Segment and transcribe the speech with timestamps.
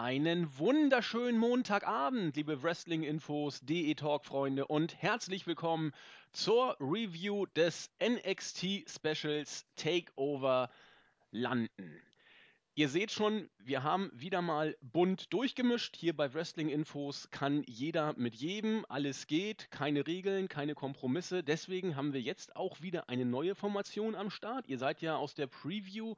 [0.00, 5.92] Einen wunderschönen Montagabend, liebe Wrestling-Infos, DE-Talk-Freunde und herzlich willkommen
[6.30, 10.70] zur Review des NXT-Specials Takeover
[11.32, 11.68] London.
[12.76, 15.96] Ihr seht schon, wir haben wieder mal bunt durchgemischt.
[15.96, 21.42] Hier bei Wrestling-Infos kann jeder mit jedem, alles geht, keine Regeln, keine Kompromisse.
[21.42, 24.68] Deswegen haben wir jetzt auch wieder eine neue Formation am Start.
[24.68, 26.14] Ihr seid ja aus der Preview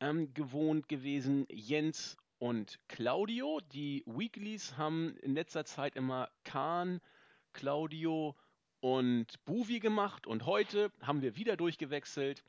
[0.00, 3.60] ähm, gewohnt gewesen, Jens und Claudio.
[3.72, 7.00] Die Weeklies haben in letzter Zeit immer Kahn,
[7.52, 8.34] Claudio
[8.80, 12.42] und Buvi gemacht und heute haben wir wieder durchgewechselt.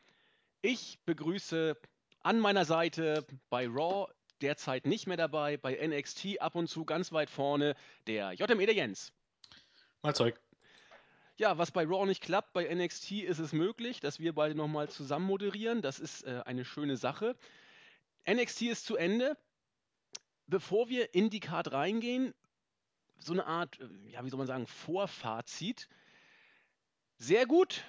[0.63, 1.77] Ich begrüße
[2.23, 4.11] an meiner Seite bei Raw
[4.41, 7.75] derzeit nicht mehr dabei, bei NXT ab und zu ganz weit vorne
[8.07, 9.13] der JME der Jens.
[10.01, 10.41] Mal Zeug.
[11.35, 14.89] Ja, was bei Raw nicht klappt, bei NXT ist es möglich, dass wir beide nochmal
[14.89, 15.83] zusammen moderieren.
[15.83, 17.35] Das ist äh, eine schöne Sache.
[18.27, 19.37] NXT ist zu Ende
[20.53, 22.31] bevor wir in die Card reingehen,
[23.17, 25.89] so eine Art, äh, ja, wie soll man sagen, Vorfazit.
[27.17, 27.83] Sehr gut.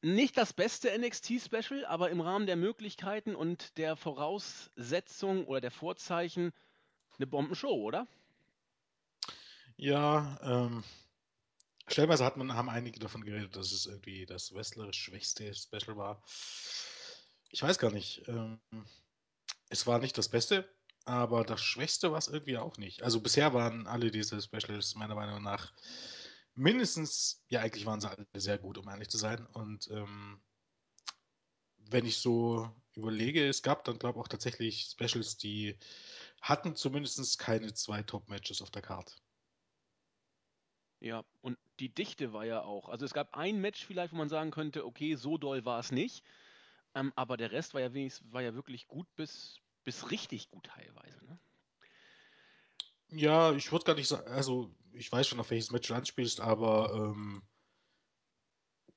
[0.00, 6.52] Nicht das beste NXT-Special, aber im Rahmen der Möglichkeiten und der Voraussetzung oder der Vorzeichen
[7.16, 8.06] eine Bombenshow, oder?
[9.76, 10.84] Ja, ähm,
[11.88, 16.22] stellenweise hat man, haben einige davon geredet, dass es irgendwie das wrestlerisch schwächste Special war.
[17.50, 18.22] Ich weiß gar nicht.
[18.28, 18.60] Ähm,
[19.70, 20.68] es war nicht das Beste,
[21.08, 23.02] aber das Schwächste war es irgendwie auch nicht.
[23.02, 25.72] Also bisher waren alle diese Specials meiner Meinung nach
[26.54, 29.46] mindestens, ja eigentlich waren sie alle sehr gut, um ehrlich zu sein.
[29.46, 30.40] Und ähm,
[31.78, 35.78] wenn ich so überlege, es gab dann glaube ich auch tatsächlich Specials, die
[36.42, 39.14] hatten zumindest keine zwei Top-Matches auf der Karte.
[41.00, 42.88] Ja, und die Dichte war ja auch.
[42.88, 45.90] Also es gab ein Match vielleicht, wo man sagen könnte, okay, so doll war es
[45.90, 46.22] nicht.
[46.94, 50.66] Ähm, aber der Rest war ja wenigstens, war ja wirklich gut bis, bis richtig gut
[50.66, 51.24] teilweise.
[51.24, 51.38] Ne?
[53.08, 56.40] Ja, ich würde gar nicht sagen, also ich weiß schon, auf welches Match du anspielst,
[56.42, 57.42] aber ähm,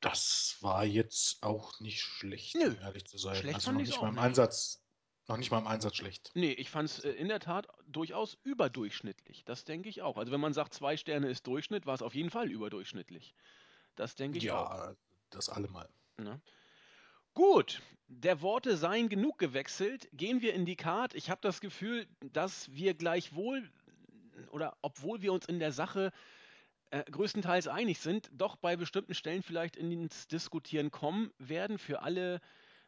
[0.02, 3.38] das war jetzt auch nicht schlecht, Nö, um ehrlich zu sein.
[3.38, 4.24] schlecht also noch nicht mal im nicht.
[4.24, 4.84] Einsatz,
[5.30, 6.30] noch nicht mal im Einsatz schlecht.
[6.34, 9.46] Nee, ich fand es äh, in der Tat durchaus überdurchschnittlich.
[9.46, 10.18] Das denke ich auch.
[10.18, 13.34] Also wenn man sagt, zwei Sterne ist Durchschnitt, war es auf jeden Fall überdurchschnittlich.
[13.96, 14.70] Das denke ich auch.
[14.70, 14.96] Ja,
[15.30, 15.88] das allemal.
[16.18, 16.42] Ne?
[17.34, 20.10] Gut, der Worte seien genug gewechselt.
[20.12, 21.16] Gehen wir in die Card.
[21.16, 23.70] Ich habe das Gefühl, dass wir gleichwohl
[24.52, 26.12] oder obwohl wir uns in der Sache
[26.90, 31.78] äh, größtenteils einig sind, doch bei bestimmten Stellen vielleicht ins Diskutieren kommen werden.
[31.78, 32.42] Für alle,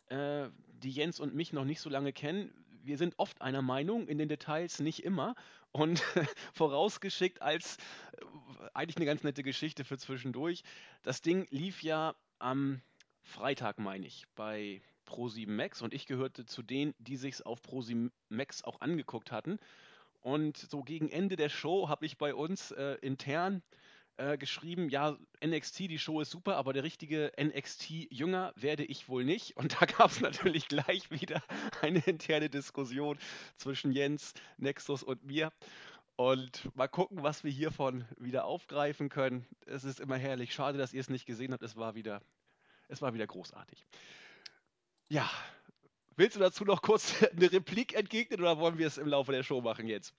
[0.08, 2.52] äh, die Jens und mich noch nicht so lange kennen,
[2.84, 5.36] wir sind oft einer Meinung, in den Details nicht immer.
[5.72, 6.04] Und
[6.54, 8.26] vorausgeschickt als äh,
[8.74, 10.64] eigentlich eine ganz nette Geschichte für zwischendurch.
[11.02, 12.82] Das Ding lief ja am
[13.24, 18.12] Freitag, meine ich, bei Pro7 Max und ich gehörte zu denen, die sich's auf Pro7
[18.30, 19.60] Max auch angeguckt hatten.
[20.22, 23.62] Und so gegen Ende der Show habe ich bei uns äh, intern
[24.18, 29.24] äh, geschrieben, ja, NXT, die Show ist super, aber der richtige NXT-Jünger werde ich wohl
[29.24, 29.58] nicht.
[29.58, 31.42] Und da gab es natürlich gleich wieder
[31.82, 33.18] eine interne Diskussion
[33.58, 35.52] zwischen Jens, Nexus und mir.
[36.16, 39.48] Und mal gucken, was wir hiervon wieder aufgreifen können.
[39.66, 40.54] Es ist immer herrlich.
[40.54, 41.64] Schade, dass ihr es nicht gesehen habt.
[41.64, 42.22] Es war wieder,
[42.94, 43.86] es war wieder großartig.
[45.10, 45.30] Ja,
[46.16, 49.44] willst du dazu noch kurz eine Replik entgegnen oder wollen wir es im Laufe der
[49.44, 50.14] Show machen jetzt?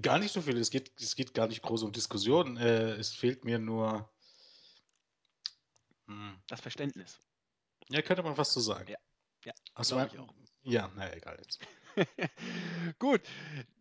[0.00, 0.56] Gar nicht so viel.
[0.56, 2.56] Es geht, es geht gar nicht groß um Diskussionen.
[2.56, 4.08] Äh, es fehlt mir nur.
[6.06, 6.38] Hm.
[6.46, 7.20] Das Verständnis.
[7.90, 8.88] Ja, könnte man fast so sagen.
[8.88, 8.96] Ja,
[9.44, 10.32] ja also mein, ich auch.
[10.62, 11.60] Ja, naja, egal jetzt.
[12.98, 13.20] gut,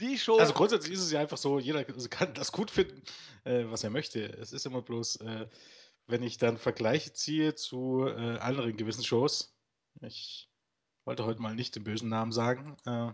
[0.02, 0.38] die Show.
[0.38, 3.02] Also grundsätzlich ist es ja einfach so, jeder kann das gut finden,
[3.46, 4.26] äh, was er möchte.
[4.26, 5.48] Es ist immer bloß, äh,
[6.08, 9.56] wenn ich dann Vergleiche ziehe zu äh, anderen gewissen Shows.
[10.02, 10.50] Ich
[11.06, 13.14] wollte heute mal nicht den bösen Namen sagen, äh,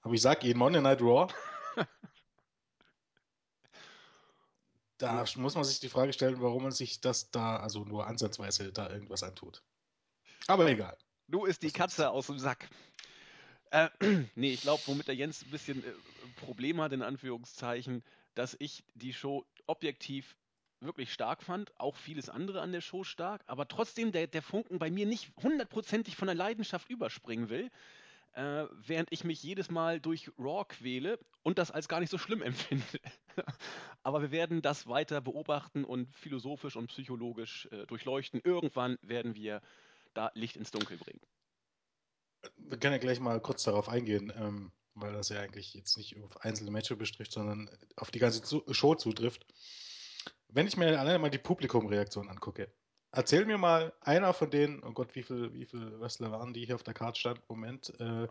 [0.00, 1.32] aber ich sage Ihnen Monday Night Raw.
[4.98, 8.72] da muss man sich die Frage stellen, warum man sich das da, also nur ansatzweise
[8.72, 9.62] da irgendwas antut.
[10.46, 10.96] Aber egal.
[11.28, 12.68] Du ist die Katze aus dem Sack.
[13.70, 13.88] Äh,
[14.36, 15.92] nee, ich glaube, womit der Jens ein bisschen äh,
[16.36, 18.04] Problem hat, in Anführungszeichen,
[18.34, 20.36] dass ich die Show objektiv
[20.80, 24.78] wirklich stark fand, auch vieles andere an der Show stark, aber trotzdem der, der Funken
[24.78, 27.70] bei mir nicht hundertprozentig von der Leidenschaft überspringen will,
[28.34, 32.18] äh, während ich mich jedes Mal durch Raw quäle und das als gar nicht so
[32.18, 33.00] schlimm empfinde.
[34.02, 38.40] aber wir werden das weiter beobachten und philosophisch und psychologisch äh, durchleuchten.
[38.44, 39.62] Irgendwann werden wir
[40.14, 41.20] da Licht ins Dunkel bringen.
[42.58, 46.16] Wir können ja gleich mal kurz darauf eingehen, ähm, weil das ja eigentlich jetzt nicht
[46.22, 48.42] auf einzelne Matches betrifft, sondern auf die ganze
[48.72, 49.46] Show zutrifft.
[50.48, 52.72] Wenn ich mir alleine mal die Publikumreaktion angucke,
[53.12, 56.64] erzähl mir mal einer von denen, oh Gott, wie viele wie viel Wrestler waren die
[56.64, 57.48] hier auf der Karte stand?
[57.48, 57.92] Moment.
[58.00, 58.28] Äh,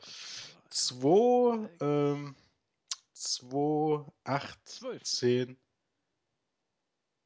[0.70, 2.36] zwei, ähm,
[3.14, 5.04] 2, 8, Zwölf.
[5.04, 5.58] 10,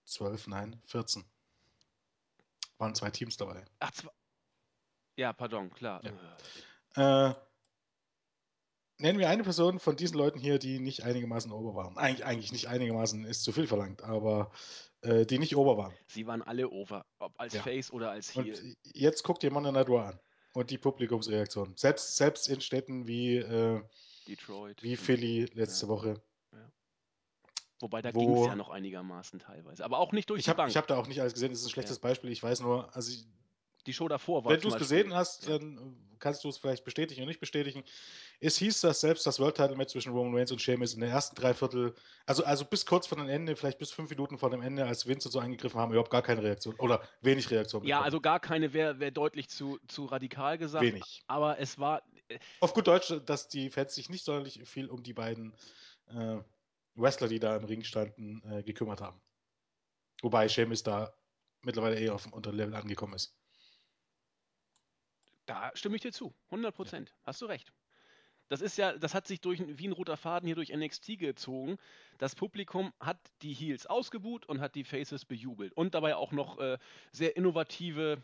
[0.06, 1.26] 12, nein, 14.
[2.78, 3.66] Waren zwei Teams dabei.
[3.80, 4.10] Ach, zwei.
[5.16, 6.02] Ja, pardon, klar.
[6.96, 7.34] Äh,
[9.00, 11.98] nennen wir eine Person von diesen Leuten hier, die nicht einigermaßen ober waren.
[11.98, 14.52] Eig eigentlich nicht einigermaßen ist zu viel verlangt, aber
[15.02, 15.94] äh, die nicht ober waren.
[16.08, 17.62] Sie waren alle over, ob als Ja.
[17.64, 18.76] Face oder als Und Heel.
[18.84, 20.20] jetzt guckt ihr Monday Night Raw an.
[20.54, 21.74] Und die Publikumsreaktion.
[21.78, 23.82] Selbst, selbst in Städten wie, äh,
[24.28, 24.82] Detroit.
[24.84, 25.92] wie und- Philly letzte Ja.
[25.92, 26.22] Woche.
[27.82, 29.86] Wobei da ging es ja noch einigermaßen teilweise.
[29.86, 30.76] Aber auch nicht durch Ich die habe Bank.
[30.76, 32.30] hab da auch nicht alles gesehen, das ist ein schlechtes Beispiel.
[32.30, 33.26] Ich weiß nur, also ich,
[33.86, 36.84] die Show davor war wenn du es gesehen hast, dann äh, kannst du es vielleicht
[36.84, 37.84] bestätigen oder nicht bestätigen.
[38.40, 41.10] Es hieß, dass selbst das World Title Match zwischen Roman Reigns und Sheamus in den
[41.10, 41.94] ersten drei Viertel,
[42.26, 45.08] also, also bis kurz vor dem Ende, vielleicht bis fünf Minuten vor dem Ende, als
[45.08, 47.84] Vince so eingegriffen haben, überhaupt gar keine Reaktion oder wenig Reaktion.
[47.84, 48.06] Ja, bekommen.
[48.06, 50.84] also gar keine wäre wär deutlich zu, zu radikal gesagt.
[50.84, 51.24] wenig.
[51.28, 52.04] Aber es war,
[52.60, 55.54] Auf gut Deutsch, dass die Fans sich nicht sonderlich viel um die beiden
[56.08, 56.38] äh,
[56.96, 59.22] Wrestler, die da im Ring standen, äh, gekümmert haben.
[60.22, 61.14] Wobei Sheamus da
[61.62, 63.39] mittlerweile eher auf dem Unterlevel angekommen ist.
[65.50, 66.34] Da stimme ich dir zu.
[66.46, 67.14] 100 Prozent.
[67.24, 67.74] Hast du recht.
[68.50, 71.78] Das ist ja, das hat sich durch, wie ein roter Faden hier durch NXT gezogen.
[72.18, 75.74] Das Publikum hat die Heels ausgebuht und hat die Faces bejubelt.
[75.74, 76.78] Und dabei auch noch äh,
[77.12, 78.22] sehr innovative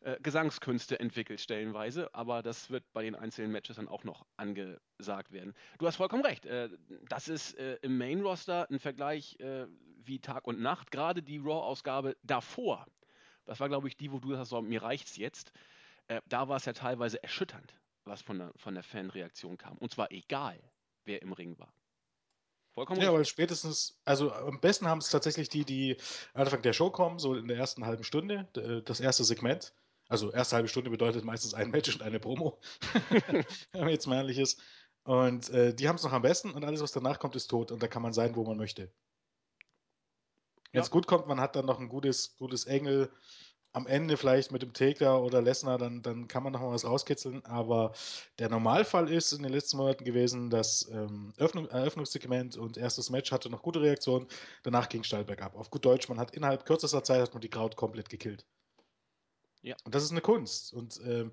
[0.00, 2.12] äh, Gesangskünste entwickelt, stellenweise.
[2.14, 5.54] Aber das wird bei den einzelnen Matches dann auch noch angesagt werden.
[5.78, 6.46] Du hast vollkommen recht.
[6.46, 6.68] Äh,
[7.08, 9.66] das ist äh, im Main-Roster ein Vergleich äh,
[10.04, 10.90] wie Tag und Nacht.
[10.90, 12.86] Gerade die Raw-Ausgabe davor,
[13.44, 15.52] das war, glaube ich, die, wo du sagst, so, mir reicht's jetzt.
[16.10, 17.72] Äh, da war es ja teilweise erschütternd,
[18.04, 19.78] was von der, von der Fanreaktion kam.
[19.78, 20.60] Und zwar egal,
[21.04, 21.72] wer im Ring war.
[22.74, 25.96] Vollkommen Ja, weil spätestens, also am besten haben es tatsächlich die, die
[26.34, 29.74] Anfang der Show kommen, so in der ersten halben Stunde, d- das erste Segment.
[30.08, 32.60] Also erste halbe Stunde bedeutet meistens ein Match und eine Promo,
[33.72, 34.60] wenn man jetzt mal ehrlich ist.
[35.04, 37.70] Und äh, die haben es noch am besten und alles, was danach kommt, ist tot
[37.72, 38.92] und da kann man sein, wo man möchte.
[40.72, 40.90] Wenn es Ja.
[40.90, 43.12] gut kommt, man hat dann noch ein gutes, gutes Engel
[43.72, 46.84] am Ende vielleicht mit dem Taker oder Lesnar, dann, dann kann man noch mal was
[46.84, 47.44] rauskitzeln.
[47.44, 47.92] Aber
[48.38, 53.30] der Normalfall ist in den letzten Monaten gewesen, dass ähm, Öffnung, Eröffnungssegment und erstes Match
[53.30, 54.26] hatte noch gute Reaktionen,
[54.64, 55.54] danach ging steil bergab.
[55.56, 58.44] Auf gut Deutsch, man hat innerhalb kürzester Zeit hat man die Crowd komplett gekillt.
[59.62, 59.76] Ja.
[59.84, 60.72] Und das ist eine Kunst.
[60.72, 61.32] Und ähm,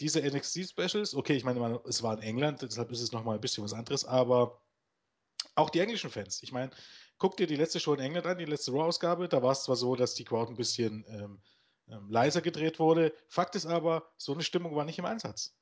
[0.00, 3.62] diese NXT-Specials, okay, ich meine, es war in England, deshalb ist es nochmal ein bisschen
[3.62, 4.60] was anderes, aber
[5.54, 6.42] auch die englischen Fans.
[6.42, 6.70] Ich meine,
[7.18, 9.28] guck dir die letzte Show in England an, die letzte Raw-Ausgabe.
[9.28, 11.40] Da war es zwar so, dass die Crowd ein bisschen ähm,
[11.88, 13.12] ähm, leiser gedreht wurde.
[13.28, 15.56] Fakt ist aber, so eine Stimmung war nicht im Einsatz.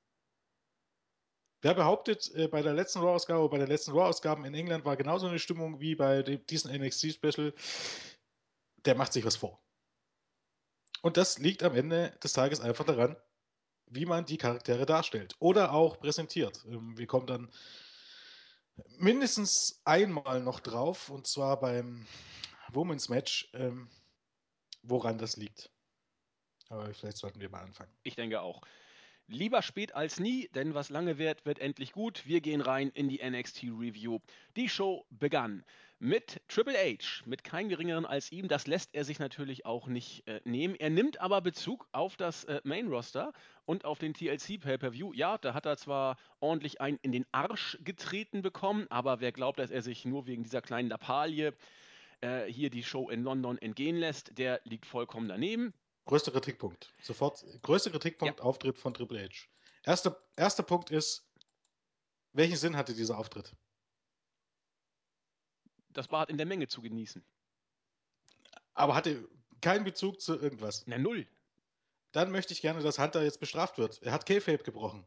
[1.62, 5.28] Wer behauptet, äh, bei der letzten Raw-Ausgabe, bei den letzten Raw-Ausgaben in England war genauso
[5.28, 7.54] eine Stimmung wie bei dem, diesem NXT-Special,
[8.84, 9.62] der macht sich was vor.
[11.02, 13.16] Und das liegt am Ende des Tages einfach daran,
[13.86, 16.64] wie man die Charaktere darstellt oder auch präsentiert.
[16.66, 17.50] Ähm, wir kommen dann
[18.98, 22.06] mindestens einmal noch drauf, und zwar beim
[22.72, 23.88] Women's Match, ähm,
[24.82, 25.70] woran das liegt.
[26.72, 27.90] Aber vielleicht sollten wir mal anfangen.
[28.02, 28.62] Ich denke auch.
[29.28, 32.26] Lieber spät als nie, denn was lange währt, wird endlich gut.
[32.26, 34.18] Wir gehen rein in die NXT Review.
[34.56, 35.64] Die Show begann
[35.98, 38.48] mit Triple H, mit keinem geringeren als ihm.
[38.48, 40.74] Das lässt er sich natürlich auch nicht äh, nehmen.
[40.74, 43.32] Er nimmt aber Bezug auf das äh, Main Roster
[43.66, 45.12] und auf den TLC Pay-Per-View.
[45.12, 49.58] Ja, da hat er zwar ordentlich einen in den Arsch getreten bekommen, aber wer glaubt,
[49.58, 51.54] dass er sich nur wegen dieser kleinen Lappalie
[52.22, 55.74] äh, hier die Show in London entgehen lässt, der liegt vollkommen daneben.
[56.04, 56.92] Größter Kritikpunkt.
[57.02, 57.44] Sofort.
[57.62, 59.48] Größter Kritikpunkt, Auftritt von Triple H.
[59.84, 61.28] Erster, erster Punkt ist,
[62.32, 63.54] welchen Sinn hatte dieser Auftritt?
[65.90, 67.24] Das war in der Menge zu genießen.
[68.74, 69.28] Aber hatte
[69.60, 70.84] keinen Bezug zu irgendwas.
[70.86, 71.26] Na null.
[72.12, 74.02] Dann möchte ich gerne, dass Hunter jetzt bestraft wird.
[74.02, 75.06] Er hat K-Fape gebrochen.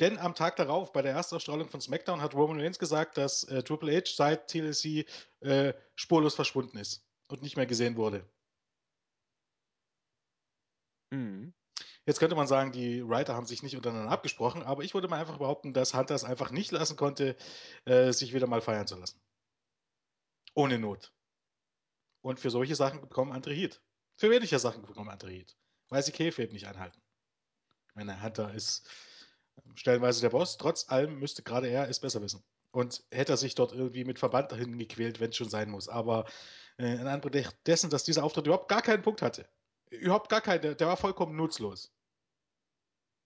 [0.00, 3.62] Denn am Tag darauf, bei der Erstausstrahlung von SmackDown, hat Roman Reigns gesagt, dass äh,
[3.62, 5.06] Triple H seit TLC
[5.40, 8.28] äh, spurlos verschwunden ist und nicht mehr gesehen wurde.
[11.10, 11.54] Mhm.
[12.06, 15.18] Jetzt könnte man sagen, die Writer haben sich nicht untereinander abgesprochen, aber ich würde mal
[15.18, 17.36] einfach behaupten, dass Hunter es einfach nicht lassen konnte,
[17.86, 19.20] äh, sich wieder mal feiern zu lassen.
[20.54, 21.12] Ohne Not.
[22.20, 23.82] Und für solche Sachen bekommen andere Heat.
[24.16, 25.56] Für weniger Sachen bekommen andere Heat.
[25.88, 27.00] Weil sie K-Fape nicht einhalten.
[27.88, 28.88] Ich meine, Hunter ist
[29.64, 30.56] ähm, stellenweise der Boss.
[30.56, 32.42] Trotz allem müsste gerade er es besser wissen.
[32.70, 35.88] Und hätte er sich dort irgendwie mit Verband dahin gequält, wenn es schon sein muss.
[35.88, 36.26] Aber
[36.78, 39.48] äh, in Anbetracht dessen, dass dieser Auftritt überhaupt gar keinen Punkt hatte.
[39.90, 40.76] Überhaupt gar keinen.
[40.76, 41.92] Der, war vollkommen nutzlos.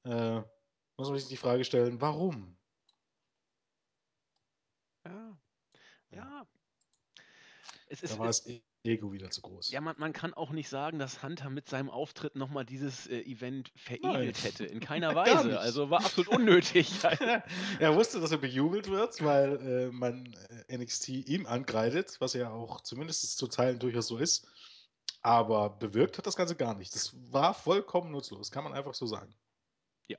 [0.05, 0.41] Äh,
[0.97, 2.57] muss man sich die Frage stellen, warum?
[5.05, 5.39] Ja.
[6.11, 6.47] Ja.
[7.87, 8.45] Es ist, da war das
[8.85, 9.71] Ego wieder zu groß.
[9.71, 13.21] Ja, man, man kann auch nicht sagen, dass Hunter mit seinem Auftritt nochmal dieses äh,
[13.21, 14.35] Event veredelt Nein.
[14.35, 14.65] hätte.
[14.65, 15.59] In keiner Weise.
[15.59, 16.93] Also war absolut unnötig.
[17.79, 20.35] er wusste, dass er bejubelt wird, weil äh, man
[20.69, 24.47] äh, NXT ihm angreitet, was ja auch zumindest zu Teilen durchaus so ist.
[25.29, 26.95] Aber bewirkt hat das Ganze gar nicht.
[26.95, 29.37] Das war vollkommen nutzlos, kann man einfach so sagen.
[30.09, 30.17] Ja.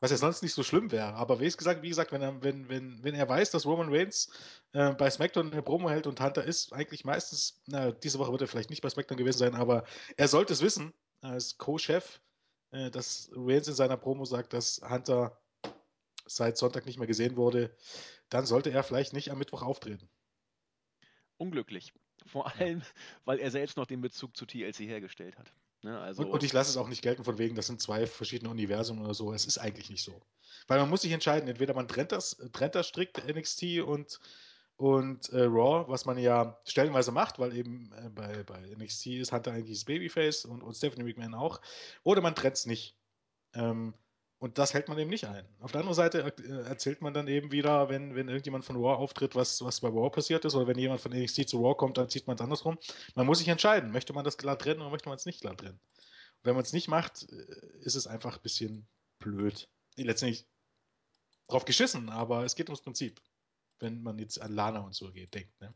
[0.00, 1.12] Was ja sonst nicht so schlimm wäre.
[1.12, 4.32] Aber wie gesagt, wie gesagt, wenn er, wenn, wenn, wenn er weiß, dass Roman Reigns
[4.72, 8.40] äh, bei SmackDown eine Promo hält und Hunter ist eigentlich meistens, na, diese Woche wird
[8.40, 9.84] er vielleicht nicht bei SmackDown gewesen sein, aber
[10.16, 12.22] er sollte es wissen, als Co-Chef,
[12.70, 15.38] äh, dass Reigns in seiner Promo sagt, dass Hunter
[16.24, 17.76] seit Sonntag nicht mehr gesehen wurde,
[18.30, 20.08] dann sollte er vielleicht nicht am Mittwoch auftreten.
[21.36, 21.92] Unglücklich.
[22.26, 22.82] Vor allem,
[23.24, 25.52] weil er selbst noch den Bezug zu TLC hergestellt hat.
[25.82, 28.06] Ne, also und, und, ich lasse es auch nicht gelten von wegen, das sind zwei
[28.06, 29.32] verschiedene Universen oder so.
[29.32, 30.22] Es ist eigentlich nicht so.
[30.68, 34.20] Weil man muss sich entscheiden, entweder man trennt das, trennt das strikt NXT und,
[34.76, 39.32] und äh, Raw, was man ja stellenweise macht, weil eben äh, bei, bei NXT ist
[39.32, 41.60] Hunter eigentlich das Babyface und, und Stephanie McMahon auch.
[42.04, 42.96] Oder man trennt es nicht.
[43.54, 43.94] Ähm,
[44.42, 45.46] und das hält man eben nicht ein.
[45.60, 48.96] Auf der anderen Seite äh, erzählt man dann eben wieder, wenn, wenn irgendjemand von Raw
[48.96, 51.96] auftritt, was, was bei Raw passiert ist, oder wenn jemand von NXT zu Raw kommt,
[51.96, 52.76] dann zieht man es andersrum.
[53.14, 55.58] Man muss sich entscheiden, möchte man das glatt trennen oder möchte man es nicht glatt
[55.58, 55.78] trennen.
[55.78, 58.88] Und wenn man es nicht macht, äh, ist es einfach ein bisschen
[59.20, 59.68] blöd.
[59.94, 60.48] Letztendlich
[61.46, 63.22] drauf geschissen, aber es geht ums Prinzip.
[63.78, 65.72] Wenn man jetzt an Lana und so geht, denkt, ne?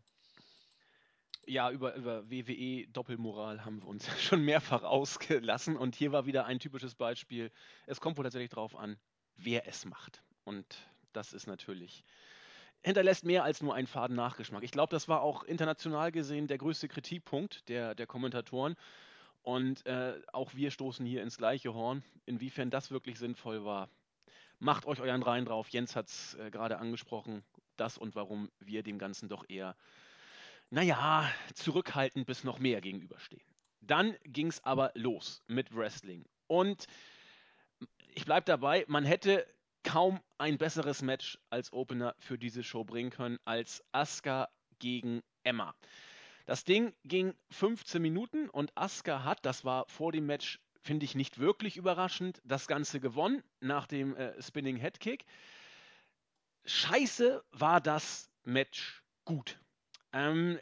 [1.47, 6.47] Ja, über, über WWE Doppelmoral haben wir uns schon mehrfach ausgelassen und hier war wieder
[6.47, 7.51] ein typisches Beispiel.
[7.87, 8.99] Es kommt wohl tatsächlich darauf an,
[9.37, 10.23] wer es macht.
[10.45, 10.67] Und
[11.13, 12.05] das ist natürlich
[12.87, 14.63] hinterlässt mehr als nur einen faden Nachgeschmack.
[14.63, 18.77] Ich glaube, das war auch international gesehen der größte Kritikpunkt der, der Kommentatoren.
[19.43, 22.05] Und äh, auch wir stoßen hier ins gleiche Horn.
[22.27, 23.89] Inwiefern das wirklich sinnvoll war,
[24.61, 25.69] macht euch euren Reihen drauf.
[25.71, 27.43] Jens hat es äh, gerade angesprochen,
[27.77, 29.77] das und warum wir dem Ganzen doch eher
[30.71, 33.47] naja, zurückhaltend bis noch mehr gegenüberstehen.
[33.81, 36.25] Dann ging es aber los mit Wrestling.
[36.49, 36.87] Und
[38.09, 39.47] ich bleibe dabei, man hätte
[39.85, 45.75] kaum ein besseres Match als Opener für diese Show bringen können als Asuka gegen Emma.
[46.47, 51.15] Das Ding ging 15 Minuten und Asuka hat, das war vor dem Match, finde ich
[51.15, 55.25] nicht wirklich überraschend, das Ganze gewonnen nach dem äh, Spinning Head Kick.
[56.65, 59.59] Scheiße war das Match gut.
[60.13, 60.59] Ähm,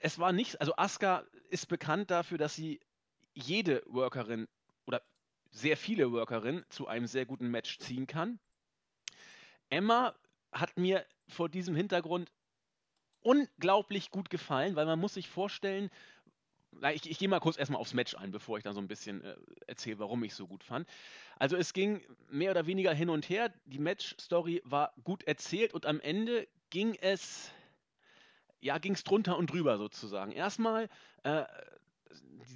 [0.00, 2.80] es war nicht, also Asuka ist bekannt dafür, dass sie
[3.34, 4.48] jede Workerin
[4.86, 5.02] oder
[5.50, 8.38] sehr viele Workerinnen zu einem sehr guten Match ziehen kann.
[9.70, 10.14] Emma
[10.52, 12.30] hat mir vor diesem Hintergrund
[13.20, 15.90] unglaublich gut gefallen, weil man muss sich vorstellen,
[16.92, 19.22] ich, ich gehe mal kurz erstmal aufs Match ein, bevor ich dann so ein bisschen
[19.22, 20.88] äh, erzähle, warum ich es so gut fand.
[21.38, 23.52] Also es ging mehr oder weniger hin und her.
[23.64, 27.50] Die Match-Story war gut erzählt und am Ende ging es
[28.60, 30.32] ja, ging es drunter und drüber sozusagen.
[30.32, 30.88] Erstmal
[31.22, 31.44] äh,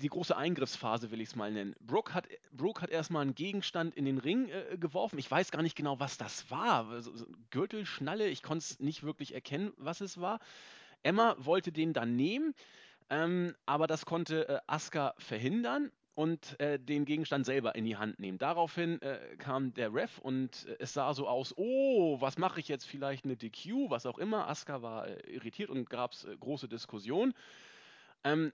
[0.00, 1.74] die große Eingriffsphase, will ich es mal nennen.
[1.80, 5.18] Brooke hat, Brooke hat erstmal einen Gegenstand in den Ring äh, geworfen.
[5.18, 7.00] Ich weiß gar nicht genau, was das war.
[7.02, 7.84] So, so Gürtel,
[8.28, 10.40] ich konnte es nicht wirklich erkennen, was es war.
[11.02, 12.54] Emma wollte den dann nehmen,
[13.10, 18.18] ähm, aber das konnte äh, Asuka verhindern und äh, den Gegenstand selber in die Hand
[18.18, 18.38] nehmen.
[18.38, 22.68] Daraufhin äh, kam der Ref und äh, es sah so aus, oh, was mache ich
[22.68, 24.48] jetzt vielleicht eine DQ, was auch immer.
[24.48, 27.34] Asuka war äh, irritiert und gab es äh, große Diskussionen.
[28.24, 28.52] Ähm,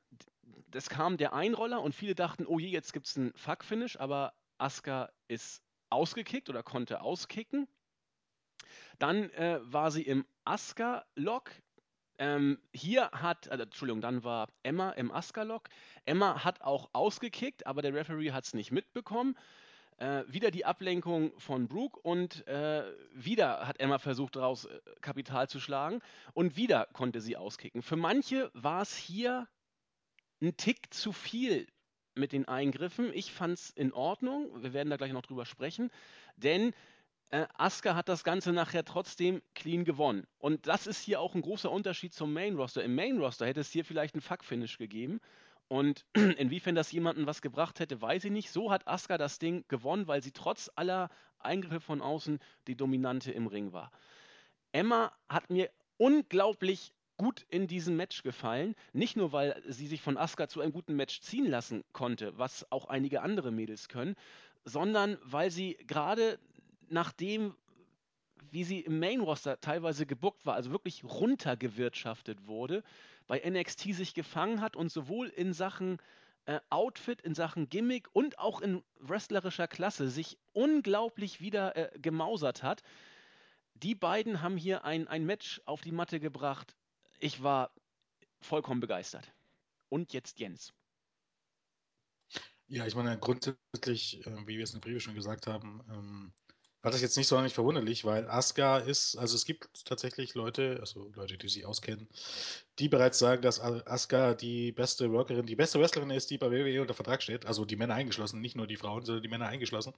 [0.71, 4.33] das kam der Einroller und viele dachten, oh je, jetzt gibt es einen Fuck-Finish, aber
[4.59, 7.67] Asuka ist ausgekickt oder konnte auskicken.
[8.99, 11.51] Dann äh, war sie im Asuka-Lock,
[12.19, 15.69] ähm, hier hat, äh, Entschuldigung, dann war Emma im Askalok.
[16.05, 19.37] Emma hat auch ausgekickt, aber der Referee hat es nicht mitbekommen.
[19.99, 25.49] Äh, wieder die Ablenkung von Brooke und äh, wieder hat Emma versucht, daraus äh, Kapital
[25.49, 26.01] zu schlagen
[26.35, 27.83] und wieder konnte sie auskicken.
[27.83, 29.49] Für manche war es hier
[30.41, 31.67] ein Tick zu viel
[32.15, 33.13] mit den Eingriffen.
[33.13, 34.63] Ich fand es in Ordnung.
[34.63, 35.91] Wir werden da gleich noch drüber sprechen,
[36.37, 36.75] denn
[37.31, 40.27] äh, Asuka hat das Ganze nachher trotzdem clean gewonnen.
[40.39, 42.83] Und das ist hier auch ein großer Unterschied zum Main Roster.
[42.83, 45.21] Im Main Roster hätte es hier vielleicht einen Fuck-Finish gegeben.
[45.69, 48.51] Und inwiefern das jemandem was gebracht hätte, weiß ich nicht.
[48.51, 53.31] So hat Asuka das Ding gewonnen, weil sie trotz aller Eingriffe von außen die Dominante
[53.31, 53.93] im Ring war.
[54.73, 58.75] Emma hat mir unglaublich gut in diesem Match gefallen.
[58.93, 62.71] Nicht nur, weil sie sich von Asuka zu einem guten Match ziehen lassen konnte, was
[62.71, 64.15] auch einige andere Mädels können,
[64.65, 66.39] sondern weil sie gerade
[66.91, 67.55] nachdem,
[68.51, 72.83] wie sie im Main Roster teilweise gebuckt war, also wirklich runtergewirtschaftet wurde,
[73.27, 75.99] bei NXT sich gefangen hat und sowohl in Sachen
[76.47, 82.63] äh, Outfit, in Sachen Gimmick und auch in wrestlerischer Klasse sich unglaublich wieder äh, gemausert
[82.63, 82.83] hat.
[83.75, 86.75] Die beiden haben hier ein, ein Match auf die Matte gebracht.
[87.19, 87.71] Ich war
[88.41, 89.31] vollkommen begeistert.
[89.91, 90.73] Und jetzt Jens.
[92.67, 96.33] Ja, ich meine, grundsätzlich, äh, wie wir es in der Briefe schon gesagt haben, ähm,
[96.83, 100.77] war das jetzt nicht so nicht verwunderlich, weil Asuka ist, also es gibt tatsächlich Leute,
[100.81, 102.09] also Leute, die sich auskennen,
[102.79, 106.81] die bereits sagen, dass Asuka die beste Workerin, die beste Wrestlerin ist, die bei WWE
[106.81, 109.93] unter Vertrag steht, also die Männer eingeschlossen, nicht nur die Frauen, sondern die Männer eingeschlossen,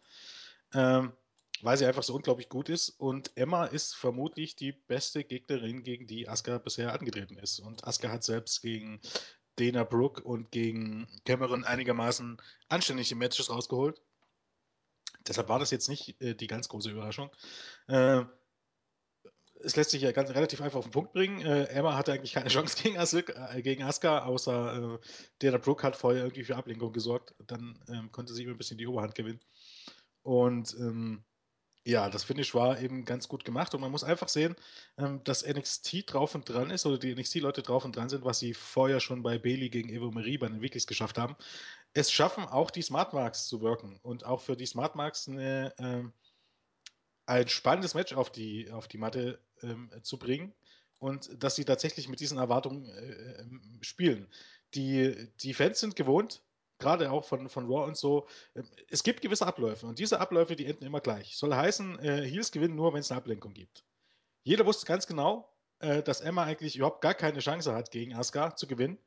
[0.72, 1.12] ähm,
[1.62, 2.88] weil sie einfach so unglaublich gut ist.
[2.88, 7.60] Und Emma ist vermutlich die beste Gegnerin, gegen die Asuka bisher angetreten ist.
[7.60, 9.00] Und Asuka hat selbst gegen
[9.56, 14.00] Dana Brooke und gegen Cameron einigermaßen anständige Matches rausgeholt.
[15.26, 17.30] Deshalb war das jetzt nicht äh, die ganz große Überraschung.
[17.88, 18.22] Äh,
[19.62, 21.40] es lässt sich ja ganz relativ einfach auf den Punkt bringen.
[21.42, 24.98] Äh, Emma hatte eigentlich keine Chance gegen, As äh, gegen Asuka, außer äh,
[25.38, 27.34] Dana Brooke hat vorher irgendwie für Ablenkung gesorgt.
[27.46, 29.40] Dann ähm, konnte sie immer ein bisschen die Oberhand gewinnen.
[30.22, 31.24] Und ähm,
[31.86, 34.54] ja, das Finish war eben ganz gut gemacht und man muss einfach sehen,
[34.98, 38.38] ähm, dass NXT drauf und dran ist oder die NXT-Leute drauf und dran sind, was
[38.38, 41.36] sie vorher schon bei Bailey gegen Evo Marie bei den Weeklies geschafft haben.
[41.92, 45.74] Es schaffen auch die Smart Marks zu wirken und auch für die Smart Marks eine,
[45.78, 46.12] ähm,
[47.26, 50.54] ein spannendes Match auf die, auf die Matte ähm, zu bringen
[50.98, 54.28] und dass sie tatsächlich mit diesen Erwartungen äh, ähm, spielen.
[54.74, 56.42] Die, die Fans sind gewohnt,
[56.78, 60.56] gerade auch von, von Raw und so, ähm, es gibt gewisse Abläufe und diese Abläufe,
[60.56, 61.36] die enden immer gleich.
[61.36, 63.84] Soll heißen, äh, Heels gewinnen nur, wenn es eine Ablenkung gibt.
[64.42, 68.54] Jeder wusste ganz genau, äh, dass Emma eigentlich überhaupt gar keine Chance hat, gegen Asuka
[68.56, 68.98] zu gewinnen.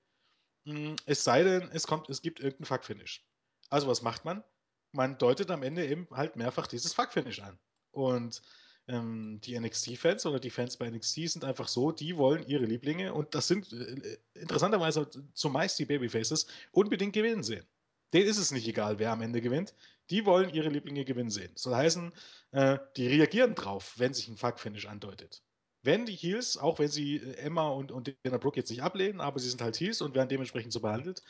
[0.66, 3.26] Mm, es sei denn, es kommt, es gibt irgendein Fuck-Finish.
[3.70, 4.44] Also was macht man?
[4.92, 7.58] Man deutet am Ende eben halt mehrfach dieses Fuck-Finish an.
[7.92, 8.42] Und
[8.88, 13.14] ähm, die NXT-Fans oder die Fans bei NXT sind einfach so, die wollen ihre Lieblinge
[13.14, 17.66] und das sind äh, interessanterweise zumeist die Babyfaces unbedingt gewinnen sehen.
[18.14, 19.74] Denen ist es nicht egal, wer am Ende gewinnt.
[20.10, 21.52] Die wollen ihre Lieblinge gewinnen sehen.
[21.56, 22.14] Soll heißen,
[22.52, 25.42] äh, die reagieren drauf, wenn sich ein Fuck-Finish andeutet.
[25.84, 29.22] Wenn die Heels, auch wenn sie äh, Emma und, und Dana Brooke jetzt nicht ablehnen,
[29.22, 31.22] aber sie sind halt Heels und werden dementsprechend so behandelt,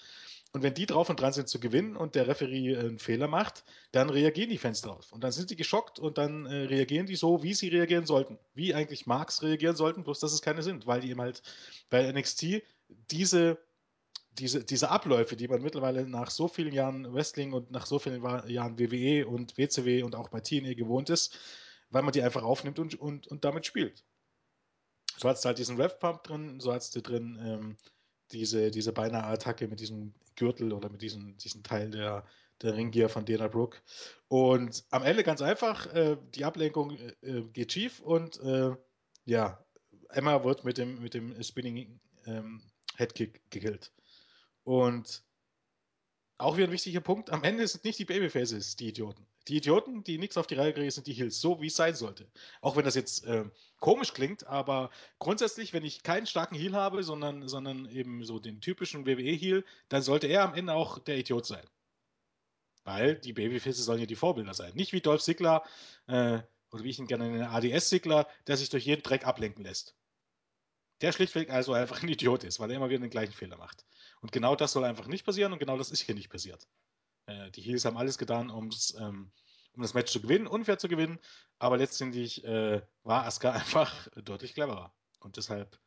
[0.56, 3.64] und wenn die drauf und dran sind zu gewinnen und der Referee einen Fehler macht,
[3.92, 5.12] dann reagieren die Fans drauf.
[5.12, 8.38] Und dann sind die geschockt und dann äh, reagieren die so, wie sie reagieren sollten.
[8.54, 11.42] Wie eigentlich Marks reagieren sollten, bloß dass es keine sind, weil die eben halt
[11.90, 12.62] bei NXT
[13.10, 13.58] diese,
[14.34, 18.24] diese, diese Abläufe, die man mittlerweile nach so vielen Jahren Wrestling und nach so vielen
[18.48, 21.36] Jahren WWE und WCW und auch bei TNE gewohnt ist,
[21.90, 24.04] weil man die einfach aufnimmt und, und, und damit spielt.
[25.18, 27.78] So hat es halt diesen Rev-Pump drin, so hat es drin ähm,
[28.32, 32.26] diese, diese beinahe Attacke mit diesem Gürtel oder mit diesem, diesem Teil der,
[32.62, 33.80] der Ringgear von Dana Brooke.
[34.28, 38.76] Und am Ende ganz einfach, äh, die Ablenkung äh, geht schief und äh,
[39.26, 39.64] ja,
[40.10, 42.62] Emma wird mit dem, mit dem Spinning ähm,
[42.98, 43.92] Headkick gekillt.
[44.64, 45.24] Und
[46.38, 49.26] auch wieder ein wichtiger Punkt, am Ende sind nicht die Babyfaces die Idioten.
[49.48, 51.96] Die Idioten, die nichts auf die Reihe kriegen, sind die Heels, so wie es sein
[51.96, 52.30] sollte.
[52.62, 53.44] Auch wenn das jetzt äh,
[53.80, 58.62] komisch klingt, aber grundsätzlich, wenn ich keinen starken Heal habe, sondern, sondern eben so den
[58.62, 61.66] typischen WWE-Heal, dann sollte er am Ende auch der Idiot sein.
[62.86, 64.74] Weil die Babyfaces sollen ja die Vorbilder sein.
[64.76, 65.64] Nicht wie Dolph Ziggler,
[66.08, 66.40] äh,
[66.72, 69.96] oder wie ich ihn gerne nenne, ADS-Ziggler, der sich durch jeden Dreck ablenken lässt.
[71.02, 73.86] Der schlichtweg also einfach ein Idiot ist, weil er immer wieder den gleichen Fehler macht.
[74.22, 76.66] Und genau das soll einfach nicht passieren und genau das ist hier nicht passiert.
[77.26, 79.32] Äh, die Heels haben alles getan, ähm,
[79.74, 81.20] um das Match zu gewinnen, unfair zu gewinnen,
[81.60, 84.94] aber letztendlich äh, war Asuka einfach deutlich cleverer.
[85.20, 85.80] Und deshalb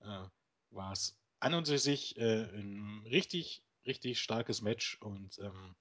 [0.00, 0.24] äh,
[0.70, 5.76] war es an und für sich äh, ein richtig, richtig starkes Match und ähm,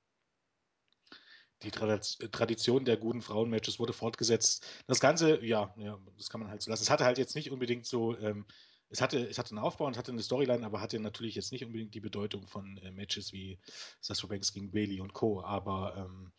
[1.64, 4.68] die Tradition der guten Frauenmatches wurde fortgesetzt.
[4.86, 6.84] Das Ganze, ja, ja, das kann man halt so lassen.
[6.84, 8.46] Es hatte halt jetzt nicht unbedingt so ähm,
[8.90, 11.66] es hatte, es hatte einen Aufbau und hatte eine Storyline, aber hatte natürlich jetzt nicht
[11.66, 13.60] unbedingt die Bedeutung von äh, Matches wie
[14.00, 15.44] Sasha Banks gegen Bailey und Co.
[15.44, 16.32] Aber ähm,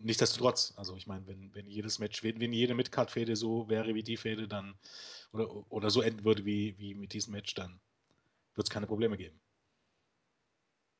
[0.00, 4.02] nichtsdestotrotz, also ich meine, wenn, wenn jedes Match, wenn, wenn jede Midcard-Fäde so wäre wie
[4.02, 4.74] die Fäde, dann
[5.32, 7.80] oder, oder so enden würde wie, wie mit diesem Match, dann
[8.54, 9.38] wird es keine Probleme geben.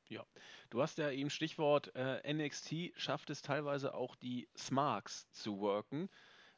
[0.07, 0.23] Ja,
[0.69, 6.09] du hast ja eben Stichwort äh, NXT schafft es teilweise auch die Smarks zu worken.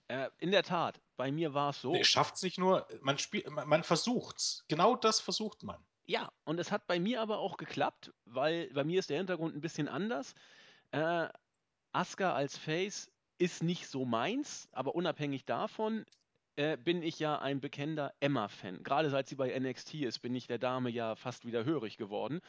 [0.08, 1.92] Äh, in der Tat, bei mir war es so.
[1.92, 4.64] Nee, schafft es nicht nur, man, spielt, man, man versucht's.
[4.68, 5.84] Genau das versucht man.
[6.06, 9.56] Ja, und es hat bei mir aber auch geklappt, weil bei mir ist der Hintergrund
[9.56, 10.34] ein bisschen anders.
[10.92, 11.28] Äh,
[11.92, 16.06] Asuka als Face ist nicht so meins, aber unabhängig davon
[16.56, 18.84] äh, bin ich ja ein bekennender Emma-Fan.
[18.84, 22.42] Gerade seit sie bei NXT ist, bin ich der Dame ja fast wieder hörig geworden.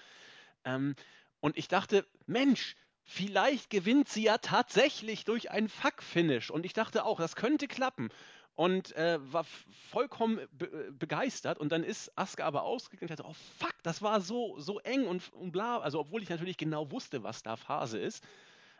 [0.65, 0.95] Ähm,
[1.41, 2.77] und ich dachte, Mensch,
[3.09, 6.51] vielleicht gewinnt sie ja tatsächlich durch ein Fuck-Finish.
[6.51, 8.11] Und ich dachte auch, das könnte klappen.
[8.55, 9.45] Und äh, war
[9.91, 11.59] vollkommen be begeistert.
[11.59, 15.07] Und dann ist Asuka aber ausgegangen und dachte, oh fuck, das war so, so eng
[15.07, 15.79] und, und bla.
[15.79, 18.23] Also, obwohl ich natürlich genau wusste, was da Phase ist.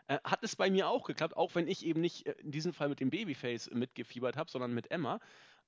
[0.07, 2.73] Äh, hat es bei mir auch geklappt, auch wenn ich eben nicht äh, in diesem
[2.73, 5.19] Fall mit dem Babyface mitgefiebert habe, sondern mit Emma.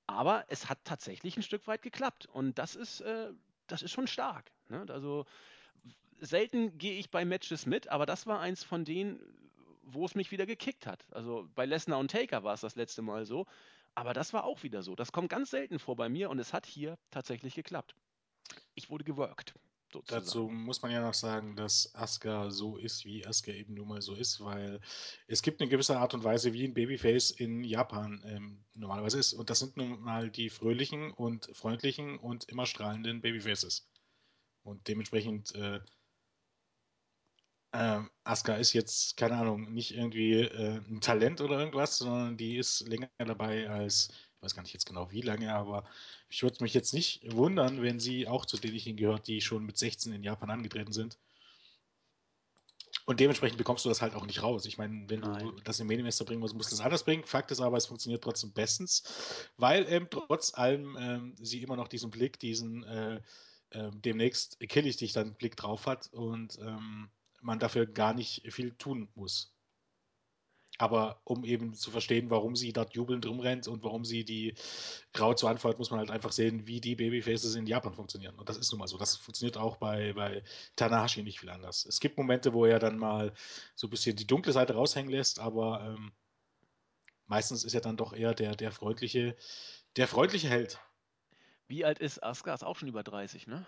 [0.06, 2.26] Aber es hat tatsächlich ein Stück weit geklappt.
[2.26, 3.32] Und das ist äh,
[3.66, 4.52] das ist schon stark.
[4.68, 4.84] Ne?
[4.88, 5.24] Also
[6.22, 9.20] selten gehe ich bei Matches mit, aber das war eins von denen,
[9.82, 11.04] wo es mich wieder gekickt hat.
[11.10, 13.46] Also bei Lesnar und Taker war es das letzte Mal so,
[13.94, 14.94] aber das war auch wieder so.
[14.94, 17.94] Das kommt ganz selten vor bei mir und es hat hier tatsächlich geklappt.
[18.74, 19.54] Ich wurde geworkt.
[19.92, 20.24] Sozusagen.
[20.24, 24.00] Dazu muss man ja noch sagen, dass Asuka so ist, wie Asuka eben nun mal
[24.00, 24.80] so ist, weil
[25.26, 29.34] es gibt eine gewisse Art und Weise, wie ein Babyface in Japan ähm, normalerweise ist.
[29.34, 33.86] Und das sind nun mal die fröhlichen und freundlichen und immer strahlenden Babyfaces.
[34.62, 35.80] Und dementsprechend äh,
[37.72, 42.56] ähm, Asuka ist jetzt, keine Ahnung, nicht irgendwie äh, ein Talent oder irgendwas, sondern die
[42.56, 45.84] ist länger dabei als, ich weiß gar nicht jetzt genau wie lange, aber
[46.28, 49.78] ich würde mich jetzt nicht wundern, wenn sie auch zu denen gehört, die schon mit
[49.78, 51.18] 16 in Japan angetreten sind.
[53.06, 54.66] Und dementsprechend bekommst du das halt auch nicht raus.
[54.66, 55.46] Ich meine, wenn Nein.
[55.46, 57.24] du das im Medienmester bringen musst, musst du das anders bringen.
[57.24, 59.02] Fakt ist aber, es funktioniert trotzdem bestens,
[59.56, 63.20] weil ähm, trotz allem ähm, sie immer noch diesen Blick, diesen äh,
[63.70, 67.10] äh, demnächst kill ich dich dann Blick drauf hat und ähm,
[67.42, 69.52] man dafür gar nicht viel tun muss.
[70.78, 74.54] Aber um eben zu verstehen, warum sie dort jubelnd rumrennt und warum sie die
[75.12, 78.34] grau zu anfeuert, muss man halt einfach sehen, wie die Babyfaces in Japan funktionieren.
[78.36, 78.96] Und das ist nun mal so.
[78.96, 80.42] Das funktioniert auch bei, bei
[80.76, 81.84] Tanahashi nicht viel anders.
[81.84, 83.34] Es gibt Momente, wo er dann mal
[83.74, 86.12] so ein bisschen die dunkle Seite raushängen lässt, aber ähm,
[87.26, 89.36] meistens ist er dann doch eher der, der freundliche,
[89.96, 90.80] der freundliche Held.
[91.68, 92.54] Wie alt ist Asuka?
[92.54, 93.66] Ist auch schon über 30, ne?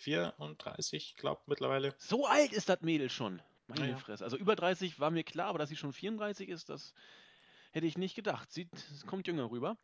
[0.00, 1.94] 34, glaube mittlerweile.
[1.98, 3.40] So alt ist das Mädel schon.
[3.68, 3.96] Meine ja.
[3.96, 4.24] Fresse.
[4.24, 6.94] Also über 30 war mir klar, aber dass sie schon 34 ist, das
[7.72, 8.52] hätte ich nicht gedacht.
[8.52, 8.68] Sie
[9.06, 9.76] kommt jünger rüber.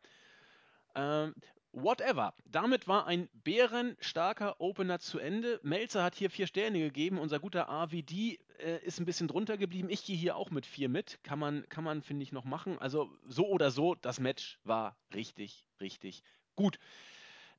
[0.95, 1.33] Ähm,
[1.73, 2.33] whatever.
[2.45, 5.59] Damit war ein bärenstarker Opener zu Ende.
[5.63, 7.17] Melzer hat hier vier Sterne gegeben.
[7.17, 9.89] Unser guter AVD äh, ist ein bisschen drunter geblieben.
[9.89, 11.19] Ich gehe hier auch mit vier mit.
[11.23, 12.79] Kann man, kann man finde ich, noch machen.
[12.79, 16.23] Also so oder so, das Match war richtig, richtig
[16.55, 16.79] gut.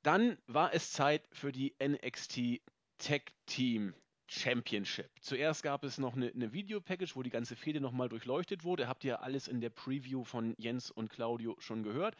[0.05, 2.61] Dann war es Zeit für die NXT
[2.99, 3.95] Tag Team
[4.27, 5.09] Championship.
[5.23, 8.87] Zuerst gab es noch eine, eine Videopackage, wo die ganze Fehde nochmal durchleuchtet wurde.
[8.87, 12.17] Habt ihr alles in der Preview von Jens und Claudio schon gehört.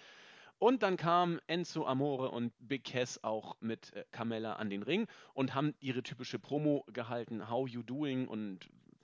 [0.59, 5.07] Und dann kamen Enzo Amore und Big Cass auch mit äh, Carmella an den Ring
[5.35, 8.61] und haben ihre typische Promo gehalten, How You Doing und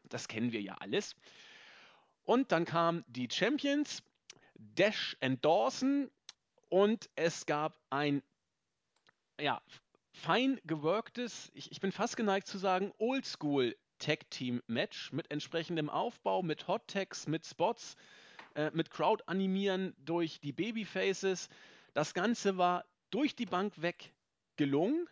[0.08, 1.16] das kennen wir ja alles.
[2.22, 4.02] Und dann kamen die Champions,
[4.54, 6.10] Dash and Dawson
[6.70, 8.22] und es gab ein
[9.40, 9.60] ja,
[10.12, 15.90] fein geworktes, ich, ich bin fast geneigt zu sagen, Oldschool Tag Team Match mit entsprechendem
[15.90, 17.96] Aufbau, mit Hot Tags, mit Spots,
[18.54, 21.48] äh, mit Crowd animieren durch die Babyfaces.
[21.92, 24.14] Das Ganze war durch die Bank weg
[24.56, 25.06] gelungen.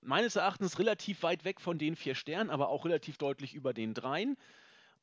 [0.00, 3.94] Meines Erachtens relativ weit weg von den vier Sternen, aber auch relativ deutlich über den
[3.94, 4.36] dreien.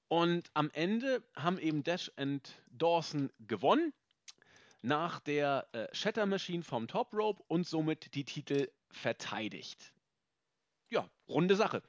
[0.07, 3.93] Und am Ende haben eben Dash und Dawson gewonnen
[4.87, 9.93] nach der äh, Shatter Machine vom Top Rope und somit die Titel verteidigt.
[10.89, 11.83] Ja, runde Sache.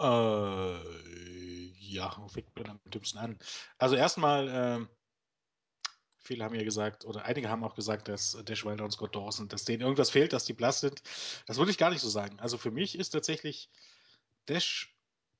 [0.00, 0.78] Äh,
[1.78, 3.38] ja, fängt man am dümmsten an?
[3.78, 4.86] Also erstmal, äh,
[6.18, 9.48] viele haben ja gesagt, oder einige haben auch gesagt, dass Dash Wilder und Scott Dawson,
[9.48, 11.02] dass denen irgendwas fehlt, dass die blass sind.
[11.46, 12.40] Das würde ich gar nicht so sagen.
[12.40, 13.70] Also für mich ist tatsächlich
[14.46, 14.96] Dash,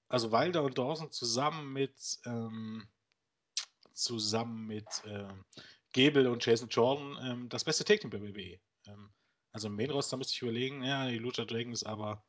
[0.08, 2.86] also Wilder und Dawson zusammen mit ähm,
[3.94, 5.44] zusammen mit ähm,
[5.92, 8.58] Gable und Jason Jordan ähm, das beste Take-Team bei WWE.
[8.86, 9.10] Ähm,
[9.52, 12.22] also im Main-Roster müsste ich überlegen, ja, die Lucha Dragons, aber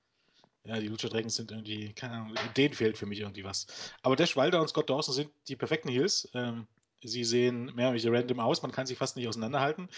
[0.64, 3.68] ja, die Lucha Dragons sind irgendwie, keine Ahnung, denen fehlt für mich irgendwie was.
[4.04, 6.30] Aber Dash Wilder und Scott Dawson sind die perfekten Heels.
[6.34, 6.68] Ähm,
[7.04, 9.90] sie sehen mehr oder weniger random aus, man kann sie fast nicht auseinanderhalten.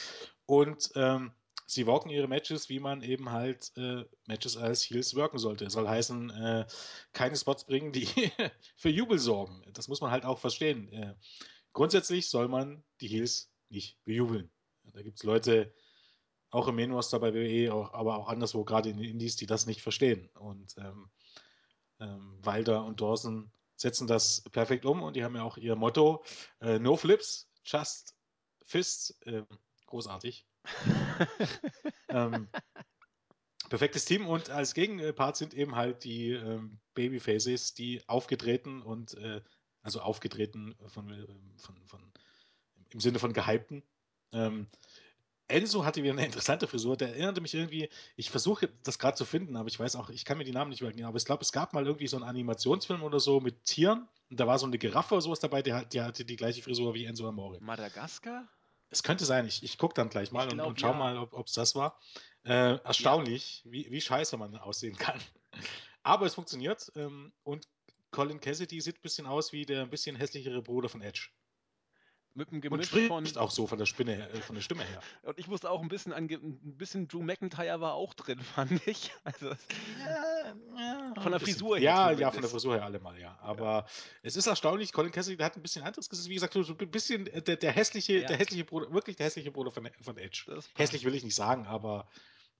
[0.45, 1.31] Und ähm,
[1.65, 5.65] sie walken ihre Matches, wie man eben halt äh, Matches als Heels worken sollte.
[5.65, 6.65] Das soll heißen, äh,
[7.13, 8.07] keine Spots bringen, die
[8.75, 9.61] für Jubel sorgen.
[9.73, 10.91] Das muss man halt auch verstehen.
[10.93, 11.13] Äh,
[11.77, 14.49] grundsätzlich soll man die Heels nicht bejubeln.
[14.93, 15.71] Da gibt es Leute,
[16.49, 19.45] auch im Main Roster bei WWE, auch, aber auch anderswo, gerade in den Indies, die
[19.45, 20.27] das nicht verstehen.
[20.39, 21.11] Und ähm,
[21.99, 26.23] ähm, Wilder und Dawson setzen das perfekt um und die haben ja auch ihr Motto:
[26.61, 28.15] äh, No Flips, Just
[28.65, 29.11] Fists.
[29.21, 29.43] Äh,
[29.85, 30.47] großartig.
[32.09, 32.49] ähm,
[33.69, 39.41] perfektes Team und als Gegenpart sind eben halt die ähm, Babyfaces, die aufgetreten und äh,
[39.87, 42.01] also aufgetreten von, äh, von, von
[42.89, 43.83] im Sinne von gehypten.
[44.33, 44.67] Ähm,
[45.47, 49.23] Enzo hatte wieder eine interessante Frisur, der erinnerte mich irgendwie, ich versuche das gerade zu
[49.23, 51.41] finden, aber ich weiß auch, ich kann mir die Namen nicht merken, aber ich glaube,
[51.41, 54.65] es gab mal irgendwie so einen Animationsfilm oder so mit Tieren und da war so
[54.65, 57.61] eine Giraffe oder sowas dabei, die, die hatte die gleiche Frisur wie Enzo Amore.
[57.61, 58.45] Madagaskar?
[58.89, 60.97] Es könnte sein, ich, ich gucke dann gleich mal glaub, und, und schau ja.
[60.97, 61.97] mal, ob es das war.
[62.43, 63.71] Äh, erstaunlich, ja.
[63.71, 65.19] wie, wie scheiße man aussehen kann.
[66.03, 67.69] Aber es funktioniert ähm, und
[68.11, 71.29] Colin Cassidy sieht ein bisschen aus wie der ein bisschen hässlichere Bruder von Edge.
[72.33, 73.25] mit einem Und Gemisch spricht von.
[73.37, 75.01] auch so von der, Spinne, her- äh, von der Stimme her.
[75.23, 76.29] Und ich musste auch ein bisschen an.
[76.29, 79.11] Ein bisschen Drew McIntyre war auch drin, fand ich.
[79.23, 81.55] Also, Ja, ja, Von der bisschen.
[81.55, 83.37] Frisur her Ja, ja, von der Frisur her alle mal, ja.
[83.41, 83.87] Aber
[84.21, 86.29] es ist erstaunlich, Colin Cassidy hat ein bisschen anderes Gesicht.
[86.29, 88.27] Wie gesagt, so ein bisschen äh, der, der hässliche, Ja.
[88.27, 90.45] der hässliche Bruder, wirklich der hässliche Bruder von, von Edge.
[90.75, 92.07] Hässlich will ich nicht sagen, aber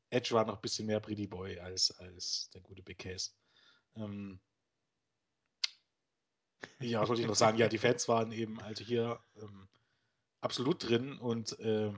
[0.10, 3.30] Edge war noch ein bisschen mehr Pretty Boy als, als der gute Big Case.
[3.96, 4.40] Ähm,
[6.80, 7.58] ja, wollte ich noch sagen?
[7.58, 9.68] Ja, die Fans waren eben also hier ähm,
[10.42, 11.92] absolut drin und äh,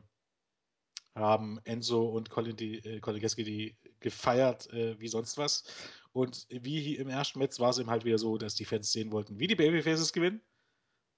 [1.16, 5.64] haben Enzo und Colin, die, äh, Colin Cassidy gefeiert äh, wie sonst was.
[6.12, 9.12] Und wie im ersten Match war es eben halt wieder so, dass die Fans sehen
[9.12, 10.42] wollten, wie die Babyfaces gewinnen.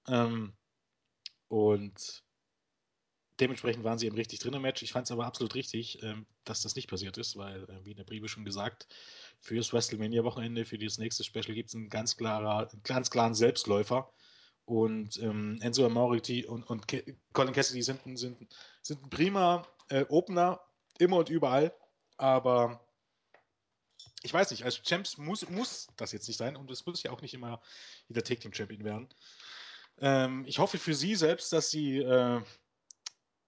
[0.08, 0.54] Ähm,
[1.48, 2.24] und
[3.42, 4.82] dementsprechend waren sie eben richtig drin im Match.
[4.82, 7.90] Ich fand es aber absolut richtig, ähm, dass das nicht passiert ist, weil, äh, wie
[7.90, 8.86] in der Briebe schon gesagt,
[9.40, 14.12] fürs WrestleMania-Wochenende, für dieses nächste Special gibt es einen ganz, klarer, ganz klaren Selbstläufer.
[14.64, 16.86] Und ähm, Enzo Amoriti und, und
[17.32, 18.46] Colin Cassidy sind, sind,
[18.80, 20.60] sind ein prima äh, Opener,
[20.98, 21.74] immer und überall.
[22.16, 22.80] Aber
[24.22, 27.10] ich weiß nicht, als Champs muss, muss das jetzt nicht sein und es muss ja
[27.10, 27.60] auch nicht immer
[28.06, 29.08] jeder Take Team Champion werden.
[30.00, 32.40] Ähm, ich hoffe für sie selbst, dass sie äh,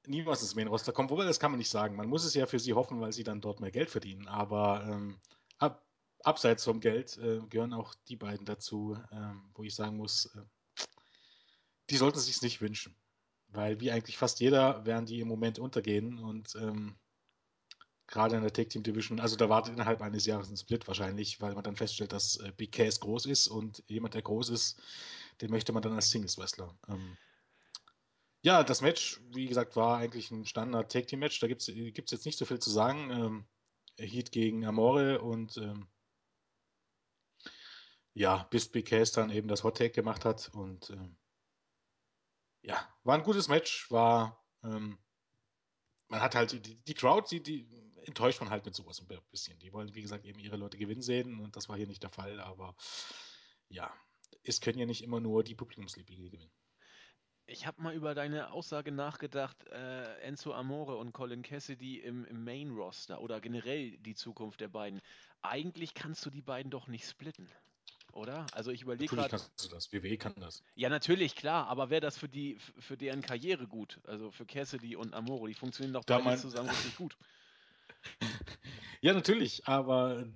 [0.07, 1.97] niemals ins Main Roster kommen, wobei das kann man nicht sagen.
[1.97, 4.29] Man muss es ja für sie hoffen, weil sie dann dort mehr Geld verdienen.
[4.29, 5.19] Aber ähm,
[5.59, 5.85] ab,
[6.23, 10.43] abseits vom Geld äh, gehören auch die beiden dazu, ähm, wo ich sagen muss, äh,
[11.90, 12.97] die sollten sich nicht wünschen.
[13.49, 16.97] Weil wie eigentlich fast jeder werden die im Moment untergehen und ähm,
[18.07, 21.40] gerade in der Tag Team Division, also da wartet innerhalb eines Jahres ein Split wahrscheinlich,
[21.40, 24.81] weil man dann feststellt, dass äh, Big Cass groß ist und jemand, der groß ist,
[25.40, 26.75] den möchte man dann als Singles Wrestler.
[26.88, 27.17] Ähm,
[28.44, 31.40] ja, das Match, wie gesagt, war eigentlich ein Standard Tag Team Match.
[31.40, 33.11] Da gibt es jetzt nicht so viel zu sagen.
[33.11, 33.46] Ähm,
[33.98, 35.88] Heat gegen Amore und ähm,
[38.12, 41.16] ja, bis Big Cass dann eben das Hot Tag gemacht hat und ähm,
[42.62, 44.98] ja, war ein gutes Match, war ähm,
[46.09, 47.68] man hat halt die, die Crowd, die, die
[48.04, 49.59] enttäuscht man halt mit sowas ein bisschen.
[49.59, 52.11] Die wollen, wie gesagt, eben ihre Leute gewinnen sehen und das war hier nicht der
[52.11, 52.76] Fall, aber
[53.68, 53.92] ja,
[54.42, 56.50] es können ja nicht immer nur die Publikumslieblinge gewinnen.
[57.46, 62.42] Ich habe mal über deine Aussage nachgedacht, äh, Enzo Amore und Colin Cassidy im, im
[62.44, 65.00] Main-Roster oder generell die Zukunft der beiden.
[65.42, 67.50] Eigentlich kannst du die beiden doch nicht splitten,
[68.12, 68.46] oder?
[68.54, 70.64] Also ich überlege Natürlich gerade, kannst du das, WWE kann das.
[70.74, 74.00] ja natürlich, klar, aber wäre das für die, für deren Karriere gut?
[74.04, 77.18] Also für Cassidy und Amore, die funktionieren doch Da beide zusammen richtig gut.
[79.00, 80.26] Ja, natürlich, aber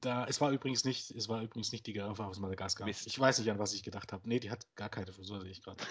[0.00, 2.86] da, es war übrigens nicht, es war übrigens nicht die Giraffe aus Madagaskar.
[2.86, 3.06] Mist.
[3.06, 4.28] Ich weiß nicht, an was ich gedacht habe.
[4.28, 5.82] Nee, die hat gar keine Frisur, sehe ich gerade.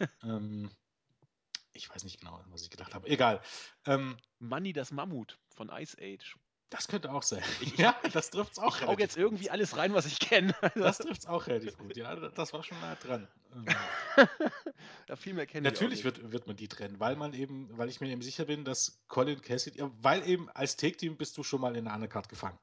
[0.22, 0.70] ähm,
[1.72, 3.08] ich weiß nicht genau, an was ich gedacht habe.
[3.08, 3.40] Egal.
[3.86, 6.36] Ähm, Manny das Mammut von Ice Age.
[6.70, 7.42] das könnte auch sein.
[7.60, 10.18] Ich- ich- ja, das trifft es auch Ich hau jetzt irgendwie alles rein, was ich
[10.18, 10.54] kenne.
[10.74, 12.14] Das trifft es auch relativ gut, ja.
[12.30, 13.28] Das war schon nah dran.
[13.54, 13.66] Ähm,
[15.08, 16.04] ja, viel mehr kenne ich natürlich nicht.
[16.04, 19.00] wird, wird man die trennen, weil man eben, weil ich mir eben sicher bin, dass
[19.08, 22.58] Colin Cassidy, weil eben als Take-Team bist du schon mal in einer Undercard gefangen.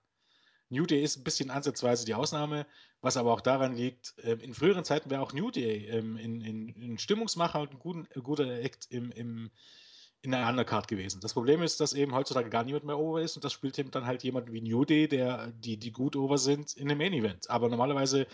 [0.72, 2.66] New Day ist ein bisschen ansatzweise die Ausnahme,
[3.02, 6.42] was aber auch daran liegt, ähm, in früheren Zeiten wäre auch New Day ähm, in,
[6.42, 9.52] in, in Stimmungsmacher und ein guten, äh, guter Act im, im,
[10.22, 11.20] in einer Undercard gewesen.
[11.22, 13.92] Das Problem ist, dass eben heutzutage gar niemand mehr over ist und das spielt eben
[13.92, 17.14] dann halt jemand wie New Day, der, die, die gut over sind, in einem Main
[17.14, 17.50] Event.
[17.50, 18.26] Aber normalerweise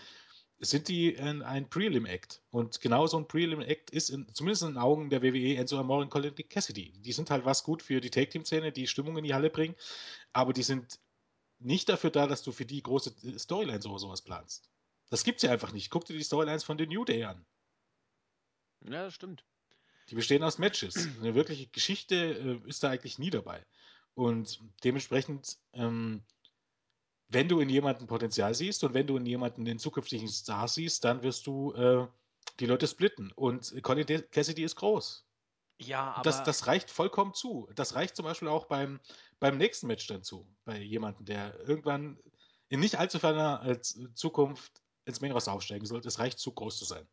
[0.60, 2.42] sind die ein, ein Prelim-Act.
[2.50, 6.02] Und genau so ein Prelim-Act ist in, zumindest in den Augen der WWE Enzo Amore
[6.02, 6.92] und Colin Cassidy.
[7.00, 9.74] Die sind halt was gut für die Take-Team-Szene, die Stimmung in die Halle bringen,
[10.32, 10.98] aber die sind
[11.58, 14.70] nicht dafür da, dass du für die große Storylines oder sowas planst.
[15.10, 15.90] Das gibt's ja einfach nicht.
[15.90, 17.44] Guck dir die Storylines von den New Day an.
[18.84, 19.44] Ja, das stimmt.
[20.10, 21.08] Die bestehen aus Matches.
[21.18, 23.64] Eine wirkliche Geschichte äh, ist da eigentlich nie dabei.
[24.14, 26.22] Und dementsprechend, ähm,
[27.28, 31.04] wenn du in jemanden Potenzial siehst und wenn du in jemanden den zukünftigen Star siehst,
[31.04, 32.06] dann wirst du äh,
[32.58, 33.32] die Leute splitten.
[33.32, 35.24] Und Colin Cassidy ist groß.
[35.80, 37.68] Ja, aber das, das reicht vollkommen zu.
[37.74, 38.98] Das reicht zum Beispiel auch beim,
[39.40, 40.46] beim nächsten Match dann zu.
[40.64, 42.18] Bei jemandem, der irgendwann
[42.68, 43.80] in nicht allzu ferner äh,
[44.14, 46.08] Zukunft ins Main Roster aufsteigen sollte.
[46.08, 47.06] Es reicht zu groß zu sein.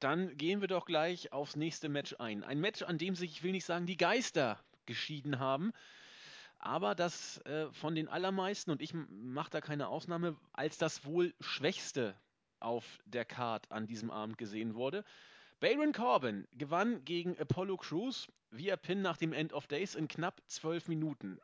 [0.00, 2.42] dann gehen wir doch gleich aufs nächste Match ein.
[2.42, 5.72] Ein Match, an dem sich, ich will nicht sagen, die Geister geschieden haben,
[6.58, 11.34] aber das äh, von den allermeisten, und ich mache da keine Ausnahme, als das wohl
[11.40, 12.16] schwächste
[12.60, 15.04] auf der Card an diesem Abend gesehen wurde.
[15.60, 20.42] Baron Corbin gewann gegen Apollo Crews via Pin nach dem End of Days in knapp
[20.48, 21.38] zwölf Minuten.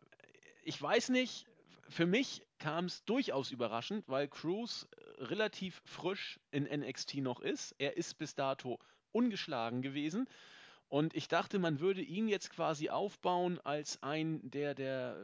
[0.68, 1.46] Ich weiß nicht,
[1.88, 7.74] für mich kam es durchaus überraschend, weil Crews äh, relativ frisch in NXT noch ist.
[7.78, 8.78] Er ist bis dato
[9.10, 10.28] ungeschlagen gewesen.
[10.90, 15.16] Und ich dachte, man würde ihn jetzt quasi aufbauen als ein der, der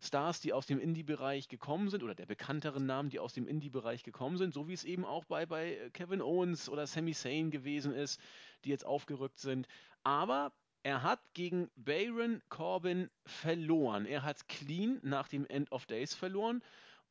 [0.00, 4.02] Stars, die aus dem Indie-Bereich gekommen sind, oder der bekannteren Namen, die aus dem Indie-Bereich
[4.02, 7.94] gekommen sind, so wie es eben auch bei, bei Kevin Owens oder Sami Zayn gewesen
[7.94, 8.20] ist,
[8.64, 9.68] die jetzt aufgerückt sind.
[10.02, 10.50] Aber
[10.88, 14.06] er hat gegen Baron Corbin verloren.
[14.06, 16.64] Er hat clean nach dem End of Days verloren.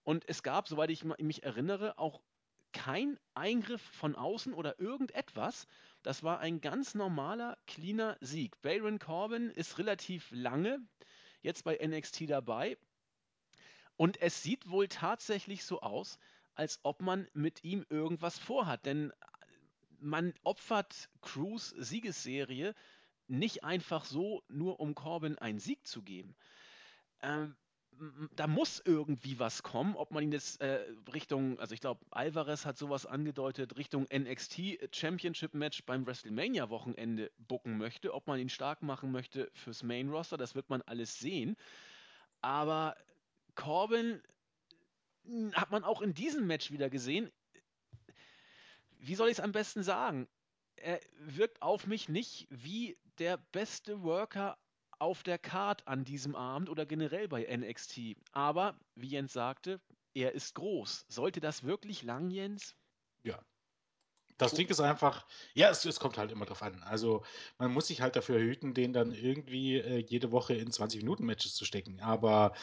[0.04, 2.20] Und es gab, soweit ich mich erinnere, auch
[2.72, 5.68] kein Eingriff von außen oder irgendetwas.
[6.02, 8.60] Das war ein ganz normaler, cleaner Sieg.
[8.63, 10.80] Baron Corbin ist relativ lange
[11.42, 12.80] jetzt bei NXT dabei.
[13.96, 16.18] Und es sieht wohl tatsächlich so aus,
[16.56, 18.88] als ob man mit ihm irgendwas vorhat.
[18.88, 19.13] Denn
[20.00, 22.74] man opfert Crews Siegesserie
[23.28, 26.36] nicht einfach so, nur um Corbin einen Sieg zu geben.
[27.22, 27.56] Ähm,
[28.36, 32.66] da muss irgendwie was kommen, ob man ihn jetzt äh, Richtung, also ich glaube, Alvarez
[32.66, 38.50] hat sowas angedeutet, Richtung NXT Championship Match beim WrestleMania Wochenende bucken möchte, ob man ihn
[38.50, 41.58] stark machen möchte fürs Main Roster, das wird man alles sehen.
[42.42, 42.96] Aber
[43.56, 44.22] Corbin
[45.26, 47.32] hm, hat man auch in diesem Match wieder gesehen.
[49.00, 50.28] Wie soll ich es am besten sagen?
[50.76, 54.58] Er wirkt auf mich nicht wie der beste Worker
[55.00, 58.18] auf der Card an diesem Abend oder generell bei NXT.
[58.32, 59.80] Aber, wie Jens sagte,
[60.14, 61.06] er ist groß.
[61.08, 62.76] Sollte das wirklich lang, Jens?
[63.24, 63.40] Ja.
[64.38, 65.26] Das Ding ist einfach,
[65.56, 66.84] ja, es, es, kommt halt immer drauf an.
[66.84, 67.24] Also
[67.58, 71.66] man muss sich halt dafür hüten, den dann irgendwie äh, jede Woche in 20-Minuten-Matches zu
[71.66, 72.02] stecken.
[72.02, 72.54] Aber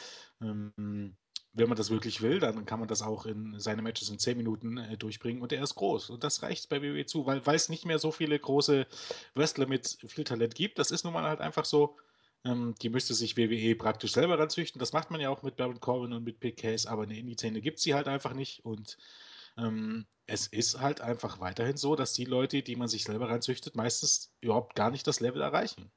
[0.41, 1.17] ähm,
[1.55, 4.37] wenn man das wirklich will, dann kann man das auch in seine Matches in 10
[4.37, 6.09] Minuten äh, durchbringen und er ist groß.
[6.09, 8.85] Und das reicht bei WWE zu, weil, es nicht mehr so viele große
[9.35, 10.77] Wrestler mit viel Talent gibt.
[10.79, 11.97] Das ist nun mal halt einfach so.
[12.43, 14.79] Ähm, die müsste sich WWE praktisch selber ranzüchten.
[14.79, 17.61] Das macht man ja auch mit Baron Corbin und mit Big Case, aber eine Indie-Szene
[17.61, 18.65] gibt sie halt einfach nicht.
[18.65, 18.97] Und
[19.57, 23.75] ähm, es ist halt einfach weiterhin so, dass die Leute, die man sich selber ranzüchtet,
[23.75, 25.89] meistens überhaupt gar nicht das Level erreichen.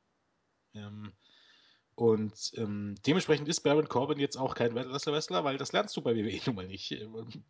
[0.75, 1.12] Ähm,
[1.98, 6.14] und ähm, dementsprechend ist Baron Corbin jetzt auch kein Wrestler-Wrestler, weil das lernst du bei
[6.14, 6.96] WWE nun mal nicht.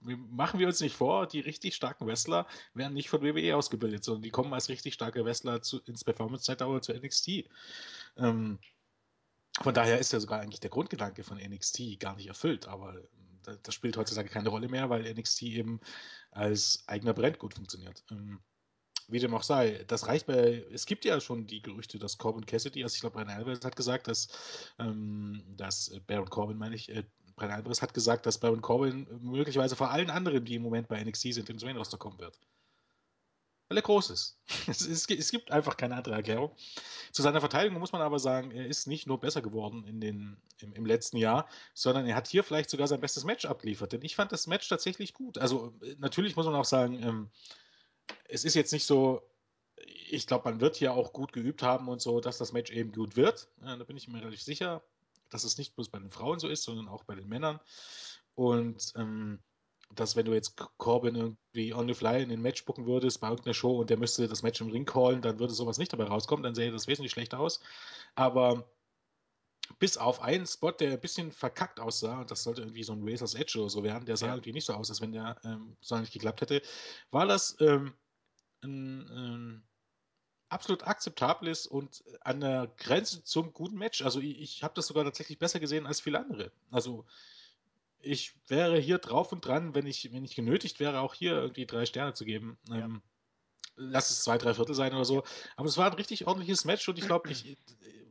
[0.01, 4.23] Machen wir uns nicht vor, die richtig starken Wrestler werden nicht von WWE ausgebildet, sondern
[4.23, 7.45] die kommen als richtig starke Wrestler zu, ins Performance-Zeitalter zu NXT.
[8.17, 8.59] Ähm,
[9.61, 13.59] von daher ist ja sogar eigentlich der Grundgedanke von NXT gar nicht erfüllt, aber ähm,
[13.63, 15.79] das spielt heutzutage keine Rolle mehr, weil NXT eben
[16.31, 18.03] als eigener Brand gut funktioniert.
[18.11, 18.41] Ähm,
[19.09, 22.47] wie dem auch sei, das reicht bei, es gibt ja schon die Gerüchte, dass Corbin
[22.47, 24.29] Cassidy, also ich glaube, Brian Alvarez hat gesagt, dass,
[24.79, 27.05] ähm, dass Baron Corbin, meine ich, äh,
[27.37, 31.03] Brian Alvarez hat gesagt, dass Baron Corbin möglicherweise vor allen anderen, die im Moment bei
[31.03, 32.39] NXT sind, ins Main Roster kommen wird
[33.69, 34.39] weil er groß ist.
[34.67, 36.51] Es, es, es, gibt einfach keine andere Erklärung.
[37.13, 40.37] Zu seiner Verteidigung muss man aber sagen, er ist nicht nur besser geworden in den,
[40.59, 43.93] im, im, letzten Jahr, sondern er hat hier vielleicht sogar sein bestes Match abliefert.
[43.93, 45.39] Denn ich fand das Match tatsächlich gut.
[45.39, 47.31] Also natürlich muss man auch sagen, ähm,
[48.29, 49.23] es ist jetzt nicht so,
[50.11, 52.93] ich glaube, man wird hier auch gut geübt haben und so, dass das Match eben
[52.93, 53.49] gut wird.
[53.63, 54.83] Ja, da bin ich mir relativ sicher,
[55.31, 57.61] dass es nicht bloß bei den Frauen so ist, sondern auch bei den Männern.
[58.35, 59.41] Und ähm,
[59.95, 63.29] dass wenn du jetzt Corbin irgendwie on the fly in den Match spucken würdest bei
[63.29, 66.05] irgendeiner Show und der müsste das Match im Ring callen, dann würde sowas nicht dabei
[66.05, 67.61] rauskommen, dann sähe das wesentlich schlechter aus.
[68.15, 68.69] Aber
[69.79, 73.07] bis auf einen Spot, der ein bisschen verkackt aussah, und das sollte irgendwie so ein
[73.07, 74.35] Razor's Edge oder so werden, der sah ja.
[74.35, 76.63] irgendwie nicht so aus, als wenn der ähm, so nicht geklappt hätte,
[77.11, 77.95] war das ähm,
[78.63, 79.63] ein, ein
[80.49, 84.03] absolut akzeptables und an der Grenze zum guten Match.
[84.03, 86.51] Also ich, ich habe das sogar tatsächlich besser gesehen als viele andere.
[86.71, 87.05] Also
[88.01, 91.67] ich wäre hier drauf und dran, wenn ich, wenn ich genötigt wäre, auch hier irgendwie
[91.67, 92.59] drei Sterne zu geben.
[92.69, 92.77] Ja.
[92.77, 93.03] Ähm,
[93.77, 95.25] lass es zwei, drei Viertel sein oder so.
[95.57, 97.31] Aber es war ein richtig ordentliches Match und ich glaube,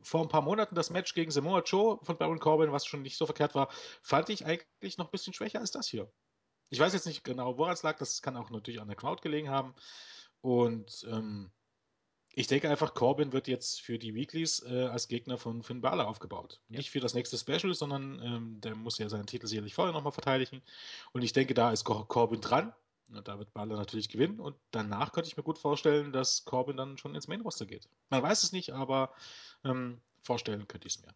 [0.08, 3.18] vor ein paar Monaten das Match gegen Samoa Joe von Baron Corbin, was schon nicht
[3.18, 3.68] so verkehrt war,
[4.02, 6.10] fand ich eigentlich noch ein bisschen schwächer als das hier.
[6.70, 7.98] Ich weiß jetzt nicht genau, woran es lag.
[7.98, 9.74] Das kann auch natürlich an der Crowd gelegen haben.
[10.40, 11.50] Und ähm,
[12.32, 16.06] ich denke einfach, Corbin wird jetzt für die Weeklies äh, als Gegner von Finn Balor
[16.06, 16.60] aufgebaut.
[16.68, 16.78] Ja.
[16.78, 20.12] Nicht für das nächste Special, sondern ähm, der muss ja seinen Titel sicherlich vorher nochmal
[20.12, 20.62] verteidigen.
[21.12, 22.72] Und ich denke, da ist Corbin dran.
[23.08, 24.38] Da wird Balor natürlich gewinnen.
[24.38, 27.88] Und danach könnte ich mir gut vorstellen, dass Corbin dann schon ins Main Roster geht.
[28.10, 29.12] Man weiß es nicht, aber
[29.64, 31.14] ähm, vorstellen könnte ich es mir.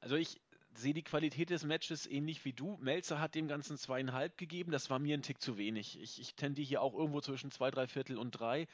[0.00, 0.40] Also ich
[0.74, 2.76] sehe die Qualität des Matches ähnlich wie du.
[2.80, 4.72] Melzer hat dem Ganzen zweieinhalb gegeben.
[4.72, 6.00] Das war mir ein Tick zu wenig.
[6.00, 8.66] Ich, ich tendiere hier auch irgendwo zwischen zwei, drei Viertel und drei.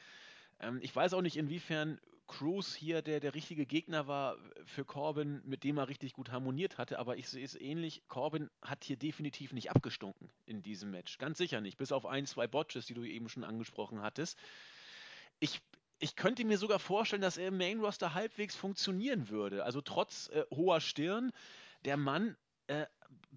[0.59, 5.41] Ähm, ich weiß auch nicht, inwiefern Cruz hier der, der richtige Gegner war für Corbin,
[5.45, 8.03] mit dem er richtig gut harmoniert hatte, aber ich sehe es ähnlich.
[8.07, 11.17] Corbin hat hier definitiv nicht abgestunken in diesem Match.
[11.17, 14.37] Ganz sicher nicht, bis auf ein, zwei Botches, die du eben schon angesprochen hattest.
[15.39, 15.59] Ich,
[15.97, 19.65] ich könnte mir sogar vorstellen, dass er im Main Roster halbwegs funktionieren würde.
[19.65, 21.31] Also trotz äh, hoher Stirn,
[21.83, 22.85] der Mann äh,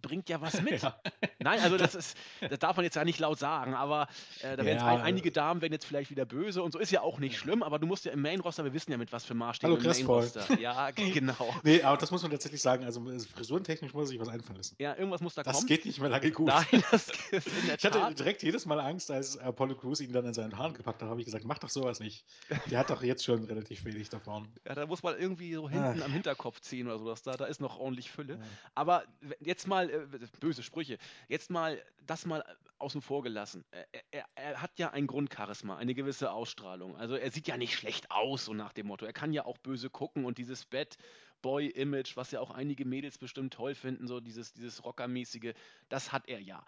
[0.02, 0.72] bringt ja was mit.
[0.82, 0.98] Ja.
[1.38, 4.08] Nein, also das ist, das darf man jetzt ja nicht laut sagen, aber
[4.40, 4.86] äh, da werden ja.
[4.86, 7.62] ein, einige Damen werden jetzt vielleicht wieder böse und so ist ja auch nicht schlimm,
[7.62, 10.58] aber du musst ja im Main-Roster, wir wissen ja mit was für Maßstäben im Main-Roster.
[10.58, 11.54] Ja, genau.
[11.62, 13.04] nee, aber das muss man tatsächlich sagen, also
[13.34, 14.74] frisurentechnisch muss sich was einfallen lassen.
[14.78, 15.68] Ja, irgendwas muss da das kommen.
[15.68, 16.48] Das geht nicht mehr lange gut.
[16.48, 20.12] Nein, das ist in der Ich hatte direkt jedes Mal Angst, als Apollo Crews ihn
[20.12, 22.24] dann in seinen Haaren gepackt hat, habe ich gesagt, mach doch sowas nicht.
[22.70, 24.48] Der hat doch jetzt schon relativ wenig davon.
[24.66, 26.04] Ja, da muss man irgendwie so hinten ah.
[26.04, 28.34] am Hinterkopf ziehen oder so, dass da, da ist noch ordentlich Fülle.
[28.34, 28.40] Ja.
[28.74, 29.04] Aber
[29.40, 30.06] jetzt mal, äh,
[30.40, 30.98] böse Sprüche,
[31.28, 32.44] jetzt mal das mal
[32.78, 33.64] außen vor gelassen.
[33.70, 36.96] Er, er, er, hat ja ein Grundcharisma, eine gewisse Ausstrahlung.
[36.96, 39.06] Also er sieht ja nicht schlecht aus, so nach dem Motto.
[39.06, 40.96] Er kann ja auch böse gucken und dieses Bad
[41.42, 45.54] Boy-Image, was ja auch einige Mädels bestimmt toll finden, so dieses, dieses Rockermäßige,
[45.88, 46.64] das hat er ja.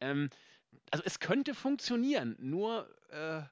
[0.00, 0.30] Ähm,
[0.90, 3.42] also es könnte funktionieren, nur äh,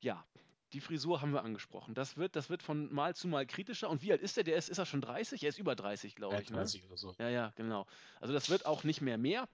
[0.00, 0.24] ja,
[0.72, 1.94] die Frisur haben wir angesprochen.
[1.94, 3.90] Das wird, das wird von Mal zu Mal kritischer.
[3.90, 4.44] Und wie alt ist er?
[4.44, 5.42] Der ist, ist er schon 30?
[5.42, 6.48] Er ist über 30, glaube ich.
[6.48, 6.88] 30 ne?
[6.88, 7.14] oder so.
[7.18, 7.86] Ja, ja, genau.
[8.20, 9.48] Also das wird auch nicht mehr mehr.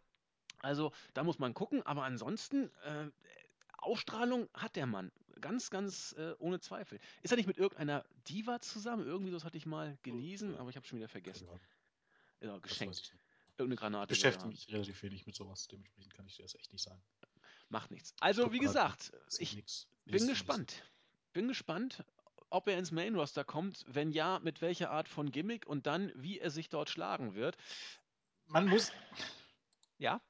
[0.61, 1.83] Also da muss man gucken.
[1.85, 3.11] Aber ansonsten, äh,
[3.79, 5.11] Ausstrahlung hat der Mann.
[5.41, 6.99] Ganz, ganz äh, ohne Zweifel.
[7.23, 9.07] Ist er nicht mit irgendeiner Diva zusammen?
[9.07, 11.49] Irgendwie, das hatte ich mal gelesen, aber ich habe schon wieder vergessen.
[12.41, 13.15] Ja, geschenkt.
[13.57, 14.13] Irgendeine Granate.
[14.13, 15.67] Ich beschäftige mich relativ wenig mit sowas.
[15.69, 17.01] Dementsprechend kann ich dir das echt nicht sagen.
[17.69, 18.15] Macht nichts.
[18.21, 19.87] Also, wie gesagt, ich nix.
[20.07, 20.83] bin gespannt.
[21.39, 22.05] Bin gespannt,
[22.51, 23.85] ob er ins Main Roster kommt.
[23.87, 27.57] Wenn ja, mit welcher Art von Gimmick und dann, wie er sich dort schlagen wird.
[28.47, 28.91] Man muss.
[29.99, 30.21] Ja?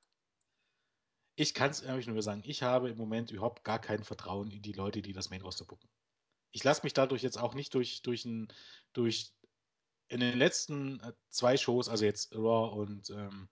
[1.34, 4.60] Ich kann es ehrlich nur sagen, ich habe im Moment überhaupt gar kein Vertrauen in
[4.60, 5.88] die Leute, die das Main Roster bucken.
[6.50, 8.52] Ich lasse mich dadurch jetzt auch nicht durch, durch, ein,
[8.92, 9.32] durch
[10.08, 13.48] in den letzten äh, zwei Shows, also jetzt Raw und ähm,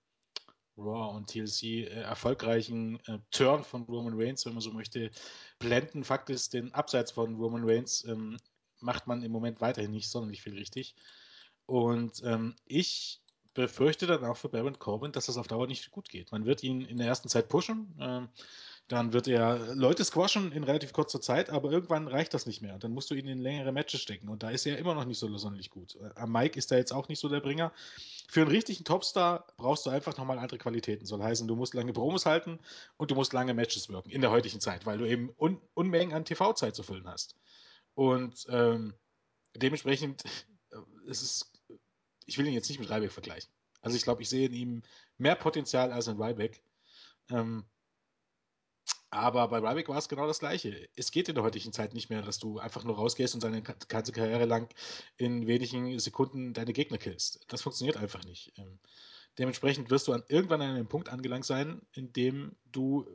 [0.76, 5.10] Raw und TLC äh, erfolgreichen äh, Turn von Roman Reigns, wenn man so möchte,
[5.58, 6.04] blenden.
[6.04, 8.38] Fakt ist, den Abseits von Roman Reigns ähm,
[8.80, 10.94] macht man im Moment weiterhin nicht sonderlich viel richtig.
[11.66, 13.20] Und ähm, ich
[13.54, 16.30] befürchte dann auch für Baron Corbin, dass das auf Dauer nicht gut geht.
[16.30, 17.96] Man wird ihn in der ersten Zeit pushen.
[17.98, 18.28] Ähm,
[18.88, 22.78] dann wird er Leute squashen in relativ kurzer Zeit, aber irgendwann reicht das nicht mehr.
[22.78, 24.28] Dann musst du ihn in längere Matches stecken.
[24.28, 25.96] Und da ist er immer noch nicht so sonderlich gut.
[25.96, 27.72] Äh, am Mike ist er jetzt auch nicht so der Bringer.
[28.28, 31.04] Für einen richtigen Topstar brauchst du einfach nochmal andere Qualitäten.
[31.04, 32.58] Soll heißen, du musst lange Promos halten
[32.96, 36.14] und du musst lange Matches wirken in der heutigen Zeit, weil du eben Un Unmengen
[36.14, 37.34] an TV-Zeit zu füllen hast.
[37.94, 38.94] Und ähm,
[39.56, 40.24] dementsprechend
[40.70, 40.78] äh,
[41.08, 41.56] es ist
[42.26, 43.50] ich will ihn jetzt nicht mit Ryback vergleichen.
[43.80, 44.82] Also ich glaube, ich sehe in ihm
[45.16, 46.60] mehr Potenzial als in Ryback.
[47.30, 47.64] Ähm,
[49.10, 50.88] aber bei Ryback war es genau das Gleiche.
[50.96, 53.62] Es geht in der heutigen Zeit nicht mehr, dass du einfach nur rausgehst und deine
[53.62, 54.68] ganze Karriere lang
[55.16, 57.44] in wenigen Sekunden deine Gegner killst.
[57.48, 58.52] Das funktioniert einfach nicht.
[58.58, 58.78] Ähm,
[59.38, 63.06] dementsprechend wirst du an irgendwann an einem Punkt angelangt sein, in dem du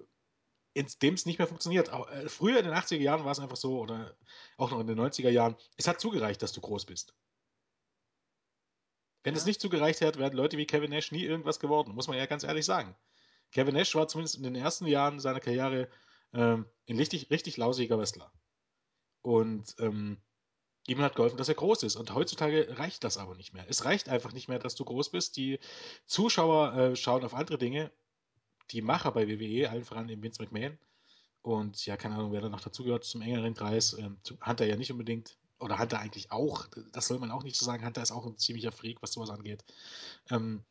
[0.73, 1.91] in dem es nicht mehr funktioniert.
[1.91, 4.15] Auch, äh, früher in den 80er Jahren war es einfach so, oder
[4.57, 7.13] auch noch in den 90er Jahren, es hat zugereicht, dass du groß bist.
[9.23, 9.39] Wenn ja.
[9.39, 12.25] es nicht zugereicht hätte, wären Leute wie Kevin Nash nie irgendwas geworden, muss man ja
[12.25, 12.95] ganz ehrlich sagen.
[13.52, 15.89] Kevin Nash war zumindest in den ersten Jahren seiner Karriere
[16.34, 18.32] ähm, ein richtig, richtig lausiger Wrestler.
[19.22, 20.18] Und ähm,
[20.88, 21.95] ihm hat geholfen, dass er groß ist.
[21.95, 23.66] Und heutzutage reicht das aber nicht mehr.
[23.68, 25.38] Es reicht einfach nicht mehr, dass du groß bist.
[25.38, 25.60] Die
[26.06, 27.91] Zuschauer äh, schauen auf andere Dinge.
[28.72, 30.78] Die Macher bei WWE, allen voran eben Vince McMahon.
[31.41, 33.93] Und ja, keine Ahnung, wer da noch dazugehört zum engeren Kreis.
[33.93, 35.38] Ähm, Hunter ja nicht unbedingt.
[35.60, 36.68] Oder Hunter eigentlich auch.
[36.91, 37.86] Das soll man auch nicht so sagen.
[37.86, 39.64] Hunter ist auch ein ziemlicher Freak, was sowas angeht.
[40.30, 40.64] Ähm,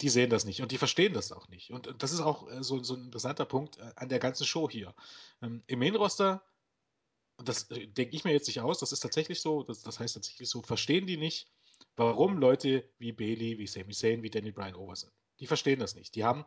[0.00, 1.70] die sehen das nicht und die verstehen das auch nicht.
[1.70, 4.68] Und, das ist auch äh, so, so, ein interessanter Punkt äh, an der ganzen Show
[4.68, 4.94] hier.
[5.42, 6.42] Ähm, Im Main-Roster,
[7.38, 10.14] das äh, denke ich mir jetzt nicht aus, das ist tatsächlich so, das, das, heißt
[10.14, 11.50] tatsächlich so, verstehen die nicht,
[11.96, 15.12] warum Leute wie Bailey, wie Sami Zayn, wie Danny Bryan over sind.
[15.38, 16.14] Die verstehen das nicht.
[16.14, 16.44] Die haben,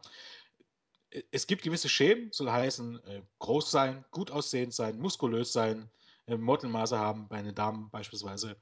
[1.32, 3.00] es gibt gewisse Schemen, soll heißen,
[3.40, 5.92] groß sein, gut aussehend sein, muskulös sein,
[6.28, 8.56] äh, Modelmaße haben, bei den Damen beispielsweise.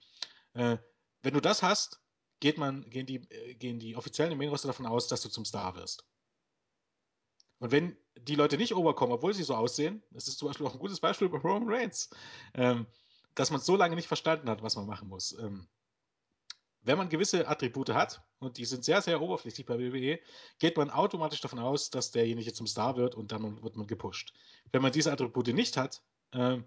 [0.53, 2.01] Wenn du das hast,
[2.41, 5.45] geht man, gehen, die, äh, gehen die offiziellen Main Roster davon aus, dass du zum
[5.45, 6.05] Star wirst.
[7.59, 10.73] Und wenn die Leute nicht overkommen, obwohl sie so aussehen, das ist zum Beispiel auch
[10.73, 12.09] ein gutes Beispiel bei Roman Reigns,
[12.55, 12.87] ähm,
[13.35, 15.37] dass man so lange nicht verstanden hat, was man machen muss.
[15.39, 15.67] Ähm,
[16.81, 20.19] wenn man gewisse Attribute hat, und die sind sehr, sehr oberflächlich bei WWE,
[20.57, 24.33] geht man automatisch davon aus, dass derjenige zum Star wird und dann wird man gepusht.
[24.71, 26.01] Wenn man diese Attribute nicht hat
[26.33, 26.65] ähm,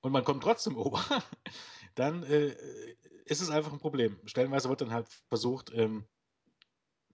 [0.00, 1.04] und man kommt trotzdem ober,
[1.94, 2.56] dann äh,
[3.26, 4.18] ist es einfach ein Problem.
[4.24, 6.06] Stellenweise wird dann halt versucht, ähm,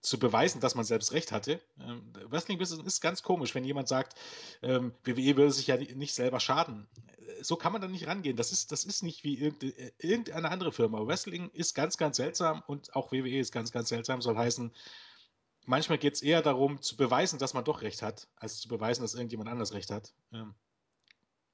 [0.01, 1.61] zu beweisen, dass man selbst recht hatte.
[1.79, 4.19] Ähm, Wrestling-Business ist ganz komisch, wenn jemand sagt,
[4.61, 6.87] ähm, WWE würde sich ja nicht selber schaden.
[7.41, 8.35] So kann man da nicht rangehen.
[8.35, 11.05] Das ist, das ist nicht wie äh, irgendeine andere Firma.
[11.07, 14.21] Wrestling ist ganz, ganz seltsam und auch WWE ist ganz, ganz seltsam.
[14.21, 14.73] Soll heißen,
[15.65, 19.03] manchmal geht es eher darum, zu beweisen, dass man doch recht hat, als zu beweisen,
[19.03, 20.13] dass irgendjemand anders recht hat.
[20.33, 20.53] Ähm,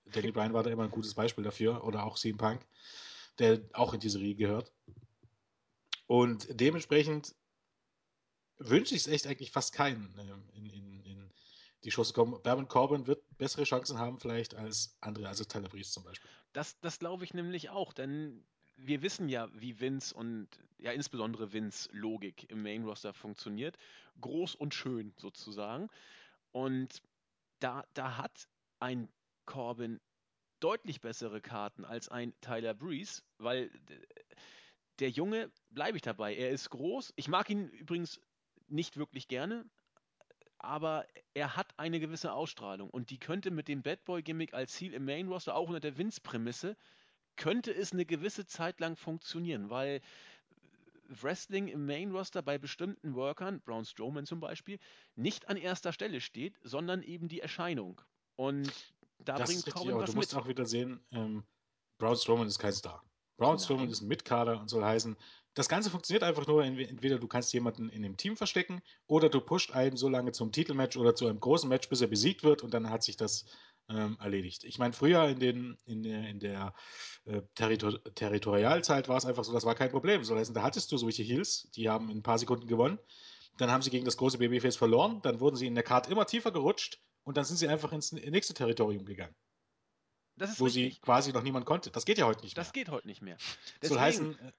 [0.05, 2.66] Danny Bryan war da immer ein gutes Beispiel dafür oder auch CM Punk
[3.40, 4.72] der auch in diese Riege gehört.
[6.08, 7.36] Und dementsprechend
[8.58, 11.32] wünsche ich es echt eigentlich fast keinen ähm, in, in, in
[11.84, 12.42] die Chance kommen.
[12.44, 16.30] Baron Corbin wird bessere Chancen haben vielleicht als andere, also Tyler Breeze zum Beispiel.
[16.54, 18.44] Das, das glaube ich nämlich auch, denn
[18.76, 23.78] wir wissen ja, wie Vince und ja insbesondere Vince Logik im Main Roster funktioniert.
[24.22, 25.90] Groß und schön sozusagen.
[26.52, 27.02] Und
[27.60, 28.48] da, da hat
[28.80, 29.10] ein
[29.46, 30.00] Corbin
[30.60, 33.72] deutlich bessere Karten als ein Tyler Breeze, weil
[34.99, 37.14] der Junge, bleibe ich dabei, er ist groß.
[37.16, 38.22] Ich mag ihn übrigens
[38.68, 39.66] nicht wirklich gerne,
[40.57, 44.74] aber er hat eine gewisse Ausstrahlung und die könnte mit dem Bad Boy Gimmick als
[44.74, 46.76] Ziel im Main Roster auch unter der Vince Prämisse
[47.38, 50.01] könnte es eine gewisse Zeit lang funktionieren, weil
[51.07, 54.78] Wrestling im Main Roster bei bestimmten Workern, Braun Strowman zum Beispiel,
[55.16, 58.01] nicht an erster Stelle steht, sondern eben die Erscheinung.
[58.36, 60.41] Und da das bringt Corbin aber was du musst mit.
[60.41, 61.43] auch wieder sehen, ähm,
[61.97, 63.03] Braun Strowman ist kein Star.
[63.38, 63.59] Braun Nein.
[63.59, 65.15] Strowman ist ein Mitkader und soll heißen,
[65.53, 69.41] das Ganze funktioniert einfach nur, entweder du kannst jemanden in dem Team verstecken oder du
[69.41, 72.63] pusht einen so lange zum Titelmatch oder zu einem großen Match, bis er besiegt wird
[72.63, 73.45] und dann hat sich das
[73.89, 74.63] ähm, erledigt.
[74.63, 76.74] Ich meine, früher in, den, in der, in der
[77.26, 80.24] äh, Territor Territorialzeit war es einfach so, das war kein Problem.
[80.24, 82.99] So heißen, da hattest du solche Heels, die haben in ein paar Sekunden gewonnen.
[83.57, 86.26] Dann haben sie gegen das große Babyface verloren, dann wurden sie in der Karte immer
[86.26, 89.36] tiefer gerutscht und dann sind sie einfach ins nächste Territorium gegangen
[90.38, 90.95] Das ist wo richtig.
[90.95, 91.91] sie quasi noch niemand konnte.
[91.91, 92.74] Das geht ja heute nicht Das mehr.
[92.74, 93.38] geht heute nicht mehr.
[93.39, 94.51] Soll Deswegen, heißen, äh,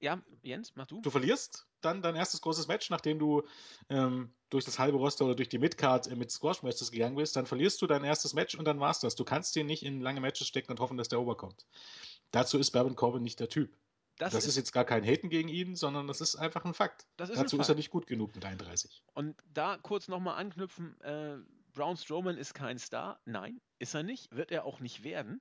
[0.00, 1.00] ja, Jens, mach du.
[1.00, 3.42] du verlierst dann dein erstes großes Match, nachdem du
[3.88, 7.34] ähm, durch das halbe Roster oder durch die Midcard äh, mit Squash Masters gegangen bist,
[7.36, 9.14] dann verlierst du dein erstes Match und dann war's das.
[9.14, 11.66] Du kannst dir nicht in lange Matches stecken und hoffen, dass der Oberkommt.
[12.32, 13.76] Dazu ist Baron Corbin nicht der Typ.
[14.18, 16.74] Das, Das, ist, ist, jetzt gar kein Haten gegen ihn, sondern das ist einfach ein
[16.74, 17.06] Fakt.
[17.16, 17.70] das ist ein Dazu ist Fakt.
[17.70, 19.02] er nicht gut genug mit 31.
[19.14, 21.38] Und da kurz nochmal anknüpfen, äh,
[21.72, 23.20] Braun Strowman ist kein Star.
[23.24, 25.40] Nein, ist er nicht, wird er auch nicht werden.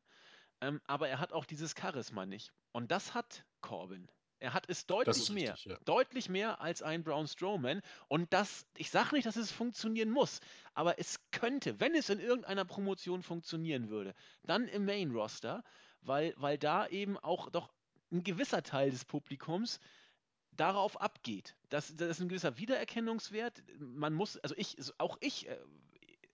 [0.62, 2.54] Ähm, aber er hat auch dieses Charisma nicht.
[2.72, 4.10] Und das hat Corbin.
[4.40, 5.54] Er hat es deutlich ist mehr.
[5.54, 5.78] richtig, ja.
[5.86, 7.82] Deutlich mehr als ein Braun Strowman.
[8.08, 10.40] Und das, ich sage nicht, dass es funktionieren muss,
[10.74, 15.64] aber es könnte, wenn es in irgendeiner Promotion funktionieren würde, dann im Main Roster,
[16.02, 17.72] weil, weil da eben auch doch
[18.12, 19.80] ein gewisser Teil des Publikums
[20.54, 21.56] darauf abgeht.
[21.70, 23.64] Das, das ist ein gewisser Wiedererkennungswert.
[23.80, 25.58] Man muss, also ich, auch ich, äh,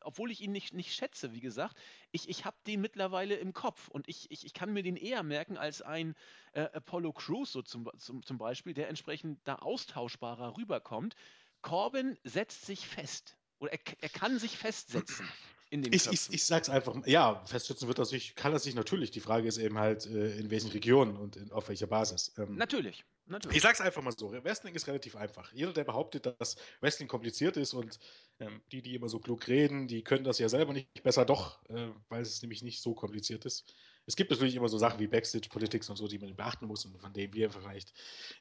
[0.08, 1.76] obwohl ich ihn nicht, nicht schätze, wie gesagt,
[2.12, 5.22] ich, ich habe den mittlerweile im Kopf und ich, ich, ich kann mir den eher
[5.22, 6.16] merken als ein
[6.54, 11.16] äh, Apollo Crews so zum, zum, zum Beispiel, der entsprechend da austauschbarer rüberkommt.
[11.62, 15.28] Corbin setzt sich fest oder er, er kann sich festsetzen
[15.70, 18.76] in den Ich, ich, ich sag's einfach, ja, festsetzen wird er sich, kann er sich
[18.76, 19.12] natürlich.
[19.12, 22.32] Die Frage ist eben halt, äh, in welchen Regionen und in, auf welcher Basis.
[22.38, 23.58] Ähm, natürlich, natürlich.
[23.58, 25.52] Ich sag's einfach mal so: Wrestling ist relativ einfach.
[25.54, 28.00] Jeder, der behauptet, dass Wrestling kompliziert ist und
[28.40, 31.64] ähm, die, die immer so klug reden, die können das ja selber nicht besser doch,
[31.70, 33.74] äh, weil es nämlich nicht so kompliziert ist.
[34.06, 36.86] Es gibt natürlich immer so Sachen wie Backstage Politics und so, die man beachten muss
[36.86, 37.94] und von denen wir vielleicht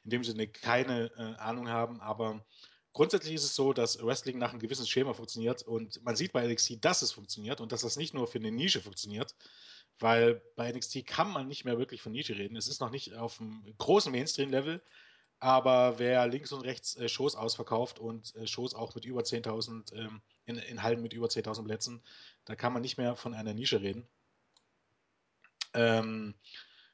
[0.03, 2.45] in dem Sinne keine äh, Ahnung haben, aber
[2.93, 6.47] grundsätzlich ist es so, dass Wrestling nach einem gewissen Schema funktioniert und man sieht bei
[6.47, 9.35] NXT, dass es funktioniert und dass das nicht nur für eine Nische funktioniert,
[9.99, 12.55] weil bei NXT kann man nicht mehr wirklich von Nische reden.
[12.55, 14.81] Es ist noch nicht auf einem großen Mainstream-Level,
[15.39, 19.93] aber wer links und rechts äh, Shows ausverkauft und äh, Shows auch mit über 10.000,
[19.93, 22.01] ähm, in, in Hallen mit über 10.000 Plätzen,
[22.45, 24.07] da kann man nicht mehr von einer Nische reden.
[25.73, 26.33] Ähm,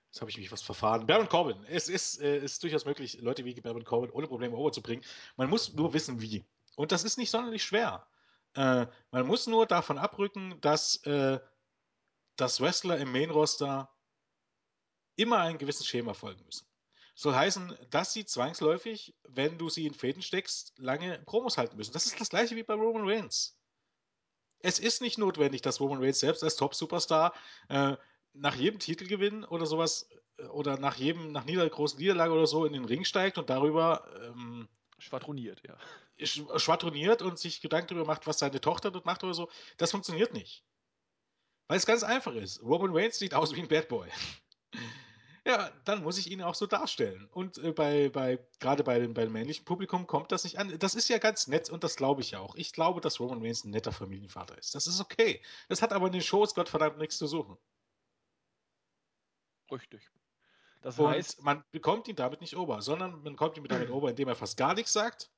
[0.08, 1.08] jetzt habe ich mich was verfahren.
[1.08, 1.58] Baron Corbin.
[1.70, 5.06] Es ist, äh, ist durchaus möglich, Leute wie Baron Corbin ohne Probleme overzubringen.
[5.38, 6.44] Man muss nur wissen, wie.
[6.76, 8.06] Und das ist nicht sonderlich schwer.
[8.56, 11.40] Äh, man muss nur davon abrücken, dass, äh,
[12.36, 13.90] dass Wrestler im Main-Roster
[15.16, 16.68] immer einem gewissen Schema folgen müssen.
[17.16, 21.94] Soll heißen, dass sie zwangsläufig, wenn du sie in Fäden steckst, lange Promos halten müssen.
[21.94, 23.60] Das ist das gleiche wie bei Roman Reigns.
[24.60, 27.34] Es ist nicht notwendig, dass Roman Reigns selbst als Top-Superstar
[27.70, 27.98] äh,
[28.34, 32.66] nach jedem Titelgewinn oder sowas äh, oder nach jedem, nach nieder großen Niederlage oder so
[32.66, 34.68] in den Ring steigt und darüber ähm,
[34.98, 35.78] Schwadroniert, ja.
[36.18, 39.52] sch- schwadroniert und sich Gedanken darüber macht, was seine Tochter dort macht oder so.
[39.78, 40.64] Das funktioniert nicht.
[41.68, 42.62] Weil es ganz einfach ist.
[42.62, 44.10] Roman Reigns sieht aus wie ein Bad Boy.
[45.46, 47.28] Ja, dann muss ich ihn auch so darstellen.
[47.30, 50.80] Und äh, bei, bei, gerade bei, dem- bei dem männlichen Publikum kommt das nicht an.
[50.80, 52.56] Das ist ja ganz nett und das glaube ich ja auch.
[52.56, 54.74] Ich glaube, dass Roman Reigns ein netter Familienvater ist.
[54.74, 55.44] Das ist okay.
[55.68, 57.58] Das hat aber in den Shows Gottverdammt nichts zu suchen.
[59.70, 60.10] Richtig.
[60.82, 64.12] Das Und heißt, man bekommt ihn damit nicht ober, sondern man kommt ihn damit ober,
[64.12, 65.30] indem er fast gar nichts sagt.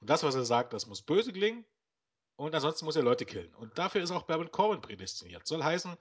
[0.00, 1.64] Und das, was er sagt, das muss böse klingen.
[2.38, 3.52] Und ansonsten muss er Leute killen.
[3.56, 5.44] Und dafür ist auch Baron Corbin prädestiniert.
[5.44, 5.96] Soll heißen,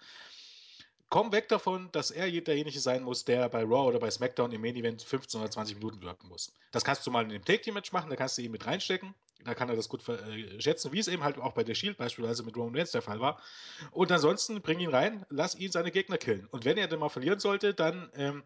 [1.10, 4.62] komm weg davon, dass er derjenige sein muss, der bei Raw oder bei SmackDown im
[4.62, 6.54] Main Event 15 oder 20 Minuten wirken muss.
[6.72, 8.68] Das kannst du mal in dem Take Team Match machen, da kannst du ihn mit
[8.68, 9.16] reinstecken,
[9.46, 11.98] da kann er das gut äh, schätzen, wie es eben halt auch bei der Shield
[11.98, 13.42] beispielsweise mit Roman Reigns der Fall war.
[13.90, 16.46] Und ansonsten bring ihn rein, lass ihn seine Gegner killen.
[16.52, 18.44] Und wenn er dann mal verlieren sollte, dann ähm,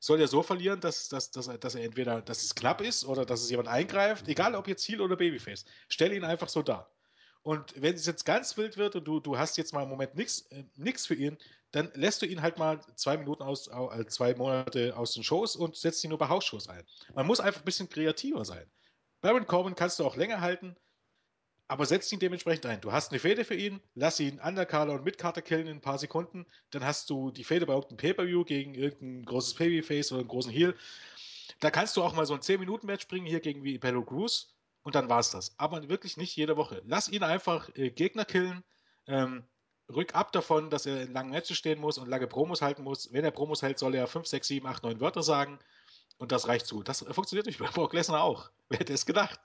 [0.00, 3.04] soll er so verlieren, dass, dass, dass, er, dass er entweder, dass es knapp ist
[3.04, 5.64] oder dass es jemand eingreift, egal ob jetzt Heel oder Babyface.
[5.88, 6.90] Stell ihn einfach so dar.
[7.42, 10.14] Und wenn es jetzt ganz wild wird und du, du hast jetzt mal im Moment
[10.14, 11.38] nichts äh, für ihn,
[11.70, 15.56] dann lässt du ihn halt mal zwei Minuten aus, äh, zwei Monate aus den Shows
[15.56, 16.84] und setzt ihn nur bei Hausshows ein.
[17.14, 18.66] Man muss einfach ein bisschen kreativer sein.
[19.20, 20.76] Baron Corbin kannst du auch länger halten,
[21.66, 22.80] aber setz ihn dementsprechend ein.
[22.80, 25.98] Du hast eine Fehde für ihn, lass ihn Undercarder und Midcarder killen in ein paar
[25.98, 30.28] Sekunden, dann hast du die Fehde bei irgendeinem Pay-Per-View gegen irgendein großes Babyface oder einen
[30.28, 30.74] großen Heel.
[31.60, 34.54] Da kannst du auch mal so ein 10-Minuten-Match bringen, hier gegen wie Bello Cruz
[34.88, 35.52] und dann war es das.
[35.58, 36.80] Aber wirklich nicht jede Woche.
[36.86, 38.64] Lass ihn einfach äh, Gegner killen,
[39.06, 39.44] ähm,
[39.94, 43.12] rück ab davon, dass er in langen Matches stehen muss und lange Promos halten muss.
[43.12, 45.58] Wenn er Promos hält, soll er 5, 6, 7, 8, 9 Wörter sagen
[46.16, 46.82] und das reicht zu.
[46.82, 48.48] Das funktioniert nicht bei Brock Lesnar auch.
[48.70, 49.38] Wer hätte es gedacht?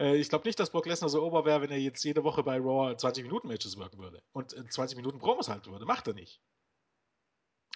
[0.00, 2.42] Äh, ich glaube nicht, dass Brock Lesnar so ober wäre, wenn er jetzt jede Woche
[2.42, 5.86] bei Raw 20-Minuten-Matches wirken würde und 20 Minuten Promos halten würde.
[5.86, 6.40] Macht er nicht.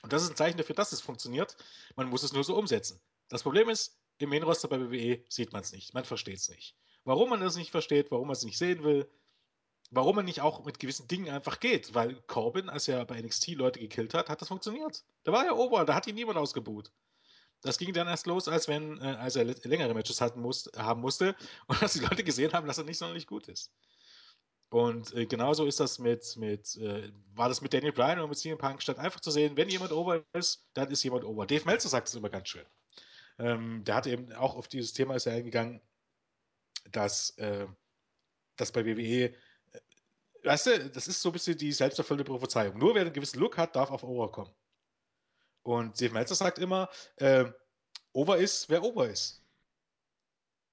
[0.02, 1.56] Und das ist ein Zeichen dafür, dass es funktioniert.
[1.94, 3.00] Man muss es nur so umsetzen.
[3.28, 5.94] Das Problem ist, im Main-Roster bei WWE sieht man es nicht.
[5.94, 6.74] Man versteht es nicht.
[7.06, 9.08] Warum man das nicht versteht, warum man es nicht sehen will,
[9.92, 11.94] warum man nicht auch mit gewissen Dingen einfach geht.
[11.94, 15.04] Weil Corbin, als er bei NXT Leute gekillt hat, hat das funktioniert.
[15.22, 16.90] Da war er ober, da hat ihn niemand ausgebuht.
[17.62, 21.00] Das ging dann erst los, als wenn, äh, als er längere Matches hatten muss, haben
[21.00, 21.36] musste
[21.68, 23.72] und dass die Leute gesehen haben, dass er nicht sonderlich gut ist.
[24.70, 28.38] Und äh, genauso ist das mit, mit äh, war das mit Daniel Bryan und mit
[28.38, 31.46] CM Punk, statt einfach zu sehen, wenn jemand over ist, dann ist jemand over.
[31.46, 32.66] Dave Meltzer sagt es immer ganz schön.
[33.38, 35.80] Ähm, der hat eben auch auf dieses Thema ist er eingegangen,
[36.92, 37.66] dass, äh,
[38.56, 39.32] dass bei WWE, äh,
[40.44, 42.78] weißt du, das ist so ein bisschen die selbsterfüllende Prophezeiung.
[42.78, 44.54] Nur wer einen gewissen Look hat, darf auf Over kommen.
[45.62, 47.44] Und Dave Meltzer sagt immer, äh,
[48.12, 49.42] Over ist, wer Over ist.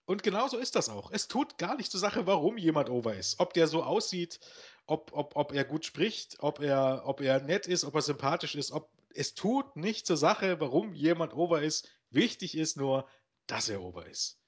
[0.05, 1.11] Und genauso ist das auch.
[1.11, 3.39] Es tut gar nicht zur Sache, warum jemand over ist.
[3.39, 4.39] Ob der so aussieht,
[4.86, 8.55] ob, ob, ob er gut spricht, ob er, ob er nett ist, ob er sympathisch
[8.55, 8.72] ist.
[8.72, 11.89] Ob, es tut nicht zur Sache, warum jemand over ist.
[12.09, 13.07] Wichtig ist nur,
[13.47, 14.42] dass er over ist.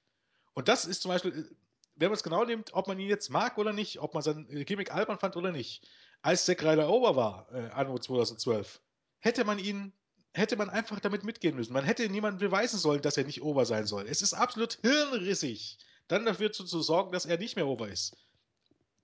[0.56, 1.54] Und das ist zum Beispiel, äh,
[1.96, 4.48] wenn man es genau nimmt, ob man ihn jetzt mag oder nicht, ob man sein
[4.66, 5.86] Gimmick albern fand oder nicht.
[6.22, 8.80] Als Zack Ryder over war, äh, anno 2012,
[9.20, 9.92] hätte man ihn
[10.32, 11.72] hätte man einfach damit mitgehen müssen.
[11.72, 14.06] Man hätte niemandem beweisen sollen, dass er nicht over sein soll.
[14.06, 15.78] Es ist absolut hirnrissig,
[16.08, 18.18] dann dafür zu, zu sorgen, dass er nicht mehr over ist.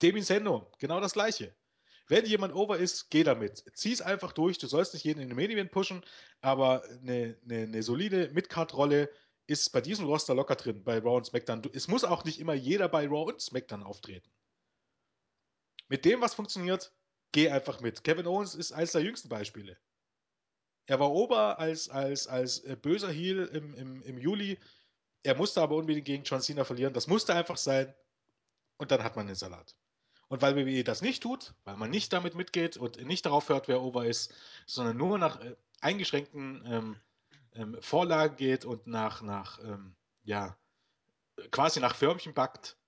[0.03, 1.55] Demin Sendo, genau das gleiche.
[2.07, 3.65] Wenn jemand over ist, geh damit.
[3.75, 4.59] Zieh es einfach durch.
[4.59, 6.05] Du sollst nicht jeden in den Main pushen,
[6.43, 9.09] aber eine, eine, eine solide Midcard-Rolle
[9.47, 11.63] ist bei diesem Roster locker drin, bei Raw und SmackDown.
[11.73, 14.31] Es muss auch nicht immer jeder bei Raw und SmackDown auftreten.
[15.89, 16.93] Mit dem, was funktioniert,
[17.33, 18.05] geh einfach mit.
[18.05, 19.77] Kevin Owens ist eines der jüngsten Beispiele.
[20.87, 24.59] Er war Ober als, als, als äh, böser Heel im, im, im Juli.
[25.23, 26.93] Er musste aber unbedingt gegen John Cena verlieren.
[26.93, 27.95] Das musste einfach sein.
[28.79, 29.77] Und dann hat man den Salat.
[30.29, 33.69] Und weil WWE das nicht tut, weil man nicht damit mitgeht und nicht darauf hört,
[33.69, 34.35] wer Ober ist,
[34.67, 37.01] sondern nur nach äh, eingeschränkten ähm,
[37.55, 40.59] ähm, Vorlagen geht und nach, nach ähm, ja,
[41.51, 42.79] quasi nach Förmchen backt,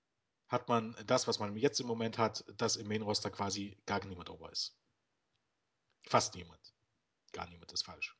[0.47, 4.29] hat man das, was man jetzt im Moment hat, dass im Main-Roster quasi gar niemand
[4.29, 4.77] Ober ist.
[6.03, 6.75] Fast niemand
[7.35, 8.15] gar niemand ist falsch.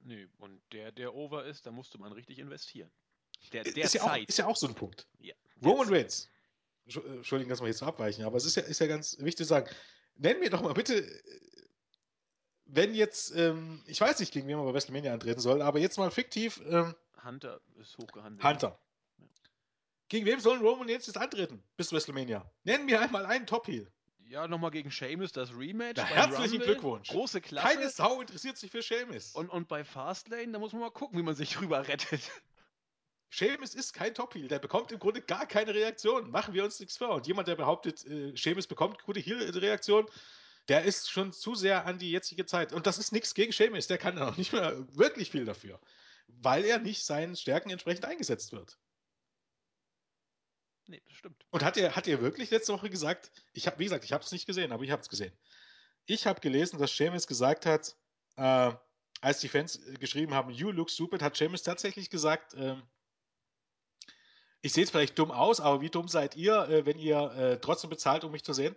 [0.00, 2.90] Nö, und der, der over ist, da musste man richtig investieren.
[3.52, 5.06] Der, der ist, ja auch, ist ja auch so ein Punkt.
[5.18, 6.30] Ja, Roman Reigns.
[6.86, 9.44] Entschuldigen, dass wir jetzt so abweichen, aber es ist ja, ist ja ganz wichtig zu
[9.44, 9.70] sagen.
[10.16, 11.06] Nenn mir doch mal bitte,
[12.74, 15.98] wenn jetzt, ähm, ich weiß nicht, gegen wen man bei WrestleMania antreten soll, aber jetzt
[15.98, 16.60] mal fiktiv.
[16.66, 16.94] Ähm,
[17.24, 18.44] Hunter ist hochgehandelt.
[18.44, 18.78] Hunter.
[19.18, 19.26] Ja.
[20.08, 22.48] Gegen wem sollen Roman jetzt antreten bis WrestleMania?
[22.64, 23.90] Nenn mir einmal einen Top-Heel.
[24.28, 25.96] Ja, nochmal gegen Seamus das Rematch.
[25.96, 26.66] Na, herzlichen Rumble.
[26.66, 27.08] Glückwunsch.
[27.08, 27.68] Große Klasse.
[27.68, 29.32] Keine Sau interessiert sich für Seamus.
[29.32, 32.30] Und, und bei Fastlane, da muss man mal gucken, wie man sich drüber rettet.
[33.30, 34.48] Seamus ist kein Top-Heel.
[34.48, 36.30] Der bekommt im Grunde gar keine Reaktion.
[36.30, 37.10] Machen wir uns nichts vor.
[37.10, 40.06] Und jemand, der behauptet, äh, Seamus bekommt gute Heel-Reaktion,
[40.68, 42.72] der ist schon zu sehr an die jetzige Zeit.
[42.72, 43.86] Und das ist nichts gegen Seamus.
[43.86, 45.80] Der kann auch nicht mehr wirklich viel dafür.
[46.28, 48.78] Weil er nicht seinen Stärken entsprechend eingesetzt wird.
[50.86, 51.44] Nee, das stimmt.
[51.50, 54.24] Und hat er, hat er wirklich letzte Woche gesagt, ich habe, wie gesagt, ich habe
[54.24, 55.32] es nicht gesehen, aber ich habe es gesehen.
[56.06, 57.96] Ich habe gelesen, dass Seamus gesagt hat,
[58.36, 58.72] äh,
[59.20, 62.76] als die Fans geschrieben haben, you look stupid, hat Seamus tatsächlich gesagt, äh,
[64.60, 67.60] ich sehe jetzt vielleicht dumm aus, aber wie dumm seid ihr, äh, wenn ihr äh,
[67.60, 68.76] trotzdem bezahlt, um mich zu sehen?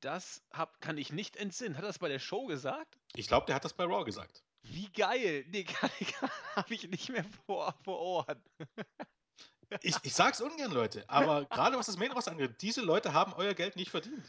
[0.00, 1.76] Das hab, kann ich nicht entsinnen.
[1.76, 2.98] Hat er das bei der Show gesagt?
[3.14, 4.42] Ich glaube, der hat das bei Raw gesagt.
[4.62, 5.44] Wie geil!
[5.48, 5.66] Nee,
[6.56, 8.42] habe ich nicht mehr vor, vor Ohren.
[9.82, 13.32] ich, ich sag's ungern, Leute, aber gerade was das Main Roster angeht, diese Leute haben
[13.34, 14.24] euer Geld nicht verdient.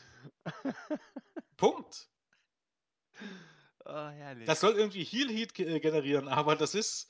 [1.57, 2.09] Punkt.
[3.83, 4.09] Oh,
[4.45, 7.09] das soll irgendwie Heal Heat generieren, aber das ist.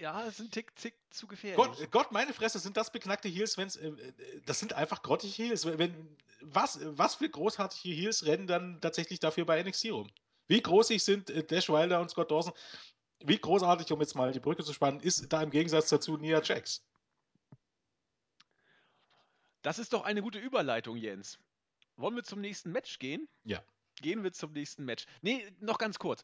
[0.00, 1.56] Ja, ist ein Tick, Tick zu gefährlich.
[1.56, 3.92] Gott, Gott, meine Fresse, sind das beknackte Heals, wenn's, äh,
[4.46, 5.66] das sind einfach grottige Heals.
[5.66, 10.10] Wenn, was, was für großartige Heals rennen dann tatsächlich dafür bei NXT rum?
[10.46, 12.52] Wie großig sind äh, Dash Wilder und Scott Dawson?
[13.20, 16.42] Wie großartig, um jetzt mal die Brücke zu spannen, ist da im Gegensatz dazu Nia
[16.42, 16.84] Jax?
[19.62, 21.38] Das ist doch eine gute Überleitung, Jens.
[21.96, 23.28] Wollen wir zum nächsten Match gehen?
[23.44, 23.62] Ja.
[23.96, 25.06] Gehen wir zum nächsten Match.
[25.22, 26.22] Nee, noch ganz kurz.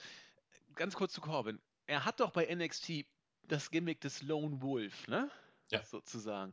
[0.74, 1.60] Ganz kurz zu Corbin.
[1.86, 3.06] Er hat doch bei NXT
[3.52, 5.30] das Gimmick des Lone Wolf, ne?
[5.70, 5.82] Ja.
[5.84, 6.52] Sozusagen.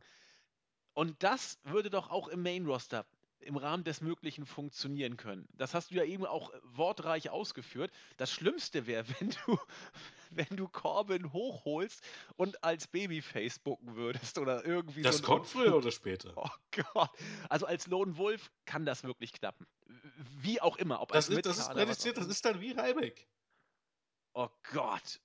[0.94, 3.06] Und das würde doch auch im Main Roster
[3.40, 5.48] im Rahmen des Möglichen funktionieren können.
[5.54, 7.92] Das hast du ja eben auch wortreich ausgeführt.
[8.16, 9.58] Das Schlimmste wäre, wenn du,
[10.30, 12.02] wenn du Corbin hochholst
[12.36, 15.24] und als Babyface bucken würdest oder irgendwie Das so.
[15.24, 16.32] kommt früher oder später.
[16.36, 16.50] Oh
[16.92, 17.10] Gott.
[17.48, 19.66] Also als Lone Wolf kann das wirklich klappen.
[20.40, 21.00] Wie auch immer.
[21.00, 23.28] Ob Das ist, das ist prädestiniert, das ist dann wie Reibeck.
[24.34, 25.20] Oh Gott.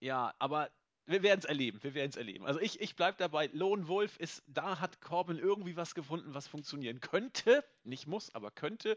[0.00, 0.70] Ja, aber
[1.06, 1.82] wir werden es erleben.
[1.82, 2.46] Wir werden es erleben.
[2.46, 3.50] Also ich, ich bleibe dabei.
[3.52, 7.64] Lone Wolf ist, da hat Corbin irgendwie was gefunden, was funktionieren könnte.
[7.84, 8.96] Nicht muss, aber könnte.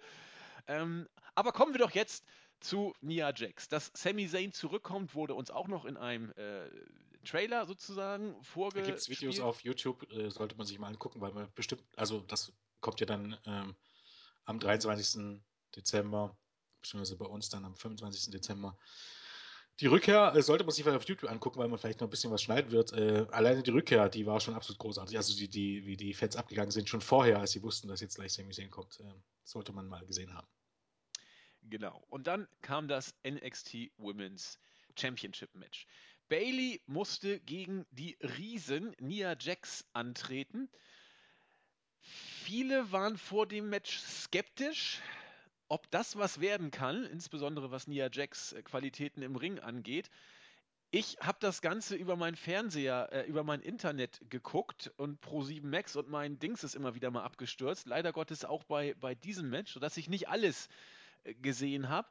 [0.67, 2.25] Ähm, aber kommen wir doch jetzt
[2.59, 3.67] zu Nia Jax.
[3.67, 6.69] Dass Sami Zayn zurückkommt, wurde uns auch noch in einem äh,
[7.25, 8.85] Trailer sozusagen Da vorgestellt.
[8.87, 12.21] gibt es Videos auf YouTube, äh, sollte man sich mal angucken, weil man bestimmt, also
[12.21, 13.75] das kommt ja dann ähm,
[14.45, 15.41] am 23.
[15.75, 16.37] Dezember,
[16.81, 18.31] beziehungsweise bei uns dann am 25.
[18.31, 18.77] Dezember.
[19.79, 22.11] Die Rückkehr äh, sollte man sich vielleicht auf YouTube angucken, weil man vielleicht noch ein
[22.11, 22.93] bisschen was schneiden wird.
[22.93, 25.15] Äh, alleine die Rückkehr, die war schon absolut großartig.
[25.17, 28.15] Also die, die, wie die Fans abgegangen sind, schon vorher, als sie wussten, dass jetzt
[28.15, 28.99] gleich Sami Zayn kommt.
[28.99, 29.13] Äh,
[29.43, 30.47] sollte man mal gesehen haben.
[31.63, 32.03] Genau.
[32.09, 34.59] Und dann kam das NXT Women's
[34.97, 35.85] Championship Match.
[36.27, 40.69] Bailey musste gegen die Riesen Nia Jax antreten.
[41.99, 45.01] Viele waren vor dem Match skeptisch,
[45.69, 50.09] ob das was werden kann, insbesondere was Nia Jax äh, Qualitäten im Ring angeht.
[50.89, 55.95] Ich habe das Ganze über meinen Fernseher, äh, über mein Internet geguckt und Pro7 Max
[55.97, 57.87] und mein Dings ist immer wieder mal abgestürzt.
[57.87, 60.69] Leider Gottes auch bei, bei diesem Match, sodass ich nicht alles
[61.23, 62.07] äh, gesehen habe.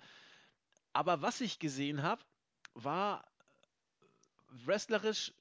[0.93, 2.23] Aber was ich gesehen habe,
[2.75, 3.25] war
[4.49, 5.33] wrestlerisch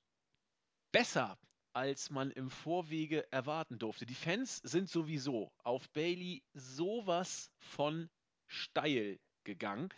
[0.92, 1.38] besser,
[1.76, 4.06] als man im Vorwege erwarten durfte.
[4.06, 8.10] Die Fans sind sowieso auf Bailey sowas von
[8.48, 9.90] steil gegangen.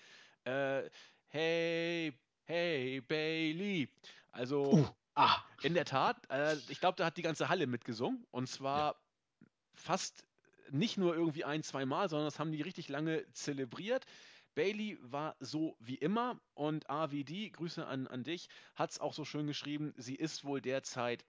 [0.43, 0.89] Äh,
[1.27, 2.13] hey,
[2.45, 3.89] hey, Bailey.
[4.31, 8.25] Also Uh, ah, in der Tat, äh, ich glaube, da hat die ganze Halle mitgesungen.
[8.31, 8.95] Und zwar
[9.75, 10.25] fast
[10.71, 14.05] nicht nur irgendwie ein, zwei Mal, sondern das haben die richtig lange zelebriert.
[14.55, 19.23] Bailey war so wie immer und AVD, Grüße an, an dich, hat es auch so
[19.23, 21.23] schön geschrieben, sie ist wohl derzeit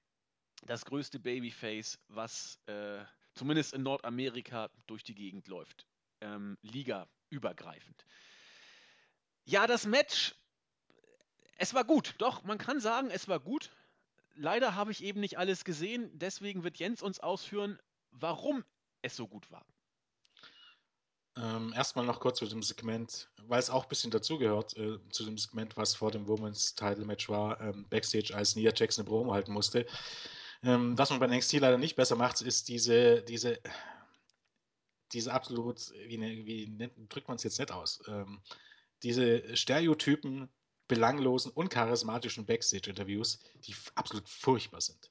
[0.67, 3.05] das größte Babyface, was äh,
[3.35, 5.87] zumindest in Nordamerika durch die Gegend läuft.
[6.21, 8.05] Ähm, Liga übergreifend.
[9.45, 10.35] Ja, das Match,
[11.57, 12.15] es war gut.
[12.19, 13.71] Doch, man kann sagen, es war gut.
[14.35, 16.11] Leider habe ich eben nicht alles gesehen.
[16.15, 17.79] Deswegen wird Jens uns ausführen,
[18.11, 18.65] warum
[19.03, 19.65] es so gut war.
[21.37, 25.25] Ähm, erstmal noch kurz zu dem Segment, weil es auch ein bisschen dazugehört, äh, zu
[25.25, 29.07] dem Segment, was vor dem Women's Title Match war, ähm, Backstage, als Nia Jax eine
[29.07, 29.87] Promo halten musste.
[30.63, 33.61] Ähm, was man bei NXT leider nicht besser macht, ist diese, diese,
[35.13, 38.41] diese absolut, wie, ne- wie nennt, drückt man es jetzt nicht aus, ähm,
[39.03, 40.49] diese Stereotypen,
[40.89, 45.11] belanglosen, uncharismatischen Backstage-Interviews, die absolut furchtbar sind.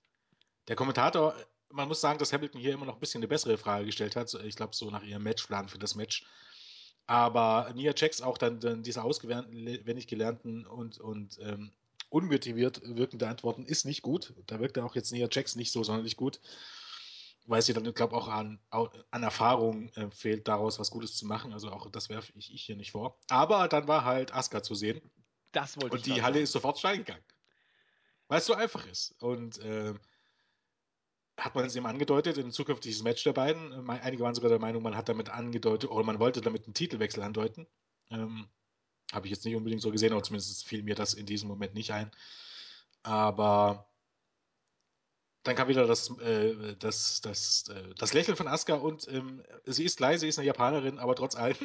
[0.68, 1.36] Der Kommentator,
[1.70, 4.34] man muss sagen, dass Hamilton hier immer noch ein bisschen eine bessere Frage gestellt hat.
[4.34, 6.26] Ich glaube, so nach ihrem Matchplan für das Match.
[7.06, 11.72] Aber Nia Jax auch dann, dann diese auswendig gelernten und, und ähm,
[12.10, 14.34] unmotiviert wirkende Antworten ist nicht gut.
[14.46, 16.40] Da wirkt auch jetzt Nia Jax nicht so sonderlich gut,
[17.46, 21.26] weil sie dann, glaube ich, auch an, an Erfahrung äh, fehlt, daraus was Gutes zu
[21.26, 21.54] machen.
[21.54, 23.20] Also auch das werfe ich, ich hier nicht vor.
[23.30, 25.02] Aber dann war halt Asuka zu sehen
[25.52, 26.44] Das wollte und die Halle sagen.
[26.44, 27.24] ist sofort steil gegangen.
[28.28, 29.16] Weil es so einfach ist.
[29.22, 30.00] Und ähm,
[31.38, 33.72] hat man es eben angedeutet, ein zukünftiges Match der beiden.
[33.72, 36.74] Ähm, Einige waren sogar der Meinung, man hat damit angedeutet, oder man wollte damit einen
[36.74, 37.68] Titelwechsel andeuten.
[38.10, 38.48] Ähm,
[39.14, 41.74] Habe ich jetzt nicht unbedingt so gesehen, aber zumindest fiel mir das in diesem Moment
[41.74, 42.12] nicht ein.
[43.04, 43.88] Aber
[45.48, 49.86] dann kam wieder das, äh, das, das, äh, das Lächeln von Asuka und ähm, sie
[49.86, 51.56] ist leise, sie ist eine Japanerin, aber trotz allem,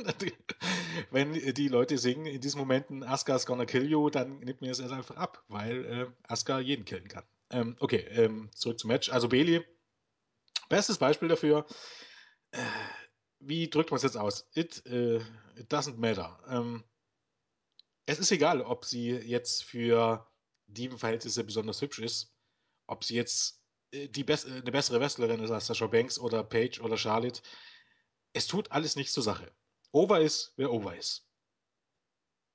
[1.10, 4.78] wenn die Leute singen in diesen Momenten Asuka's gonna kill you, dann nimmt mir das
[4.78, 7.24] erst einfach ab, weil äh, Asuka jeden killen kann.
[7.50, 9.10] Ähm, okay, ähm, zurück zum Match.
[9.10, 9.64] Also Bailey,
[10.68, 11.66] bestes Beispiel dafür,
[12.52, 12.58] äh,
[13.40, 14.48] wie drückt man es jetzt aus?
[14.54, 15.16] It, äh,
[15.56, 16.38] it doesn't matter.
[18.06, 20.26] Es ist egal, ob sie jetzt für
[20.66, 22.34] Dievenverhältnisse besonders hübsch ist,
[22.86, 26.42] ob sie jetzt äh, die bess äh, eine bessere Wrestlerin ist als Sasha Banks oder
[26.42, 27.42] Paige oder Charlotte.
[28.32, 29.52] Es tut alles nichts zur Sache.
[29.92, 31.28] Over ist, wer over ist.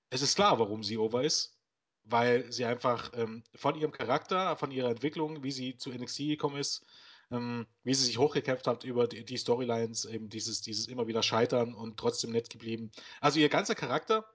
[0.10, 1.58] Es ist klar, warum sie over ist,
[2.04, 6.58] weil sie einfach ähm, von ihrem Charakter, von ihrer Entwicklung, wie sie zu NXT gekommen
[6.58, 6.86] ist,
[7.32, 11.24] ähm, wie sie sich hochgekämpft hat über die, die Storylines, eben dieses, dieses immer wieder
[11.24, 12.92] Scheitern und trotzdem nett geblieben.
[13.22, 14.26] Also ihr ganzer Charakter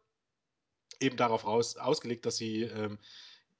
[1.01, 2.99] eben darauf raus, ausgelegt, dass sie ähm,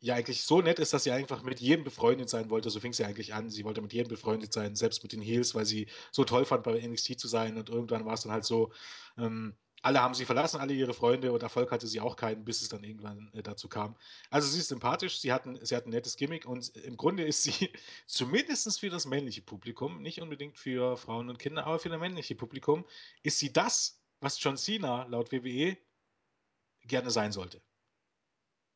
[0.01, 2.71] ja eigentlich so nett ist, dass sie einfach mit jedem befreundet sein wollte.
[2.71, 3.51] So fing sie eigentlich an.
[3.51, 6.65] Sie wollte mit jedem befreundet sein, selbst mit den Heels, weil sie so toll fand,
[6.65, 7.57] bei NXT zu sein.
[7.57, 8.73] Und irgendwann war es dann halt so,
[9.17, 12.63] ähm, alle haben sie verlassen, alle ihre Freunde und Erfolg hatte sie auch keinen, bis
[12.63, 13.97] es dann irgendwann äh, dazu kam.
[14.31, 17.25] Also sie ist sympathisch, sie hat, ein, sie hat ein nettes Gimmick und im Grunde
[17.25, 17.71] ist sie
[18.07, 22.37] zumindest für das männliche Publikum, nicht unbedingt für Frauen und Kinder, aber für das männliche
[22.37, 22.85] Publikum,
[23.23, 25.77] ist sie das, was John Cena laut WWE
[26.85, 27.63] gerne sein sollte.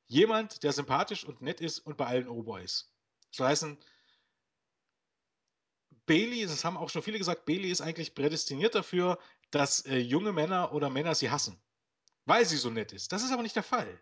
[0.06, 2.92] Jemand, der sympathisch und nett ist und bei allen Ober ist.
[3.36, 3.78] Das heißen,
[6.06, 9.18] Bailey, das haben auch schon viele gesagt, Bailey ist eigentlich prädestiniert dafür,
[9.50, 11.60] dass äh, junge Männer oder Männer sie hassen,
[12.24, 13.10] weil sie so nett ist.
[13.12, 14.00] Das ist aber nicht der Fall.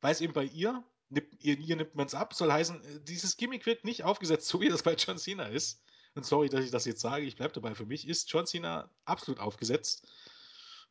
[0.00, 3.36] Weil es eben bei ihr, ihr, ihr nimmt man es ab, soll heißen, äh, dieses
[3.36, 5.82] Gimmick wird nicht aufgesetzt, so wie das bei John Cena ist.
[6.14, 7.74] Und sorry, dass ich das jetzt sage, ich bleibe dabei.
[7.74, 10.08] Für mich ist John Cena absolut aufgesetzt.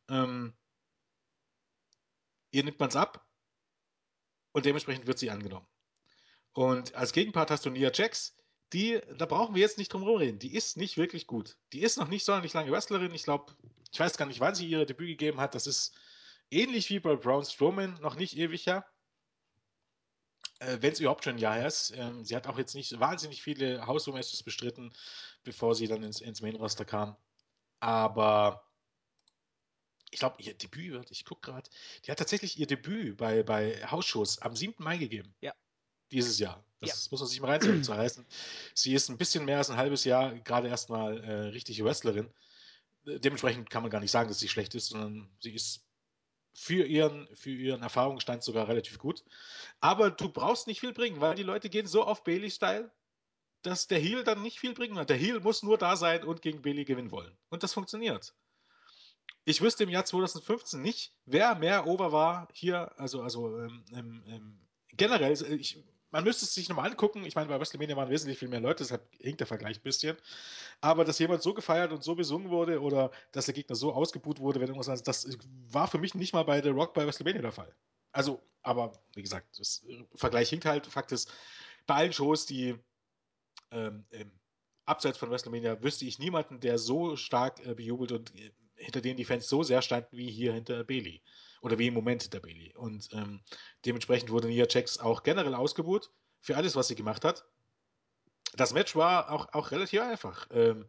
[0.08, 0.54] Ähm,
[2.50, 3.26] ihr nimmt man es ab
[4.52, 5.66] und dementsprechend wird sie angenommen.
[6.52, 8.34] Und als Gegenpart hast du Nia Jax,
[8.72, 10.38] die, da brauchen wir jetzt nicht drum reden.
[10.38, 11.56] Die ist nicht wirklich gut.
[11.72, 13.14] Die ist noch nicht sonderlich lange Wrestlerin.
[13.14, 13.54] Ich glaube,
[13.90, 15.54] ich weiß gar nicht, wann sie ihr Debüt gegeben hat.
[15.54, 15.96] Das ist
[16.50, 18.84] ähnlich wie bei Braun Strowman, noch nicht ewig her.
[20.58, 21.92] Äh, Wenn es überhaupt schon ein Jahr ist.
[21.96, 24.92] Ähm, sie hat auch jetzt nicht wahnsinnig viele Hausmatches bestritten,
[25.44, 27.16] bevor sie dann ins, ins Main-Roster kam.
[27.80, 28.67] Aber
[30.10, 31.68] ich glaube, ihr Debüt wird, ich gucke gerade,
[32.04, 34.74] die hat tatsächlich ihr Debüt bei, bei Hausshows am 7.
[34.78, 35.34] Mai gegeben.
[35.40, 35.52] Ja
[36.10, 36.64] dieses Jahr.
[36.80, 37.08] Das ja.
[37.10, 37.84] muss man sich mal reinziehen.
[37.84, 38.26] Zu heißen,
[38.74, 42.30] sie ist ein bisschen mehr als ein halbes Jahr gerade erstmal äh, richtige Wrestlerin.
[43.04, 45.84] Dementsprechend kann man gar nicht sagen, dass sie schlecht ist, sondern sie ist
[46.52, 49.24] für ihren, für ihren Erfahrungsstand sogar relativ gut.
[49.80, 52.90] Aber du brauchst nicht viel bringen, weil die Leute gehen so auf Bailey-Style,
[53.62, 55.10] dass der Heel dann nicht viel bringen wird.
[55.10, 57.36] Der Heel muss nur da sein und gegen Bailey gewinnen wollen.
[57.48, 58.34] Und das funktioniert.
[59.48, 64.60] Ich wüsste im Jahr 2015 nicht, wer mehr over war hier, also, also ähm, ähm,
[64.90, 67.24] generell, ich, man müsste es sich nochmal angucken.
[67.24, 70.18] Ich meine, bei WrestleMania waren wesentlich viel mehr Leute, deshalb hinkt der Vergleich ein bisschen.
[70.82, 74.38] Aber dass jemand so gefeiert und so besungen wurde oder dass der Gegner so ausgebuht
[74.38, 75.26] wurde, wenn irgendwas das
[75.70, 77.74] war für mich nicht mal bei The Rock bei WrestleMania der Fall.
[78.12, 79.82] Also, aber wie gesagt, das
[80.14, 80.86] Vergleich hinkt halt.
[80.86, 81.32] Fakt ist,
[81.86, 82.76] bei allen Shows, die
[83.70, 84.04] ähm,
[84.84, 89.16] abseits von WrestleMania, wüsste ich niemanden, der so stark äh, bejubelt und äh, hinter denen
[89.16, 91.22] die Fans so sehr standen wie hier hinter Bailey
[91.60, 92.74] oder wie im Moment der Bailey.
[92.76, 93.40] Und ähm,
[93.84, 96.10] dementsprechend wurde Nia Jax auch generell ausgebucht
[96.40, 97.44] für alles, was sie gemacht hat.
[98.56, 100.48] Das Match war auch, auch relativ einfach.
[100.50, 100.86] Ähm,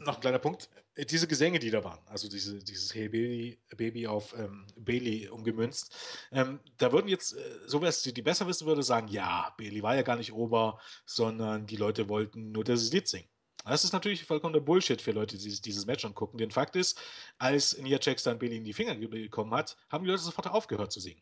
[0.00, 0.68] noch ein kleiner Punkt.
[1.10, 5.94] Diese Gesänge, die da waren, also diese, dieses Hey Baby, Baby auf ähm, Bailey umgemünzt,
[6.32, 9.82] ähm, da würden jetzt, äh, so wer es die besser wissen würde, sagen, ja, Bailey
[9.82, 13.28] war ja gar nicht Ober, sondern die Leute wollten nur das Lied singen.
[13.66, 16.38] Das ist natürlich vollkommener Bullshit für Leute, die dieses Match angucken.
[16.38, 17.00] Denn Fakt ist,
[17.38, 20.92] als Nia Jax dann Bailey in die Finger bekommen hat, haben die Leute sofort aufgehört
[20.92, 21.20] zu singen.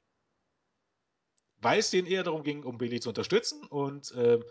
[1.56, 4.44] Weil es denen eher darum ging, um Bailey zu unterstützen und ähm,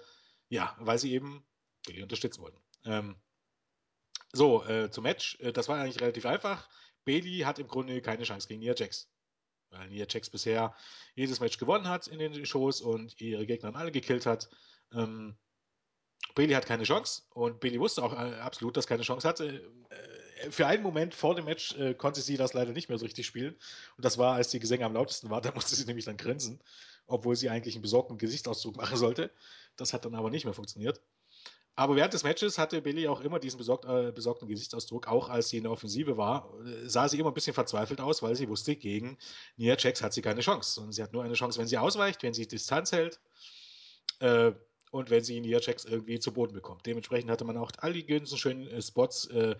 [0.49, 1.45] ja, weil sie eben
[1.85, 2.59] Bailey unterstützen wollten.
[2.85, 3.15] Ähm,
[4.31, 5.39] so, äh, zum Match.
[5.39, 6.67] Äh, das war eigentlich relativ einfach.
[7.05, 9.07] Bailey hat im Grunde keine Chance gegen Nia Jax.
[9.69, 10.75] Weil Nia Jax bisher
[11.13, 14.49] jedes Match gewonnen hat in den Shows und ihre Gegner alle gekillt hat.
[14.91, 15.37] Ähm,
[16.36, 19.71] Bailey hat keine Chance und Bailey wusste auch äh, absolut, dass keine Chance hatte.
[19.89, 23.05] Äh, für einen Moment vor dem Match äh, konnte sie das leider nicht mehr so
[23.05, 23.55] richtig spielen.
[23.97, 26.59] Und das war, als die Gesänge am lautesten war, da musste sie nämlich dann grinsen,
[27.07, 29.31] obwohl sie eigentlich einen besorgten Gesichtsausdruck machen sollte.
[29.77, 31.01] Das hat dann aber nicht mehr funktioniert.
[31.75, 35.07] Aber während des Matches hatte Bailey auch immer diesen besorgt, äh, besorgten Gesichtsausdruck.
[35.07, 38.21] Auch als sie in der Offensive war, äh, sah sie immer ein bisschen verzweifelt aus,
[38.21, 39.17] weil sie wusste, gegen
[39.57, 40.81] Nia Jax hat sie keine Chance.
[40.81, 43.19] Und sie hat nur eine Chance, wenn sie ausweicht, wenn sie Distanz hält.
[44.19, 44.51] Äh,
[44.93, 46.85] und wenn sie Niederchecks irgendwie zu Boden bekommt.
[46.85, 49.55] Dementsprechend hatte man auch all die ganzen schönen äh, Spots äh,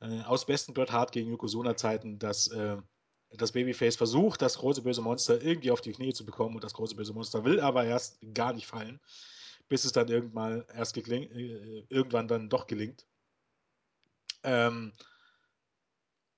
[0.00, 2.76] äh, aus besten Bret Hart gegen Yokozuna-Zeiten, dass äh,
[3.32, 6.74] das Babyface versucht, das große böse Monster irgendwie auf die Knie zu bekommen und das
[6.74, 9.00] große böse Monster will aber erst gar nicht fallen,
[9.68, 13.04] bis es dann irgendwann erst äh, irgendwann dann doch gelingt.
[14.44, 14.92] Ähm,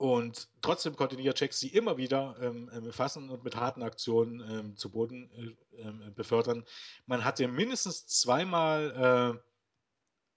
[0.01, 4.40] und trotzdem konnte Nia Jax sie immer wieder ähm, ähm, fassen und mit harten Aktionen
[4.51, 5.30] ähm, zu Boden
[5.76, 6.64] äh, ähm, befördern.
[7.05, 9.36] Man hatte mindestens zweimal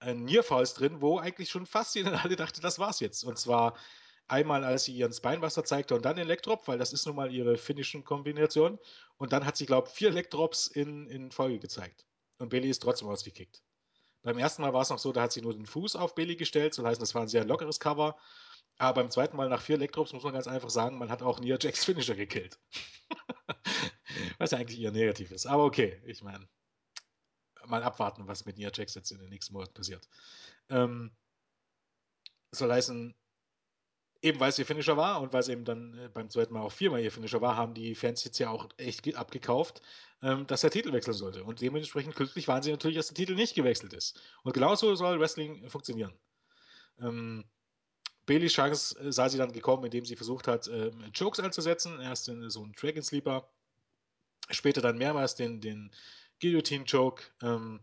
[0.02, 3.24] äh, ein Nierfalls drin, wo eigentlich schon fast jeder alle dachte, das war's jetzt.
[3.24, 3.74] Und zwar
[4.28, 7.32] einmal, als sie ihren Spinewasser zeigte und dann den Legdrop, weil das ist nun mal
[7.32, 8.78] ihre finnischen Kombination.
[9.16, 12.04] Und dann hat sie, glaube ich, vier Legdrops in, in Folge gezeigt.
[12.36, 13.62] Und Bailey ist trotzdem ausgekickt.
[14.20, 16.36] Beim ersten Mal war es noch so, da hat sie nur den Fuß auf Bailey
[16.36, 18.18] gestellt, soll heißen, das war ein sehr lockeres Cover.
[18.78, 21.38] Aber beim zweiten Mal nach vier Legdrops muss man ganz einfach sagen, man hat auch
[21.38, 22.58] Nia Jax Finisher gekillt.
[24.38, 25.46] was ja eigentlich eher negativ ist.
[25.46, 26.48] Aber okay, ich meine,
[27.66, 30.08] mal abwarten, was mit Nia Jax jetzt in den nächsten Monaten passiert.
[30.68, 31.12] Ähm,
[32.50, 33.14] soll heißen,
[34.22, 36.62] eben weil es ihr Finisher war und weil es eben dann äh, beim zweiten Mal
[36.62, 39.82] auch viermal ihr Finisher war, haben die Fans jetzt ja auch echt abgekauft,
[40.22, 41.44] ähm, dass der Titel wechseln sollte.
[41.44, 44.20] Und dementsprechend glücklich waren sie natürlich, dass der Titel nicht gewechselt ist.
[44.42, 46.14] Und genauso soll Wrestling funktionieren.
[46.98, 47.44] Ähm,
[48.26, 52.00] Bailey Chance äh, sah sie dann gekommen, indem sie versucht hat, ähm, Jokes einzusetzen.
[52.00, 53.48] Erst in so einen Dragon Sleeper,
[54.50, 55.90] später dann mehrmals den, den
[56.40, 57.24] Guillotine Choke.
[57.42, 57.80] Ähm,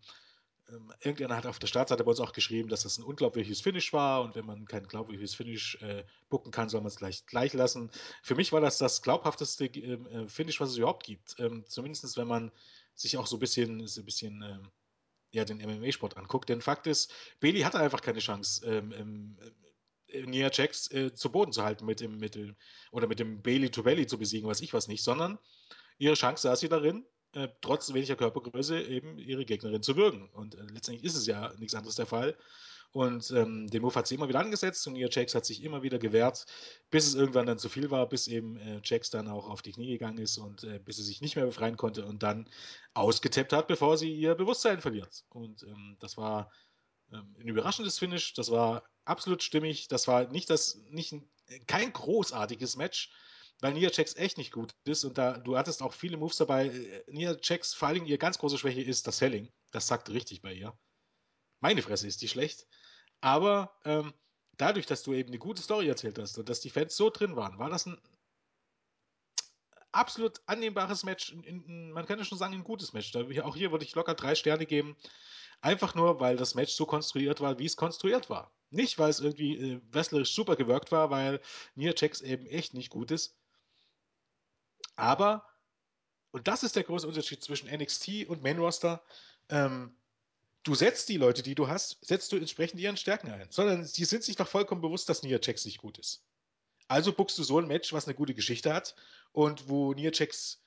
[0.69, 3.93] ähm, irgendeiner hat auf der Startseite bei uns auch geschrieben, dass das ein unglaubliches Finish
[3.93, 7.53] war und wenn man kein glaubwürdiges Finish äh, booken kann, soll man es gleich, gleich
[7.53, 7.91] lassen.
[8.23, 11.35] Für mich war das das glaubhafteste ähm, äh, Finish, was es überhaupt gibt.
[11.39, 12.51] Ähm, Zumindest wenn man
[12.95, 14.71] sich auch so ein bisschen, so ein bisschen ähm,
[15.31, 16.49] ja, den MMA-Sport anguckt.
[16.49, 19.51] Denn Fakt ist, Bailey hatte einfach keine Chance, ähm, äh,
[20.25, 22.55] Nia Jax äh, zu Boden zu halten mit dem, mit dem,
[22.91, 25.39] oder mit dem Bailey to Bailey zu besiegen, weiß ich was nicht, sondern
[25.97, 30.29] ihre Chance saß sie darin, äh, trotz weniger Körpergröße eben ihre Gegnerin zu würgen.
[30.33, 32.35] Und äh, letztendlich ist es ja nichts anderes der Fall.
[32.93, 35.81] Und ähm, den Move hat sie immer wieder angesetzt und ihr Jax hat sich immer
[35.81, 36.45] wieder gewehrt,
[36.89, 39.71] bis es irgendwann dann zu viel war, bis eben äh, Jax dann auch auf die
[39.71, 42.49] Knie gegangen ist und äh, bis sie sich nicht mehr befreien konnte und dann
[42.93, 45.23] ausgetappt hat, bevor sie ihr Bewusstsein verliert.
[45.29, 46.51] Und ähm, das war
[47.11, 51.29] ein überraschendes Finish, das war absolut stimmig, das war nicht das, nicht ein,
[51.67, 53.11] kein großartiges Match,
[53.59, 56.67] weil Nia Jax echt nicht gut ist und da du hattest auch viele Moves dabei.
[56.67, 59.51] Äh, Nia Jax, vor allem ihr ganz große Schwäche ist das Selling.
[59.71, 60.77] Das sagt richtig bei ihr.
[61.59, 62.67] Meine Fresse ist die schlecht.
[63.21, 64.13] Aber ähm,
[64.57, 67.35] dadurch, dass du eben eine gute Story erzählt hast und dass die Fans so drin
[67.35, 67.99] waren, war das ein
[69.91, 71.31] absolut annehmbares Match.
[71.31, 73.11] In, in, man könnte schon sagen, ein gutes Match.
[73.11, 74.95] Da, auch hier würde ich locker drei Sterne geben.
[75.61, 78.51] Einfach nur, weil das Match so konstruiert war, wie es konstruiert war.
[78.71, 81.41] Nicht, weil es irgendwie äh, wrestlerisch super gewirkt war, weil
[81.75, 83.37] Nia Jax eben echt nicht gut ist.
[84.95, 85.45] Aber,
[86.31, 89.03] und das ist der große Unterschied zwischen NXT und Main Roster,
[89.49, 89.95] ähm,
[90.63, 93.47] du setzt die Leute, die du hast, setzt du entsprechend ihren Stärken ein.
[93.51, 96.23] Sondern die sind sich doch vollkommen bewusst, dass Nia Jax nicht gut ist.
[96.91, 98.97] Also buckst du so ein Match, was eine gute Geschichte hat
[99.31, 100.61] und wo Jax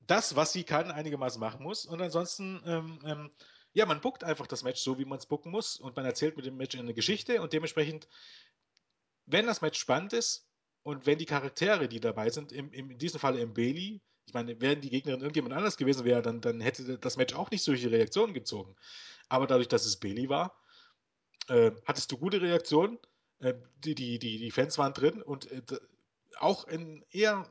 [0.00, 1.86] das, was sie kann, einigermaßen machen muss.
[1.86, 3.30] Und ansonsten, ähm, ähm,
[3.72, 6.36] ja, man buckt einfach das Match so, wie man es bucken muss und man erzählt
[6.36, 8.06] mit dem Match eine Geschichte und dementsprechend,
[9.24, 10.46] wenn das Match spannend ist,
[10.82, 14.34] und wenn die Charaktere, die dabei sind, im, im, in diesem Fall im Bailey, ich
[14.34, 17.64] meine, wären die Gegnerin irgendjemand anders gewesen wäre, dann, dann hätte das Match auch nicht
[17.64, 18.76] solche Reaktionen gezogen.
[19.30, 20.54] Aber dadurch, dass es Bailey war,
[21.48, 22.98] äh, hattest du gute Reaktionen.
[23.40, 25.62] Äh, die, die, die, die Fans waren drin und äh,
[26.38, 27.50] auch ein eher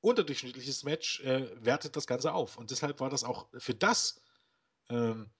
[0.00, 2.58] unterdurchschnittliches Match äh, wertet das Ganze auf.
[2.58, 4.20] Und deshalb war das auch für das,
[4.88, 5.30] ähm,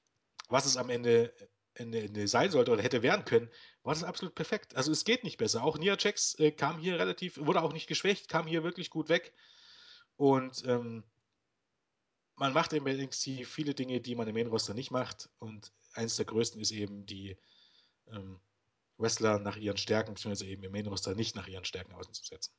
[0.49, 1.33] was es am Ende
[1.77, 3.51] Ende, sein sollte oder hätte werden können,
[3.83, 4.77] war das absolut perfekt.
[4.77, 5.64] Also es geht nicht besser.
[5.64, 9.09] Auch Nia Jax äh, kam hier relativ, wurde auch nicht geschwächt, kam hier wirklich gut
[9.09, 9.35] weg.
[10.16, 11.03] Und ähm,
[12.37, 15.29] man macht im NXT viele Dinge, die man im Main Roster nicht macht.
[15.41, 17.37] Und eines der größten ist eben die
[18.07, 18.41] ähm,
[18.97, 22.53] Wrestler nach ihren Stärken, beziehungsweise eben im Main Roster nicht nach ihren Stärken auszusetzen.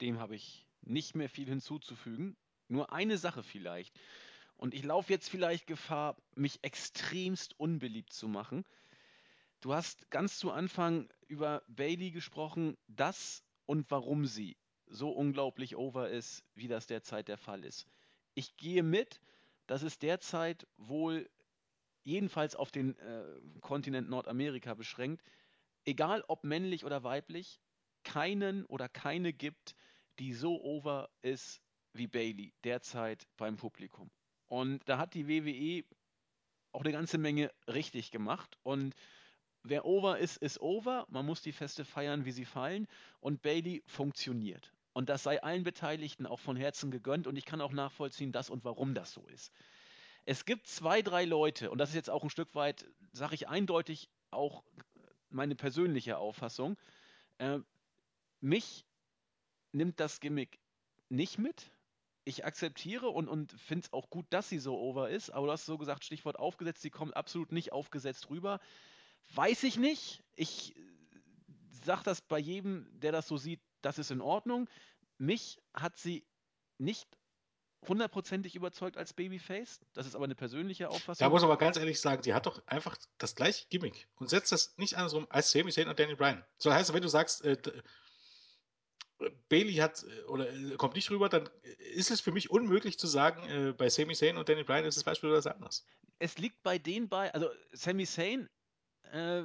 [0.00, 2.36] Dem habe ich nicht mehr viel hinzuzufügen.
[2.68, 3.98] Nur eine Sache vielleicht.
[4.56, 8.64] Und ich laufe jetzt vielleicht Gefahr, mich extremst unbeliebt zu machen.
[9.60, 14.56] Du hast ganz zu Anfang über Bailey gesprochen, das und warum sie
[14.86, 17.86] so unglaublich over ist, wie das derzeit der Fall ist.
[18.34, 19.20] Ich gehe mit,
[19.66, 21.28] dass es derzeit wohl
[22.04, 23.24] jedenfalls auf den äh,
[23.60, 25.22] Kontinent Nordamerika beschränkt,
[25.84, 27.60] egal ob männlich oder weiblich,
[28.04, 29.74] keinen oder keine gibt,
[30.18, 31.60] die so over ist
[31.92, 34.10] wie Bailey derzeit beim Publikum.
[34.46, 35.84] Und da hat die WWE
[36.72, 38.58] auch eine ganze Menge richtig gemacht.
[38.62, 38.94] Und
[39.62, 41.06] wer over ist, ist over.
[41.08, 42.86] Man muss die Feste feiern, wie sie fallen.
[43.20, 44.72] Und Bailey funktioniert.
[44.92, 47.26] Und das sei allen Beteiligten auch von Herzen gegönnt.
[47.26, 49.52] Und ich kann auch nachvollziehen, dass und warum das so ist.
[50.24, 53.48] Es gibt zwei, drei Leute, und das ist jetzt auch ein Stück weit, sage ich
[53.48, 54.64] eindeutig, auch
[55.28, 56.76] meine persönliche Auffassung.
[57.38, 57.58] Äh,
[58.40, 58.86] mich
[59.72, 60.58] nimmt das Gimmick
[61.08, 61.70] nicht mit
[62.24, 65.52] ich akzeptiere und, und finde es auch gut, dass sie so over ist, aber du
[65.52, 68.60] hast so gesagt, Stichwort aufgesetzt, sie kommt absolut nicht aufgesetzt rüber.
[69.34, 70.22] Weiß ich nicht.
[70.34, 70.74] Ich
[71.84, 74.68] sage das bei jedem, der das so sieht, das ist in Ordnung.
[75.18, 76.26] Mich hat sie
[76.78, 77.08] nicht
[77.88, 79.80] hundertprozentig überzeugt als Babyface.
[79.92, 81.24] Das ist aber eine persönliche Auffassung.
[81.24, 84.30] Da muss man aber ganz ehrlich sagen, sie hat doch einfach das gleiche Gimmick und
[84.30, 86.44] setzt das nicht andersrum als Sami Zayn und Danny Bryan.
[86.58, 87.56] So heißt, wenn du sagst, äh,
[89.48, 91.48] Bailey hat äh, oder äh, kommt nicht rüber, dann
[91.94, 94.96] ist es für mich unmöglich zu sagen, äh, bei Sami Zayn und Danny Bryan ist
[94.96, 95.86] es beispielsweise anders.
[96.18, 98.48] Es liegt bei den beiden, also Sami Zayn
[99.12, 99.44] äh,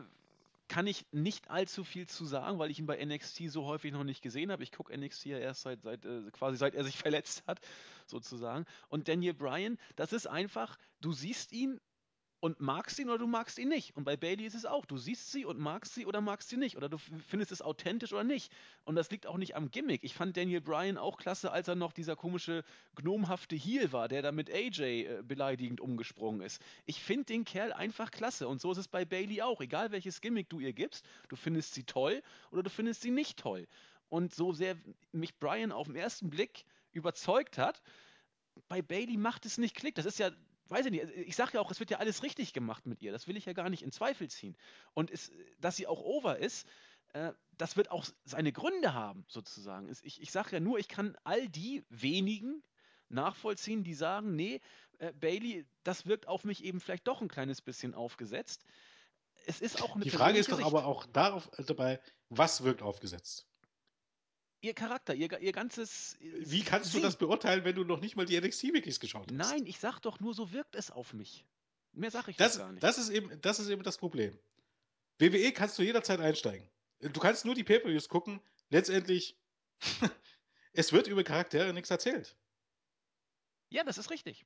[0.69, 4.03] kann ich nicht allzu viel zu sagen, weil ich ihn bei NXT so häufig noch
[4.03, 4.63] nicht gesehen habe.
[4.63, 7.59] Ich gucke NXT ja erst seit, seit äh, quasi seit er sich verletzt hat,
[8.05, 8.65] sozusagen.
[8.87, 11.81] Und Daniel Bryan, das ist einfach, du siehst ihn
[12.41, 13.95] und magst ihn oder du magst ihn nicht.
[13.97, 14.85] Und bei Bailey ist es auch.
[14.85, 16.77] Du siehst sie und magst sie oder magst sie nicht.
[16.77, 18.51] Oder du findest es authentisch oder nicht.
[18.85, 20.03] Und das liegt auch nicht am Gimmick.
[20.03, 22.63] Ich fand Daniel Bryan auch klasse, als er noch dieser komische,
[22.95, 26.61] gnomhafte Heel war, der da mit AJ äh, beleidigend umgesprungen ist.
[26.85, 28.47] Ich finde den Kerl einfach klasse.
[28.47, 29.59] Und so ist es bei Bailey auch.
[29.59, 33.37] Egal welches Gimmick du ihr gibst, du findest sie toll oder du findest sie nicht
[33.37, 33.67] toll.
[34.07, 34.77] Und so sehr
[35.11, 36.63] mich Bryan auf den ersten Blick
[36.93, 37.81] überzeugt hat,
[38.67, 39.95] bei Bailey macht es nicht Klick.
[39.95, 40.31] Das ist ja
[40.69, 43.01] weiß ich nicht, also, ich sage ja auch, es wird ja alles richtig gemacht mit
[43.01, 43.11] ihr.
[43.11, 44.55] Das will ich ja gar nicht in Zweifel ziehen.
[44.93, 46.67] Und es, dass sie auch over ist,
[47.13, 49.91] äh, das wird auch seine Gründe haben, sozusagen.
[50.03, 52.63] Ich, ich sage ja nur, ich kann all die wenigen
[53.09, 54.61] nachvollziehen, die sagen, nee,
[54.99, 58.63] äh, Bailey, das wirkt auf mich eben vielleicht doch ein kleines bisschen aufgesetzt.
[59.45, 61.99] Es ist auch eine Die Frage ist doch aber auch darauf dabei,
[62.29, 63.47] was wirkt aufgesetzt?
[64.61, 66.17] Ihr Charakter, ihr, ihr ganzes.
[66.19, 66.97] Wie kannst Sie.
[66.97, 69.35] du das beurteilen, wenn du noch nicht mal die NXT-Wikis geschaut hast?
[69.35, 71.45] Nein, ich sag doch nur, so wirkt es auf mich.
[71.93, 72.83] Mehr sag ich das, gar nicht.
[72.83, 74.37] Das ist, eben, das ist eben das Problem.
[75.17, 76.67] WWE kannst du jederzeit einsteigen.
[76.99, 78.41] Du kannst nur die Pay-Per-Views gucken.
[78.69, 79.37] Letztendlich,
[80.73, 82.35] es wird über Charaktere nichts erzählt.
[83.69, 84.45] Ja, das ist richtig.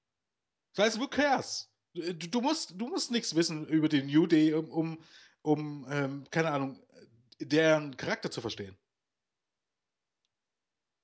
[0.74, 1.70] Das heißt, who cares?
[1.94, 5.04] Du, du musst, du musst nichts wissen über den New Day, um, um,
[5.42, 6.80] um ähm, keine Ahnung,
[7.40, 8.76] deren Charakter zu verstehen.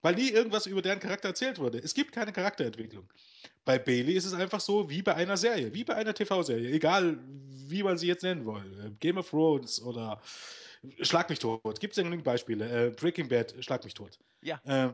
[0.01, 1.79] Weil nie irgendwas über deren Charakter erzählt wurde.
[1.79, 3.11] Es gibt keine Charakterentwicklung.
[3.65, 6.71] Bei Bailey ist es einfach so wie bei einer Serie, wie bei einer TV-Serie.
[6.71, 7.19] Egal,
[7.67, 8.85] wie man sie jetzt nennen will.
[8.85, 10.21] Äh, Game of Thrones oder
[11.01, 11.79] Schlag mich tot.
[11.79, 12.87] Gibt es ja genügend Beispiele.
[12.87, 14.17] Äh, Breaking Bad, Schlag mich tot.
[14.41, 14.61] Ja.
[14.63, 14.93] Äh,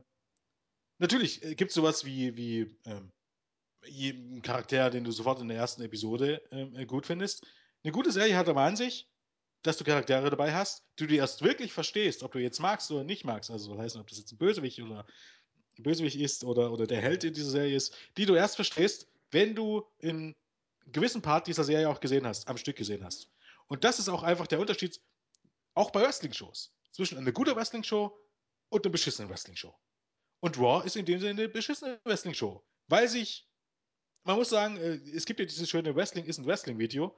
[0.97, 3.11] natürlich äh, gibt es sowas wie, wie ähm,
[3.87, 7.45] einen Charakter, den du sofort in der ersten Episode ähm, äh, gut findest.
[7.83, 9.07] Eine gute Serie hat aber an sich,
[9.66, 13.03] dass du Charaktere dabei hast, du die erst wirklich verstehst, ob du jetzt magst oder
[13.03, 13.49] nicht magst.
[13.49, 15.05] Also das heißt, ob das jetzt ein Bösewicht oder
[15.78, 19.07] ein Bösewicht ist oder, oder der Held in dieser Serie ist, die du erst verstehst,
[19.32, 20.36] wenn du in
[20.86, 23.30] gewissen Part dieser Serie auch gesehen hast, am Stück gesehen hast.
[23.68, 25.01] Und das ist auch einfach der Unterschied,
[25.74, 28.16] auch bei Wrestling-Shows, zwischen einer guten Wrestling-Show
[28.70, 29.76] und einer beschissenen Wrestling-Show.
[30.41, 33.49] Und Raw ist in dem Sinne eine beschissene Wrestling-Show, weil sich,
[34.24, 37.16] man muss sagen, äh, es gibt ja dieses schöne Wrestling ist ein Wrestling-Video,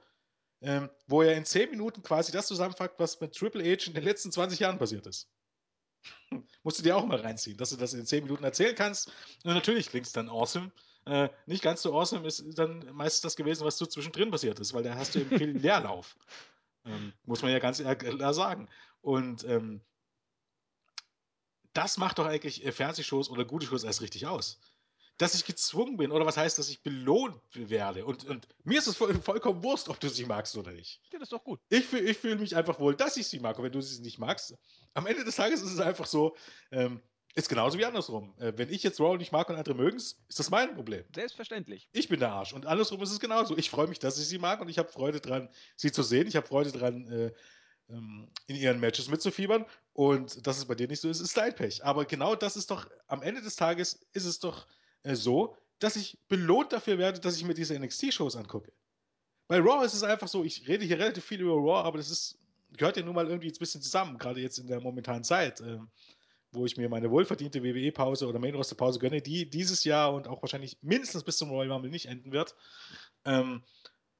[0.60, 4.04] ähm, wo er in 10 Minuten quasi das zusammenfasst, was mit Triple H in den
[4.04, 5.30] letzten 20 Jahren passiert ist.
[6.62, 9.08] Musst du dir auch mal reinziehen, dass du das in 10 Minuten erzählen kannst.
[9.44, 10.72] Und natürlich klingt es dann awesome.
[11.06, 14.74] Äh, nicht ganz so awesome ist dann meistens das gewesen, was so zwischendrin passiert ist,
[14.74, 16.16] weil da hast du eben viel Leerlauf.
[16.84, 18.68] Ähm, muss man ja ganz klar sagen.
[19.00, 19.80] Und ähm,
[21.72, 24.60] das macht doch eigentlich Fernsehshows oder gute Shows erst richtig aus
[25.18, 28.06] dass ich gezwungen bin oder was heißt, dass ich belohnt werde.
[28.06, 31.00] Und, und mir ist es voll, vollkommen Wurst, ob du sie magst oder nicht.
[31.12, 31.60] Ja, das ist doch gut.
[31.68, 33.58] Ich, ich fühle mich einfach wohl, dass ich sie mag.
[33.58, 34.54] Und wenn du sie nicht magst,
[34.94, 36.36] am Ende des Tages ist es einfach so,
[36.70, 37.02] ähm,
[37.34, 38.34] ist genauso wie andersrum.
[38.38, 41.04] Äh, wenn ich jetzt Raw nicht mag und andere mögen es, ist das mein Problem.
[41.14, 41.88] Selbstverständlich.
[41.92, 42.52] Ich bin der Arsch.
[42.52, 43.56] Und andersrum ist es genauso.
[43.56, 46.28] Ich freue mich, dass ich sie mag und ich habe Freude dran, sie zu sehen.
[46.28, 47.32] Ich habe Freude dran, äh,
[47.90, 49.66] ähm, in ihren Matches mitzufiebern.
[49.92, 51.84] Und dass es bei dir nicht so ist, ist dein Pech.
[51.84, 54.66] Aber genau das ist doch, am Ende des Tages ist es doch
[55.02, 58.72] äh, so, dass ich belohnt dafür werde, dass ich mir diese NXT-Shows angucke.
[59.46, 62.10] Bei Raw ist es einfach so, ich rede hier relativ viel über Raw, aber das
[62.10, 62.38] ist,
[62.76, 65.78] gehört ja nun mal irgendwie ein bisschen zusammen, gerade jetzt in der momentanen Zeit, äh,
[66.52, 70.78] wo ich mir meine wohlverdiente WWE-Pause oder Main-Roster-Pause gönne, die dieses Jahr und auch wahrscheinlich
[70.82, 72.54] mindestens bis zum Royal Rumble nicht enden wird.
[73.24, 73.62] Ähm,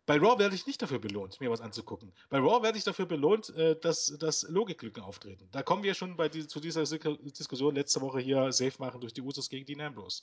[0.07, 2.15] bei Raw werde ich nicht dafür belohnt, mir was anzugucken.
[2.31, 5.49] Bei Raw werde ich dafür belohnt, äh, dass, dass Logiklücken auftreten.
[5.53, 9.13] Da kommen wir schon bei die, zu dieser Diskussion letzte Woche hier safe machen durch
[9.13, 10.23] die Usos gegen Dean Ambrose.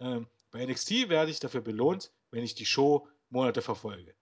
[0.00, 4.14] Ähm, bei NXT werde ich dafür belohnt, wenn ich die Show Monate verfolge.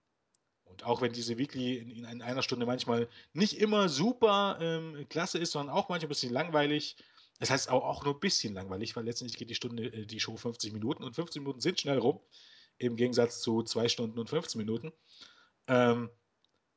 [0.65, 5.39] Und auch wenn diese Weekly in, in einer Stunde manchmal nicht immer super ähm, klasse
[5.39, 6.95] ist, sondern auch manchmal ein bisschen langweilig.
[7.39, 10.19] Das heißt auch, auch nur ein bisschen langweilig, weil letztendlich geht die Stunde, äh, die
[10.19, 12.19] Show 50 Minuten und 15 Minuten sind schnell rum,
[12.77, 14.91] im Gegensatz zu 2 Stunden und 15 Minuten.
[15.67, 16.09] Ähm,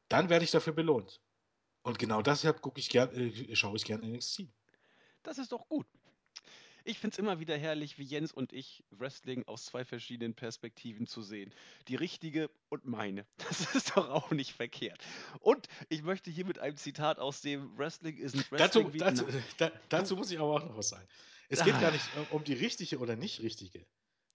[0.09, 1.21] dann werde ich dafür belohnt.
[1.83, 4.49] Und genau deshalb gucke ich gern, äh, schaue ich gerne NXT.
[5.23, 5.87] Das ist doch gut.
[6.85, 11.07] Ich finde es immer wieder herrlich, wie Jens und ich Wrestling aus zwei verschiedenen Perspektiven
[11.07, 11.53] zu sehen.
[11.89, 13.27] Die richtige und meine.
[13.49, 14.99] Das ist doch auch nicht verkehrt.
[15.41, 18.93] Und ich möchte hier mit einem Zitat aus dem Wrestling ist ein Wrestling.
[18.99, 21.07] Dazu, dazu, da, dazu muss ich aber auch noch was sagen.
[21.49, 21.81] Es geht ah.
[21.81, 23.85] gar nicht um die richtige oder nicht richtige.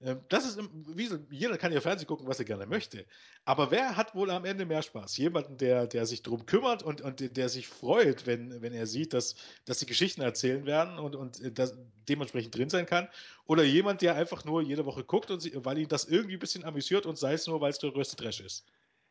[0.02, 3.06] Ähm, das ist, wie jeder kann ja Fernsehen gucken, was er gerne möchte.
[3.46, 5.18] Aber wer hat wohl am Ende mehr Spaß?
[5.18, 9.14] Jemanden, der, der sich darum kümmert und, und der sich freut, wenn, wenn er sieht,
[9.14, 13.08] dass, dass die Geschichten erzählen werden und, und äh, das dementsprechend drin sein kann?
[13.46, 16.64] Oder jemand, der einfach nur jede Woche guckt, und, weil ihn das irgendwie ein bisschen
[16.64, 18.66] amüsiert und sei es nur, weil es der größte Trash ist?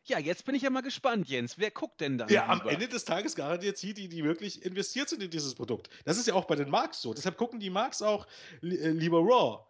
[0.05, 1.57] Ja, jetzt bin ich ja mal gespannt, Jens.
[1.57, 2.29] Wer guckt denn dann?
[2.29, 5.89] Ja, am Ende des Tages garantiert die, die, die wirklich investiert sind in dieses Produkt.
[6.05, 7.13] Das ist ja auch bei den Marks so.
[7.13, 8.25] Deshalb gucken die Marks auch
[8.61, 9.65] li äh, lieber Raw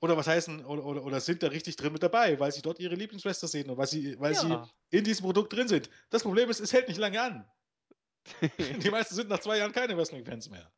[0.00, 2.78] Oder was heißen, oder, oder, oder sind da richtig drin mit dabei, weil sie dort
[2.80, 4.40] ihre Lieblingsschwester sehen und weil sie, weil ja.
[4.40, 5.88] sie in diesem Produkt drin sind.
[6.10, 7.50] Das Problem ist, es hält nicht lange an.
[8.82, 10.70] die meisten sind nach zwei Jahren keine Wrestling-Fans mehr.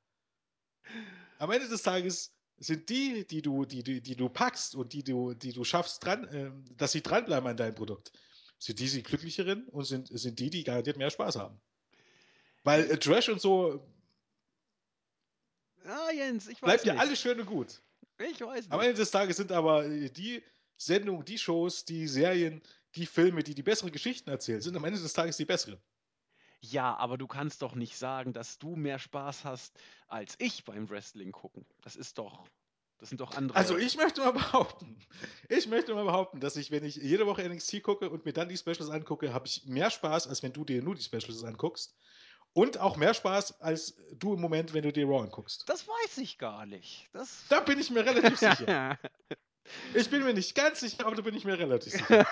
[1.38, 5.02] Am Ende des Tages sind die, die du, die, die, die du packst und die
[5.02, 8.12] du, die du schaffst, dran, äh, dass sie dranbleiben an deinem Produkt,
[8.58, 11.60] sind die, die glücklicheren und sind, sind die, die garantiert mehr Spaß haben.
[12.64, 13.86] Weil äh, Trash und so.
[15.84, 17.80] Ah, Jens, ich weiß Bleibt ja alles schön und gut.
[18.18, 18.72] Ich weiß nicht.
[18.72, 20.42] Am Ende des Tages sind aber die
[20.76, 22.62] Sendungen, die Shows, die Serien,
[22.94, 25.80] die Filme, die die besseren Geschichten erzählen, sind am Ende des Tages die besseren.
[26.60, 30.90] Ja, aber du kannst doch nicht sagen, dass du mehr Spaß hast als ich beim
[30.90, 31.64] Wrestling gucken.
[31.82, 32.48] Das ist doch,
[32.98, 33.56] das sind doch andere.
[33.56, 34.98] Also ich möchte mal behaupten,
[35.48, 38.48] ich möchte mal behaupten, dass ich, wenn ich jede Woche NXT gucke und mir dann
[38.48, 41.96] die Specials angucke, habe ich mehr Spaß, als wenn du dir nur die Specials anguckst.
[42.52, 45.64] Und auch mehr Spaß als du im Moment, wenn du dir Raw anguckst.
[45.68, 47.08] Das weiß ich gar nicht.
[47.12, 48.98] Das da bin ich mir relativ sicher.
[49.94, 52.26] Ich bin mir nicht ganz sicher, aber da bin ich mir relativ sicher.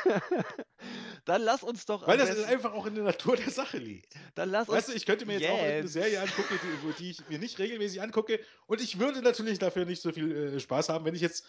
[1.24, 2.06] Dann lass uns doch.
[2.06, 4.14] Weil das ist einfach auch in der Natur der Sache liegt.
[4.34, 4.78] Dann lass uns.
[4.78, 5.52] Weißt du, ich könnte mir jetzt, jetzt.
[5.52, 8.40] auch eine Serie angucken, die, die, ich mir nicht regelmäßig angucke.
[8.66, 11.44] Und ich würde natürlich dafür nicht so viel äh, Spaß haben, wenn ich jetzt.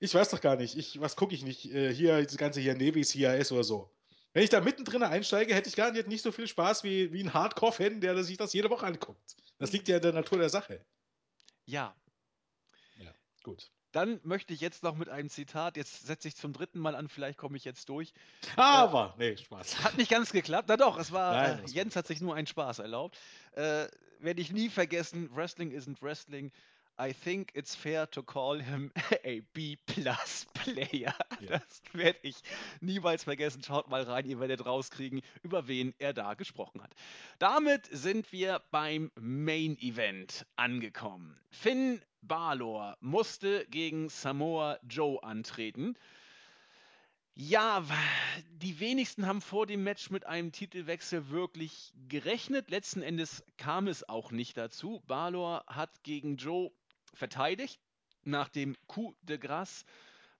[0.00, 0.76] Ich weiß doch gar nicht.
[0.76, 1.72] Ich, was gucke ich nicht?
[1.72, 3.90] Äh, hier, das ganze hier Nevis, CIS oder so.
[4.38, 7.34] Wenn ich da mittendrin einsteige, hätte ich garantiert nicht so viel Spaß wie, wie ein
[7.34, 9.34] Hardcore-Fan, der sich das jede Woche anguckt.
[9.58, 10.80] Das liegt ja in der Natur der Sache.
[11.66, 11.92] Ja.
[12.98, 13.10] Ja,
[13.42, 13.68] gut.
[13.90, 17.08] Dann möchte ich jetzt noch mit einem Zitat, jetzt setze ich zum dritten Mal an,
[17.08, 18.12] vielleicht komme ich jetzt durch.
[18.54, 19.82] Aber, äh, nee, Spaß.
[19.82, 20.68] Hat nicht ganz geklappt.
[20.68, 23.18] Na doch, es war, Nein, äh, Jens hat sich nur einen Spaß erlaubt.
[23.56, 23.88] Äh,
[24.20, 26.52] werde ich nie vergessen, Wrestling isn't Wrestling.
[27.00, 28.90] I think it's fair to call him
[29.24, 31.14] a B-Plus Player.
[31.40, 31.48] Ja.
[31.48, 32.36] Das werde ich
[32.80, 33.62] niemals vergessen.
[33.62, 36.92] Schaut mal rein, ihr werdet rauskriegen, über wen er da gesprochen hat.
[37.38, 41.38] Damit sind wir beim Main Event angekommen.
[41.50, 45.96] Finn Balor musste gegen Samoa Joe antreten.
[47.36, 47.84] Ja,
[48.50, 52.68] die wenigsten haben vor dem Match mit einem Titelwechsel wirklich gerechnet.
[52.68, 55.00] Letzten Endes kam es auch nicht dazu.
[55.06, 56.72] Balor hat gegen Joe
[57.18, 57.80] verteidigt.
[58.22, 59.84] Nach dem Coup de Grace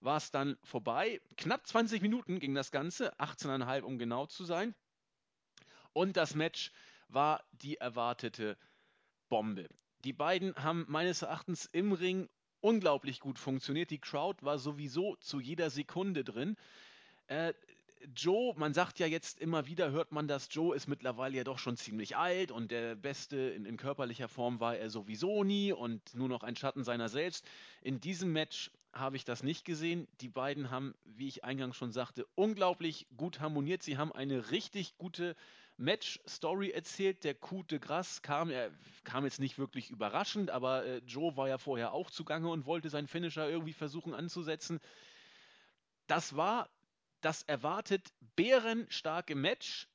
[0.00, 1.20] war es dann vorbei.
[1.36, 4.74] Knapp 20 Minuten ging das Ganze, 18,5 um genau zu sein.
[5.92, 6.72] Und das Match
[7.09, 8.56] war die erwartete
[9.28, 9.68] Bombe.
[10.05, 12.28] Die beiden haben meines Erachtens im Ring
[12.60, 13.90] unglaublich gut funktioniert.
[13.90, 16.56] Die Crowd war sowieso zu jeder Sekunde drin.
[17.26, 17.52] Äh,
[18.15, 21.59] Joe, man sagt ja jetzt immer wieder, hört man das, Joe ist mittlerweile ja doch
[21.59, 26.15] schon ziemlich alt und der Beste in, in, körperlicher Form war er sowieso nie und
[26.15, 27.47] nur noch ein Schatten seiner selbst.
[27.83, 30.09] In diesem Match habe ich das nicht gesehen.
[30.20, 33.83] Die beiden haben, wie ich eingangs schon sagte, unglaublich gut harmoniert.
[33.83, 35.37] Sie haben eine richtig gute
[35.77, 37.25] Match-Story erzählt.
[37.25, 38.70] Der Coup de Grace kam, er
[39.05, 42.91] kam jetzt nicht wirklich überraschend, aber äh, Joe war ja vorher auch zugange und wollte
[42.91, 44.81] seinen Finisher irgendwie versuchen anzusetzen.
[46.07, 46.69] Das war
[47.20, 49.89] das erwartet bärenstarke Match.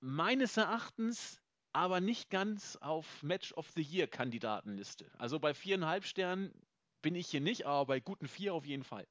[0.00, 1.40] Meines Erachtens
[1.72, 5.10] aber nicht ganz auf Match of the Year Kandidatenliste.
[5.18, 6.52] Also bei viereinhalb Sternen
[7.00, 9.06] bin ich hier nicht, aber bei guten vier auf jeden Fall.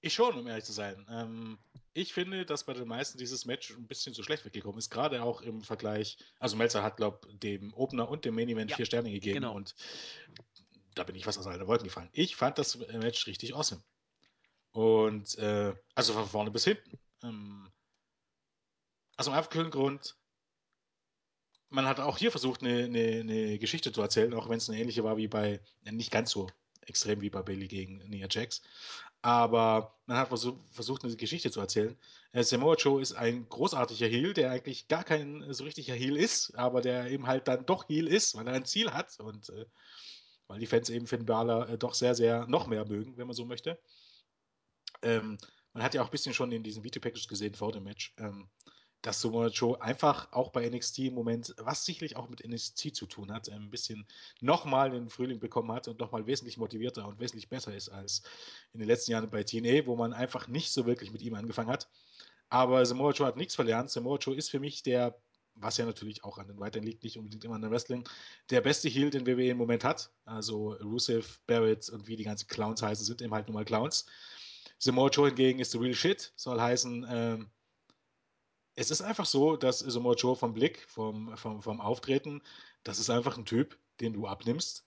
[0.00, 1.06] Ich schon, um ehrlich zu sein.
[1.08, 1.58] Ähm,
[1.94, 5.22] ich finde, dass bei den meisten dieses Match ein bisschen zu schlecht weggekommen ist, gerade
[5.22, 6.16] auch im Vergleich.
[6.38, 9.34] Also Melzer hat, glaube ich, dem Opener und dem Main Event ja, vier Sterne gegeben
[9.34, 9.54] genau.
[9.54, 9.74] und
[10.94, 12.10] da bin ich fast aus allen Wolken gefallen.
[12.12, 13.82] Ich fand das Match richtig awesome.
[14.72, 16.98] Und äh, also von vorne bis hinten.
[17.22, 17.70] Ähm,
[19.16, 20.16] also im einfachen Grund,
[21.68, 24.80] man hat auch hier versucht, eine, eine, eine Geschichte zu erzählen, auch wenn es eine
[24.80, 26.48] ähnliche war wie bei, nicht ganz so
[26.86, 28.62] extrem wie bei Bailey gegen Nia Jax.
[29.22, 31.96] Aber man hat versuch, versucht, eine Geschichte zu erzählen.
[32.32, 36.56] Äh, Samoa Joe ist ein großartiger Heel, der eigentlich gar kein so richtiger Heel ist,
[36.56, 39.66] aber der eben halt dann doch Heel ist, weil er ein Ziel hat und äh,
[40.48, 43.36] weil die Fans eben Finn Balor äh, doch sehr, sehr noch mehr mögen, wenn man
[43.36, 43.78] so möchte.
[45.02, 45.38] Ähm,
[45.72, 48.48] man hat ja auch ein bisschen schon in diesen Video-Packages gesehen vor dem Match, ähm,
[49.02, 53.06] dass Samoa Joe einfach auch bei NXT im Moment, was sicherlich auch mit NXT zu
[53.06, 54.06] tun hat, ein bisschen
[54.40, 58.22] nochmal den Frühling bekommen hat und nochmal wesentlich motivierter und wesentlich besser ist als
[58.72, 61.70] in den letzten Jahren bei TNA, wo man einfach nicht so wirklich mit ihm angefangen
[61.70, 61.88] hat.
[62.48, 63.90] Aber Samoa Joe hat nichts verlernt.
[63.90, 65.18] Samoa Joe ist für mich der,
[65.54, 68.08] was ja natürlich auch an den Weiteren liegt, nicht unbedingt immer an der Wrestling,
[68.50, 70.12] der beste Heel, den WWE im Moment hat.
[70.26, 74.06] Also Rusev, Barrett und wie die ganzen Clowns heißen, sind eben halt nur mal Clowns.
[74.82, 77.50] Samoa Joe hingegen ist the real shit, soll heißen, ähm,
[78.74, 82.42] es ist einfach so, dass Samoa Joe vom Blick, vom, vom, vom Auftreten,
[82.82, 84.84] das ist einfach ein Typ, den du abnimmst,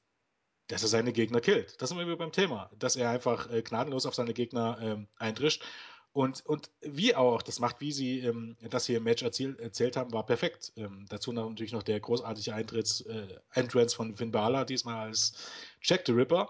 [0.68, 1.82] dass er seine Gegner killt.
[1.82, 5.64] Das sind wir beim Thema, dass er einfach äh, gnadenlos auf seine Gegner ähm, eintrischt.
[6.12, 9.96] Und, und wie auch, das macht, wie sie ähm, das hier im Match erzählt, erzählt
[9.96, 10.74] haben, war perfekt.
[10.76, 15.34] Ähm, dazu natürlich noch der großartige Eintritts, äh, Entrance von Finn Balor, diesmal als
[15.82, 16.50] Jack the Ripper.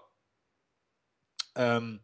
[1.55, 1.99] Ähm,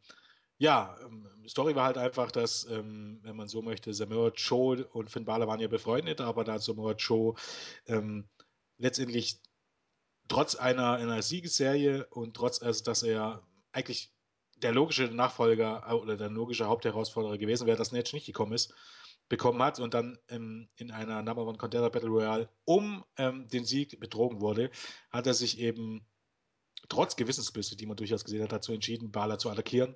[0.62, 5.10] ja, ähm, Story war halt einfach, dass, ähm, wenn man so möchte, Samoa Joe und
[5.10, 7.34] Finn Balor waren ja befreundet, aber da Samoa Joe
[7.88, 8.30] ähm,
[8.78, 9.42] letztendlich
[10.28, 14.14] trotz einer, einer Siegesserie und trotz, also dass er eigentlich
[14.58, 18.72] der logische Nachfolger oder der logische Hauptherausforderer gewesen wäre, dass Netsch nicht gekommen ist,
[19.30, 23.66] bekommen hat und dann ähm, in einer Number One Contender Battle Royale um ähm, den
[23.66, 24.70] Sieg betrogen wurde,
[25.10, 26.06] hat er sich eben
[26.88, 29.96] trotz Gewissensbisse, die man durchaus gesehen hat, dazu entschieden, Balor zu attackieren,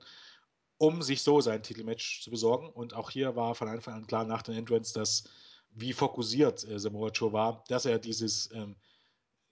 [0.77, 2.69] um sich so sein Titelmatch zu besorgen.
[2.69, 5.26] Und auch hier war von Anfang an klar nach den Entrance, dass
[5.72, 8.76] wie fokussiert äh, Samoa Joe war, dass er dieses, ähm,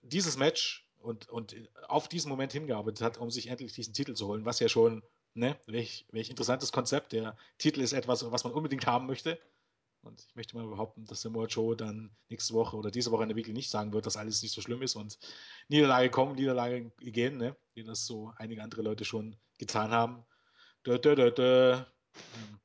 [0.02, 1.56] dieses Match und, und
[1.88, 5.04] auf diesen Moment hingearbeitet hat, um sich endlich diesen Titel zu holen, was ja schon,
[5.34, 7.12] ne, welch, welch interessantes Konzept.
[7.12, 9.40] Der Titel ist etwas, was man unbedingt haben möchte.
[10.02, 13.30] Und ich möchte mal behaupten, dass Samoa Joe dann nächste Woche oder diese Woche in
[13.30, 15.18] der Weekly nicht sagen wird, dass alles nicht so schlimm ist und
[15.70, 17.56] Niederlage kommen, Niederlage gehen, ne?
[17.74, 20.26] wie das so einige andere Leute schon getan haben.
[20.86, 21.74] Dö, dö, dö.
[21.74, 22.60] Ähm,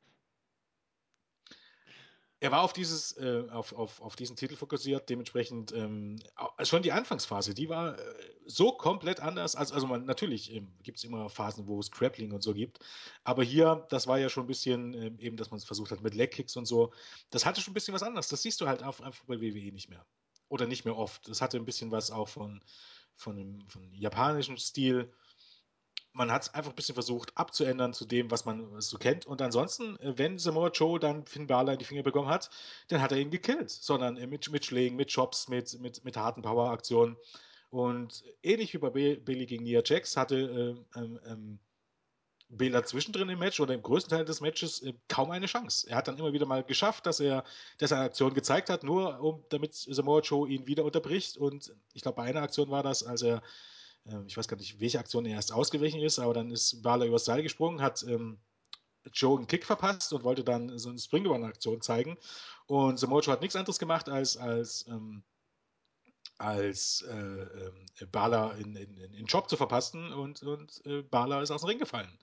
[2.40, 6.20] er war auf dieses, äh, auf, auf, auf diesen Titel fokussiert, dementsprechend ähm,
[6.62, 8.14] schon die Anfangsphase, die war äh,
[8.46, 9.56] so komplett anders.
[9.56, 12.78] Also, also man, natürlich ähm, gibt es immer Phasen, wo es Grappling und so gibt,
[13.24, 16.00] aber hier, das war ja schon ein bisschen äh, eben, dass man es versucht hat
[16.00, 16.92] mit Legkicks und so.
[17.30, 18.28] Das hatte schon ein bisschen was anderes.
[18.28, 20.06] Das siehst du halt auf, einfach bei WWE nicht mehr.
[20.48, 21.28] Oder nicht mehr oft.
[21.28, 22.62] Das hatte ein bisschen was auch von,
[23.16, 25.12] von, dem, von japanischen Stil
[26.18, 29.24] man hat es einfach ein bisschen versucht abzuändern zu dem, was man so kennt.
[29.24, 32.50] Und ansonsten, äh, wenn Samoa Joe dann Finn Balor in die Finger bekommen hat,
[32.88, 33.70] dann hat er ihn gekillt.
[33.70, 37.16] Sondern äh, mit, mit Schlägen, mit Chops, mit, mit, mit harten Power-Aktionen.
[37.70, 40.36] Und ähnlich wie bei Billy gegen Nia Jax hatte
[40.94, 41.58] äh, ähm, ähm,
[42.50, 45.88] Bela zwischendrin im Match oder im größten Teil des Matches äh, kaum eine Chance.
[45.88, 47.44] Er hat dann immer wieder mal geschafft, dass er
[47.76, 51.36] dass er eine Aktion gezeigt hat, nur um, damit Samoa Joe ihn wieder unterbricht.
[51.36, 53.42] Und ich glaube, bei einer Aktion war das, als er
[54.10, 57.06] ähm, ich weiß gar nicht, welche Aktion er erst ausgewichen ist, aber dann ist Balor
[57.06, 58.38] übers Seil gesprungen, hat ähm,
[59.12, 62.18] Joe einen Kick verpasst und wollte dann so eine Springboard-Aktion zeigen.
[62.66, 65.22] Und Samoa Joe hat nichts anderes gemacht, als, als, ähm,
[66.38, 71.50] als äh, äh, Bala in, in, in Job zu verpassen und, und äh, Bala ist
[71.50, 72.18] aus dem Ring gefallen.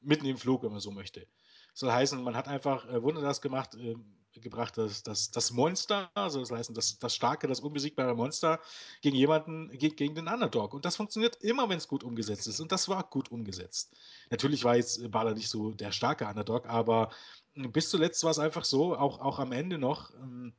[0.00, 1.26] Mitten im Flug, wenn man so möchte.
[1.74, 3.96] Soll heißen, man hat einfach äh, Wunder das gemacht, äh,
[4.34, 8.60] gebracht, dass, dass das Monster, also das heißt, das, das starke, das unbesiegbare Monster
[9.00, 10.74] gegen jemanden, gegen, gegen den Underdog.
[10.74, 12.60] Und das funktioniert immer, wenn es gut umgesetzt ist.
[12.60, 13.96] Und das war gut umgesetzt.
[14.30, 17.10] Natürlich war jetzt Bala nicht so der starke Underdog, aber
[17.54, 20.52] bis zuletzt war es einfach so, auch, auch am Ende noch, ähm,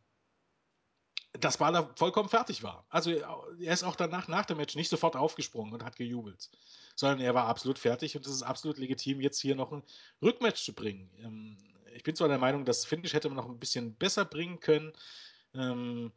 [1.33, 2.85] dass Bala vollkommen fertig war.
[2.89, 6.49] Also er ist auch danach, nach dem Match, nicht sofort aufgesprungen und hat gejubelt,
[6.95, 9.83] sondern er war absolut fertig und es ist absolut legitim, jetzt hier noch ein
[10.21, 11.09] Rückmatch zu bringen.
[11.93, 14.93] Ich bin zwar der Meinung, das Finish hätte man noch ein bisschen besser bringen können,
[15.53, 16.11] ähm,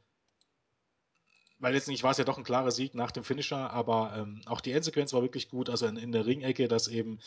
[1.59, 4.61] weil letztendlich war es ja doch ein klarer Sieg nach dem Finisher, aber ähm, auch
[4.61, 7.21] die Endsequenz war wirklich gut, also in, in der Ringecke, dass eben,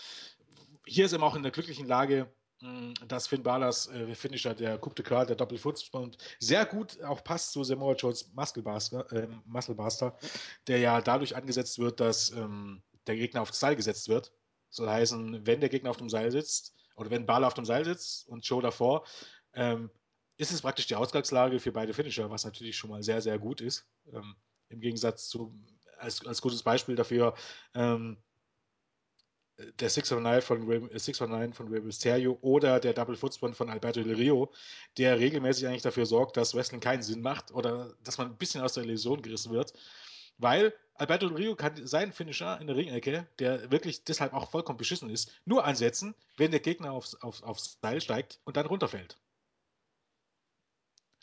[0.85, 4.77] hier ist eben auch in der glücklichen Lage, hm, dass Finn Balors äh, Finisher, der
[4.77, 10.27] Coupe de Card, der Doppelfußbund, sehr gut auch passt zu Samoa Jones Musclebuster, äh,
[10.67, 14.31] der ja dadurch angesetzt wird, dass ähm, der Gegner aufs Seil gesetzt wird.
[14.69, 17.85] Soll heißen, wenn der Gegner auf dem Seil sitzt, oder wenn Balor auf dem Seil
[17.85, 19.05] sitzt und Joe davor,
[19.53, 19.89] ähm,
[20.37, 23.61] ist es praktisch die Ausgangslage für beide Finisher, was natürlich schon mal sehr, sehr gut
[23.61, 23.85] ist.
[24.11, 24.35] Ähm,
[24.69, 25.53] Im Gegensatz zu,
[25.97, 27.35] als, als gutes Beispiel dafür,
[27.73, 28.17] ähm,
[29.79, 34.15] der 609 von, Rey, 609 von Rey Mysterio oder der Double Footspin von Alberto Del
[34.15, 34.51] Rio,
[34.97, 38.61] der regelmäßig eigentlich dafür sorgt, dass Wrestling keinen Sinn macht oder dass man ein bisschen
[38.61, 39.73] aus der Illusion gerissen wird.
[40.37, 44.77] Weil Alberto Del Rio kann seinen Finisher in der Ringecke, der wirklich deshalb auch vollkommen
[44.77, 49.17] beschissen ist, nur einsetzen, wenn der Gegner aufs, aufs, aufs Seil steigt und dann runterfällt.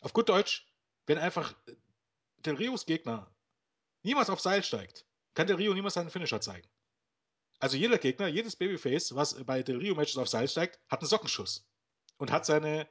[0.01, 0.67] Auf gut Deutsch,
[1.07, 1.55] wenn einfach
[2.39, 3.31] Del Rios Gegner
[4.03, 6.67] niemals aufs Seil steigt, kann Del Rio niemals seinen Finisher zeigen.
[7.59, 11.07] Also jeder Gegner, jedes Babyface, was bei Del Rio Matches aufs Seil steigt, hat einen
[11.07, 11.65] Sockenschuss
[12.17, 12.87] und hat seine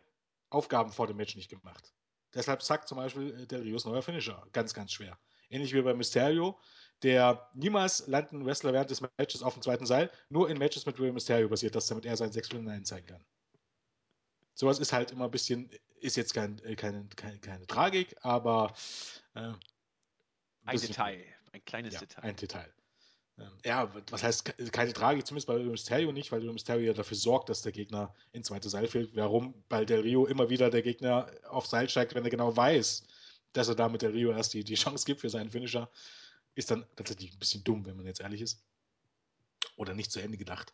[0.50, 1.92] Aufgaben vor dem Match nicht gemacht.
[2.34, 5.18] Deshalb zackt zum Beispiel Del Rios neuer Finisher ganz, ganz schwer.
[5.52, 6.58] Ähnlich wie bei Mysterio,
[7.02, 10.98] der niemals landen Wrestler während des Matches auf dem zweiten Seil, nur in Matches mit
[10.98, 13.24] Rey Mysterio passiert das, damit er seinen 6 9 zeigen kann.
[14.54, 15.70] Sowas ist halt immer ein bisschen,
[16.00, 18.74] ist jetzt kein, äh, keine, keine, keine Tragik, aber
[19.34, 19.56] äh, ein,
[20.64, 22.22] ein Detail, ein kleines ja, Detail.
[22.22, 22.72] Ein Detail.
[23.38, 27.48] Ähm, ja, was heißt keine Tragik, zumindest bei Mysterio nicht, weil Mysterio ja dafür sorgt,
[27.48, 29.16] dass der Gegner ins zweite Seil fällt.
[29.16, 29.54] Warum?
[29.68, 33.04] Weil Del Rio immer wieder der Gegner auf Seil steigt, wenn er genau weiß,
[33.52, 35.90] dass er damit der Rio erst die, die Chance gibt für seinen Finisher,
[36.54, 38.62] ist dann tatsächlich ein bisschen dumm, wenn man jetzt ehrlich ist.
[39.76, 40.72] Oder nicht zu Ende gedacht.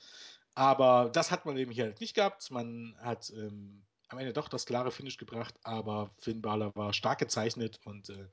[0.54, 2.50] Aber das hat man eben hier halt nicht gehabt.
[2.50, 7.18] Man hat ähm, am Ende doch das klare Finish gebracht, aber Finn Balor war stark
[7.18, 8.28] gezeichnet und äh,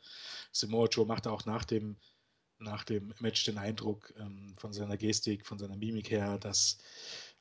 [0.51, 1.97] Samoa Joe machte auch nach dem,
[2.57, 6.77] nach dem Match den Eindruck ähm, von seiner Gestik, von seiner Mimik her, dass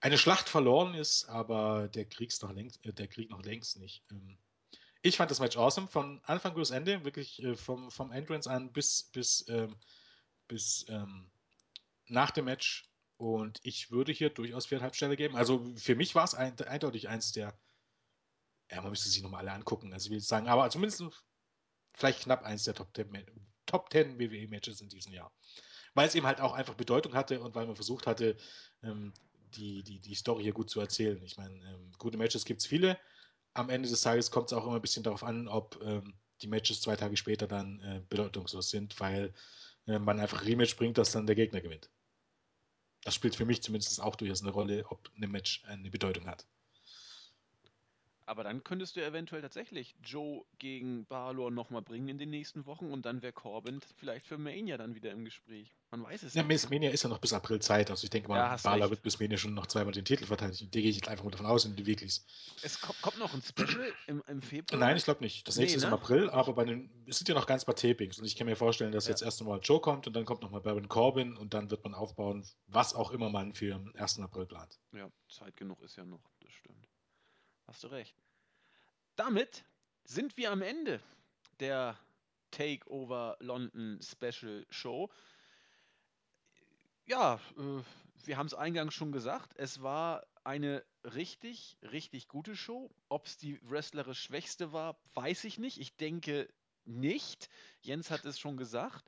[0.01, 4.03] eine Schlacht verloren ist, aber der, Krieg's noch längst, äh, der Krieg noch längst nicht.
[4.11, 4.37] Ähm,
[5.05, 8.73] ich fand das Match awesome, von Anfang bis Ende, wirklich äh, vom, vom Entrance an
[8.73, 9.77] bis, bis, ähm,
[10.49, 11.31] bis ähm,
[12.07, 12.91] nach dem Match.
[13.19, 15.37] Und ich würde hier durchaus viereinhalb Sterne geben.
[15.37, 17.55] Also für mich war es ein, eindeutig eins der,
[18.71, 21.05] ja, man müsste sich nochmal alle angucken, also ich will sagen, aber zumindest
[21.93, 23.27] vielleicht knapp eins der Top 10,
[23.67, 25.31] Top 10 WWE-Matches in diesem Jahr.
[25.93, 28.39] Weil es eben halt auch einfach Bedeutung hatte und weil man versucht hatte,
[28.83, 29.13] ähm,
[29.55, 31.23] die, die, die Story hier gut zu erzählen.
[31.23, 32.99] Ich meine, ähm, gute Matches gibt es viele.
[33.55, 36.49] Am Ende des Tages kommt es auch immer ein bisschen darauf an, ob ähm, die
[36.49, 39.33] Matches zwei Tage später dann äh, bedeutungslos sind, weil
[39.87, 41.91] äh, man einfach Rematch bringt, dass dann der Gegner gewinnt.
[43.03, 46.47] Das spielt für mich zumindest auch durchaus eine Rolle, ob ein Match eine Bedeutung hat.
[48.27, 52.91] Aber dann könntest du eventuell tatsächlich Joe gegen Balor nochmal bringen in den nächsten Wochen
[52.91, 55.75] und dann wäre Corbin vielleicht für Mania dann wieder im Gespräch.
[55.91, 56.65] Man weiß es ja, nicht.
[56.65, 57.91] Ja, Mania ist ja noch bis April Zeit.
[57.91, 60.71] Also ich denke mal, ja, Balor wird bis Mania schon noch zweimal den Titel verteidigen.
[60.71, 62.27] Da gehe ich jetzt einfach mal davon aus, in die Weeklies.
[62.63, 64.81] Es kommt, kommt noch ein Special im, im Februar?
[64.81, 65.47] Nein, ich glaube nicht.
[65.47, 65.95] Das nächste nee, ist ne?
[65.95, 68.47] im April, aber bei den, es sind ja noch ganz paar Tapings und ich kann
[68.47, 69.11] mir vorstellen, dass ja.
[69.11, 71.95] jetzt erst einmal Joe kommt und dann kommt nochmal Baron Corbin und dann wird man
[71.95, 74.19] aufbauen, was auch immer man für den 1.
[74.21, 74.81] April plant.
[74.93, 76.84] Ja, Zeit genug ist ja noch, das stimmt.
[77.75, 78.15] Hast du recht.
[79.17, 79.65] Damit
[80.05, 81.01] sind wir am Ende
[81.59, 81.99] der
[82.53, 85.11] Takeover London Special Show.
[87.05, 87.83] Ja, äh,
[88.27, 92.95] wir haben es eingangs schon gesagt, es war eine richtig, richtig gute Show.
[93.09, 95.81] Ob es die wrestlerisch schwächste war, weiß ich nicht.
[95.81, 96.49] Ich denke
[96.85, 97.49] nicht.
[97.81, 99.05] Jens hat es schon gesagt.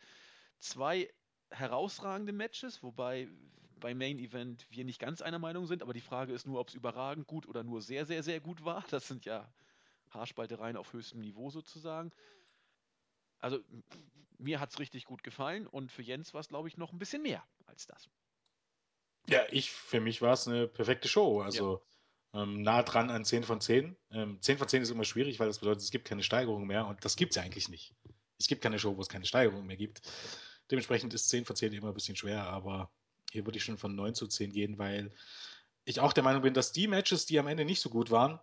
[0.59, 1.09] Zwei
[1.53, 3.29] herausragende Matches, wobei
[3.81, 6.69] beim Main Event wir nicht ganz einer Meinung sind, aber die Frage ist nur, ob
[6.69, 8.85] es überragend gut oder nur sehr, sehr, sehr gut war.
[8.91, 9.49] Das sind ja
[10.11, 12.13] Haarspaltereien auf höchstem Niveau sozusagen.
[13.39, 13.61] Also
[14.39, 16.99] mir hat es richtig gut gefallen und für Jens war es, glaube ich, noch ein
[16.99, 18.09] bisschen mehr als das.
[19.29, 21.41] Ja, ich, für mich war es eine perfekte Show.
[21.41, 21.83] Also
[22.33, 22.43] ja.
[22.43, 23.97] ähm, nah dran an 10 von 10.
[24.11, 26.87] Ähm, 10 von 10 ist immer schwierig, weil das bedeutet, es gibt keine Steigerung mehr
[26.87, 27.95] und das gibt es ja eigentlich nicht.
[28.39, 30.03] Es gibt keine Show, wo es keine Steigerung mehr gibt.
[30.71, 32.91] Dementsprechend ist 10 von 10 immer ein bisschen schwer, aber
[33.31, 35.13] hier würde ich schon von 9 zu 10 gehen, weil
[35.85, 38.41] ich auch der Meinung bin, dass die Matches, die am Ende nicht so gut waren,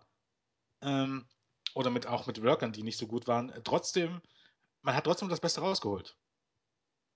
[0.82, 1.26] ähm,
[1.74, 4.20] oder mit, auch mit Workern, die nicht so gut waren, trotzdem,
[4.82, 6.16] man hat trotzdem das Beste rausgeholt.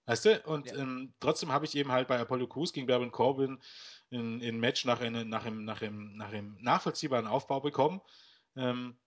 [0.07, 0.41] Weißt du?
[0.47, 0.77] Und ja.
[0.77, 3.61] ähm, trotzdem habe ich eben halt bei Apollo Crews gegen Baron Corbin
[4.11, 8.01] ein, ein Match nach, eine, nach, einem, nach, einem, nach einem nachvollziehbaren Aufbau bekommen.
[8.57, 8.99] Ähm,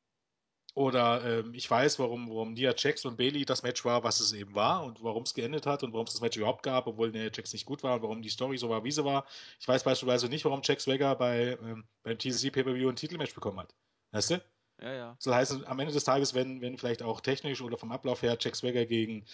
[0.73, 4.31] oder ähm, ich weiß, warum, warum Nia Jax und Bailey das Match war, was es
[4.33, 7.11] eben war und warum es geendet hat und warum es das Match überhaupt gab, obwohl
[7.11, 9.25] Nia Jax nicht gut war und warum die Story so war, wie sie war.
[9.59, 13.59] Ich weiß beispielsweise nicht, warum Jack Swagger bei, ähm, beim TCC Pay-Per-View ein Titelmatch bekommen
[13.59, 13.75] hat.
[14.11, 14.41] Weißt du?
[14.81, 15.17] Ja, ja.
[15.23, 18.37] Das heißt, am Ende des Tages, wenn, wenn vielleicht auch technisch oder vom Ablauf her
[18.39, 19.25] Jack Swagger gegen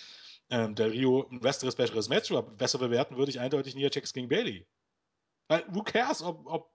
[0.50, 4.14] ähm, Del Rio ein besseres, besseres Match oder besser bewerten, würde ich eindeutig Nia Jax
[4.14, 4.66] gegen Bailey.
[5.48, 6.72] Weil, who cares, ob, ob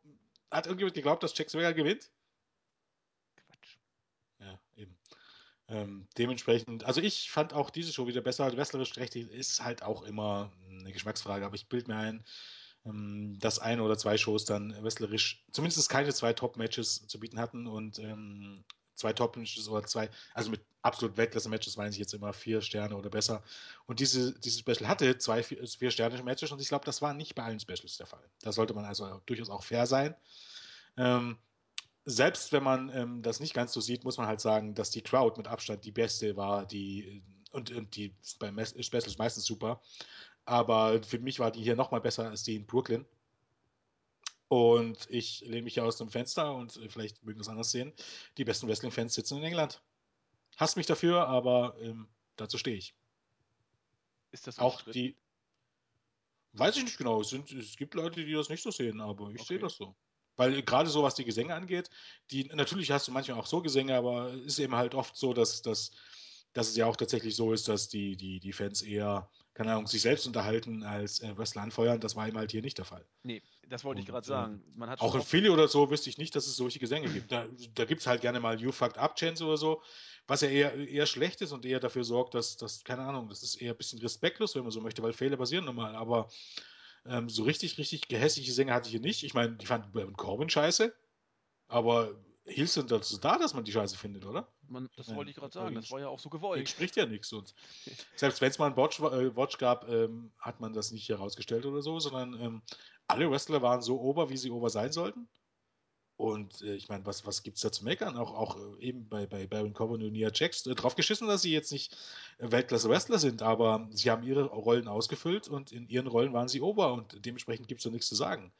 [0.50, 2.10] hat irgendjemand geglaubt, dass Jack Swagger gewinnt?
[3.36, 3.78] Quatsch.
[4.38, 4.98] Ja, eben.
[5.72, 8.54] Ähm, dementsprechend, also ich fand auch diese Show wieder besser.
[8.54, 12.24] Wrestlerisch trächtig ist halt auch immer eine Geschmacksfrage, aber ich bild mir ein,
[12.84, 17.66] ähm, dass eine oder zwei Shows dann wrestlerisch zumindest keine zwei Top-Matches zu bieten hatten
[17.66, 18.64] und ähm,
[18.96, 23.08] zwei Top-Matches oder zwei, also mit absolut Weltklasse-Matches meine ich jetzt immer vier Sterne oder
[23.08, 23.42] besser.
[23.86, 27.60] Und diese, dieses Special hatte zwei Vier-Sterne-Matches und ich glaube, das war nicht bei allen
[27.60, 28.28] Specials der Fall.
[28.42, 30.14] Da sollte man also durchaus auch fair sein.
[30.98, 31.38] Ähm,
[32.04, 35.02] selbst wenn man ähm, das nicht ganz so sieht, muss man halt sagen, dass die
[35.02, 37.22] Crowd mit Abstand die beste war, die
[37.52, 39.80] und, und die beim Specials meistens super.
[40.44, 43.06] Aber für mich war die hier nochmal besser als die in Brooklyn.
[44.48, 47.92] Und ich lehne mich hier aus dem Fenster und vielleicht mögen das anders sehen.
[48.36, 49.80] Die besten Wrestling-Fans sitzen in England.
[50.56, 52.94] Hasst mich dafür, aber ähm, dazu stehe ich.
[54.30, 55.16] Ist das auch die?
[56.52, 57.20] Weiß ich nicht genau.
[57.20, 59.54] Es, sind, es gibt Leute, die das nicht so sehen, aber ich okay.
[59.54, 59.94] sehe das so.
[60.42, 61.88] Weil gerade so, was die Gesänge angeht,
[62.30, 65.32] die natürlich hast du manchmal auch so Gesänge, aber es ist eben halt oft so,
[65.32, 65.92] dass, dass,
[66.52, 69.86] dass es ja auch tatsächlich so ist, dass die, die, die Fans eher keine Ahnung,
[69.86, 72.00] sich selbst unterhalten als äh, Wrestler anfeuern.
[72.00, 73.04] Das war ihm halt hier nicht der Fall.
[73.22, 74.62] Nee, das wollte ich gerade sagen.
[74.74, 77.30] Man hat auch in Philly oder so wüsste ich nicht, dass es solche Gesänge gibt.
[77.30, 79.82] Da, da gibt es halt gerne mal You Fucked Up Chance oder so,
[80.26, 83.42] was ja eher, eher schlecht ist und eher dafür sorgt, dass, dass, keine Ahnung, das
[83.42, 85.94] ist eher ein bisschen respektlos, wenn man so möchte, weil Fehler passieren normal.
[85.96, 86.28] Aber
[87.06, 89.22] ähm, so richtig, richtig gehässliche Sänger hatte ich hier nicht.
[89.24, 90.94] Ich meine, die fanden Corbin scheiße,
[91.68, 92.14] aber
[92.44, 94.48] Heels sind dazu da, dass man die Scheiße findet, oder?
[94.68, 96.68] Man, das ja, wollte ich gerade sagen, das war ja auch so gewollt.
[96.68, 97.32] Spricht ja nichts.
[97.32, 97.54] Und
[98.16, 101.66] selbst wenn es mal einen Watch, äh, Watch gab, ähm, hat man das nicht herausgestellt
[101.66, 102.62] oder so, sondern ähm,
[103.06, 105.28] alle Wrestler waren so ober, wie sie ober sein sollten.
[106.16, 108.16] Und äh, ich meine, was, was gibt es da zu meckern?
[108.16, 111.42] Auch, auch äh, eben bei, bei Baron Corbin und Nia Jax äh, drauf geschissen, dass
[111.42, 111.96] sie jetzt nicht
[112.38, 116.92] Weltklasse-Wrestler sind, aber sie haben ihre Rollen ausgefüllt und in ihren Rollen waren sie ober
[116.92, 118.52] und dementsprechend gibt es da nichts zu sagen.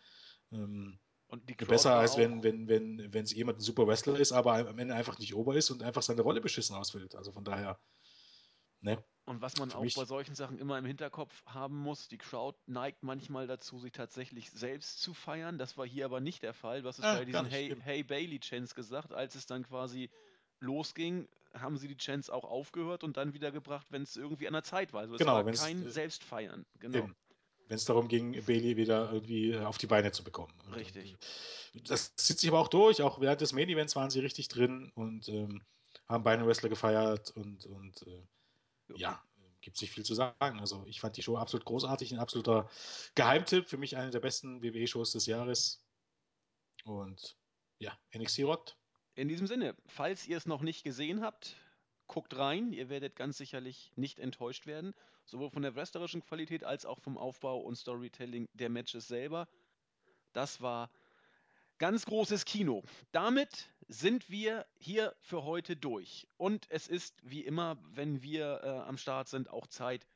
[0.51, 0.99] Ähm,
[1.29, 4.19] Und die Crowd Besser als auch, wenn, wenn, wenn, wenn es jemand ein super Wrestler
[4.19, 7.15] ist, aber am Ende einfach nicht ober ist und einfach seine Rolle beschissen ausfüllt.
[7.15, 7.79] Also von daher,
[8.83, 9.03] ne?
[9.25, 12.59] Und was man Für auch bei solchen Sachen immer im Hinterkopf haben muss, die Crowd
[12.67, 15.59] neigt manchmal dazu, sich tatsächlich selbst zu feiern.
[15.59, 16.83] Das war hier aber nicht der Fall.
[16.83, 19.13] Hast es Ah, bei diesen Hey, hey Bailey Chants gesagt.
[19.13, 20.11] Als es dann quasi
[20.59, 24.55] losging, haben sie die Chants auch aufgehört und dann wieder gebracht, wenn es irgendwie an
[24.55, 25.03] der Zeit war.
[25.03, 26.67] Also es Genau, war kein äh, Selbstfeiern.
[26.81, 27.09] Genau.
[27.69, 30.53] Wenn es darum ging, Bailey wieder irgendwie äh, auf die Beine zu bekommen.
[30.75, 31.17] Richtig.
[31.75, 33.03] Und, das zieht sich aber auch durch.
[33.03, 35.63] Auch während des Main Events waren sie richtig drin und ähm,
[36.09, 38.27] haben beide Wrestler gefeiert und, und äh,
[38.89, 39.23] Ja.
[39.61, 40.61] gibt sich viel zu sagen.
[40.61, 42.69] Also ich fand die Show absolut großartig, ein absoluter
[43.15, 43.69] Geheimtipp.
[43.69, 45.85] Für mich eine der besten WWE-Shows des Jahres.
[46.85, 47.37] Und
[47.79, 48.77] ja, NXT rockt.
[49.15, 51.57] In diesem Sinne, falls ihr es noch nicht gesehen habt,
[52.07, 52.73] guckt rein.
[52.73, 54.95] Ihr werdet ganz sicherlich nicht enttäuscht werden.
[55.25, 59.49] Sowohl von der wrestlerischen Qualität als auch vom Aufbau und Storytelling der Matches selber.
[60.33, 60.91] Das war
[61.79, 62.83] ganz großes Kino.
[63.13, 66.27] Damit sind wir hier für heute durch.
[66.39, 70.06] Und es ist wie immer, wenn wir äh, am Start sind, auch Zeit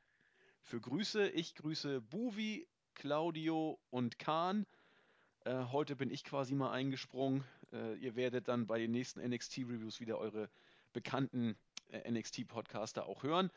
[0.63, 1.29] für Grüße.
[1.29, 4.65] Ich grüße Buvi, Claudio und Kahn.
[5.45, 7.43] Äh, heute bin ich quasi mal eingesprungen.
[7.71, 10.49] Äh, ihr werdet dann bei den nächsten NXT-Reviews wieder eure
[10.91, 11.55] bekannten
[11.91, 13.51] äh, NXT-Podcaster auch hören.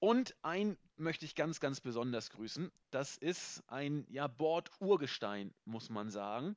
[0.00, 2.72] Und einen möchte ich ganz, ganz besonders grüßen.
[2.90, 6.56] Das ist ein ja, Board-Urgestein, muss man sagen.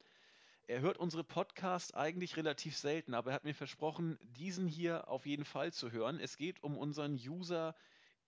[0.65, 5.25] Er hört unsere Podcasts eigentlich relativ selten, aber er hat mir versprochen, diesen hier auf
[5.25, 6.21] jeden Fall zu hören.
[6.21, 7.75] Es geht um unseren User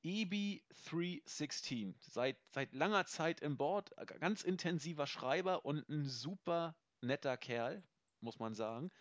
[0.03, 1.93] EB316.
[2.01, 7.81] Seit, seit langer Zeit im Board, ganz intensiver Schreiber und ein super netter Kerl,
[8.19, 8.91] muss man sagen.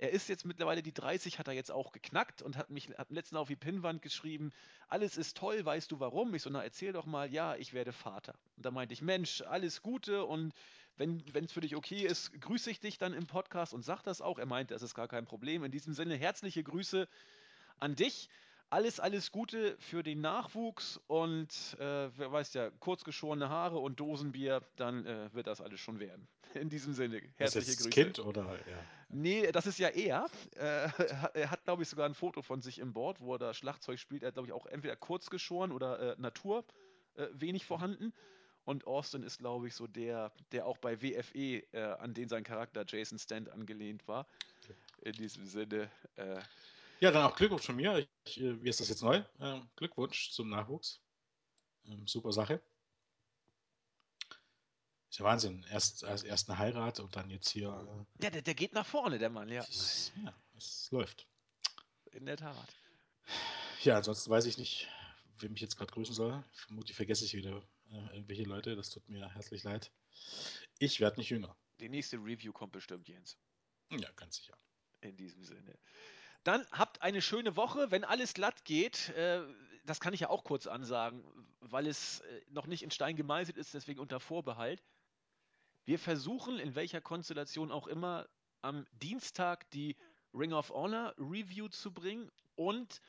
[0.00, 3.10] Er ist jetzt mittlerweile die 30, hat er jetzt auch geknackt und hat mich hat
[3.10, 4.52] letztens auf die Pinnwand geschrieben,
[4.86, 6.32] alles ist toll, weißt du warum?
[6.36, 8.38] Ich so, na erzähl doch mal, ja, ich werde Vater.
[8.56, 10.54] Und da meinte ich, Mensch, alles Gute und
[10.98, 14.20] wenn es für dich okay ist, grüße ich dich dann im Podcast und sag das
[14.20, 14.38] auch.
[14.38, 15.64] Er meinte, es ist gar kein Problem.
[15.64, 17.08] In diesem Sinne, herzliche Grüße
[17.78, 18.28] an dich.
[18.70, 21.48] Alles, alles Gute für den Nachwuchs und
[21.78, 26.28] äh, wer weiß ja, kurzgeschorene Haare und Dosenbier, dann äh, wird das alles schon werden.
[26.54, 27.90] In diesem Sinne, Ist herzliche jetzt Grüße.
[27.90, 28.84] Kind oder ja.
[29.08, 30.26] Nee, das ist ja er.
[30.56, 30.90] Äh,
[31.34, 33.98] er hat, glaube ich, sogar ein Foto von sich im Board, wo er da Schlagzeug
[33.98, 34.22] spielt.
[34.22, 36.64] Er hat, glaube ich, auch entweder kurz geschoren oder äh, Natur
[37.14, 38.12] äh, wenig vorhanden.
[38.68, 42.44] Und Austin ist, glaube ich, so der, der auch bei WFE, äh, an den sein
[42.44, 44.26] Charakter Jason Stant angelehnt war.
[45.00, 46.38] In diesem Sinne, äh,
[47.00, 48.06] Ja, dann auch Glückwunsch von mir.
[48.26, 49.22] Ich, äh, wie ist das jetzt neu?
[49.40, 51.00] Ähm, Glückwunsch zum Nachwuchs.
[51.86, 52.60] Ähm, super Sache.
[55.08, 55.64] Ist ja Wahnsinn.
[55.70, 57.68] Erst, erst, eine Heirat und dann jetzt hier.
[57.68, 59.62] Äh, ja, der, der geht nach vorne, der Mann, ja.
[59.62, 61.26] es, ja, es läuft.
[62.12, 62.76] In der Tat.
[63.82, 64.88] Ja, ansonsten weiß ich nicht,
[65.38, 66.44] wem ich jetzt gerade grüßen soll.
[66.52, 68.76] Vermutlich vergesse ich wieder äh, irgendwelche Leute.
[68.76, 69.92] Das tut mir herzlich leid.
[70.78, 71.56] Ich werde nicht jünger.
[71.80, 73.38] Die nächste Review kommt bestimmt, Jens.
[73.90, 74.56] Ja, ganz sicher.
[75.00, 75.78] In diesem Sinne.
[76.44, 77.90] Dann habt eine schöne Woche.
[77.90, 79.42] Wenn alles glatt geht, äh,
[79.84, 81.24] das kann ich ja auch kurz ansagen,
[81.60, 84.82] weil es äh, noch nicht in Stein gemeißelt ist, deswegen unter Vorbehalt.
[85.84, 88.28] Wir versuchen, in welcher Konstellation auch immer,
[88.60, 89.96] am Dienstag die
[90.34, 93.00] Ring of Honor Review zu bringen und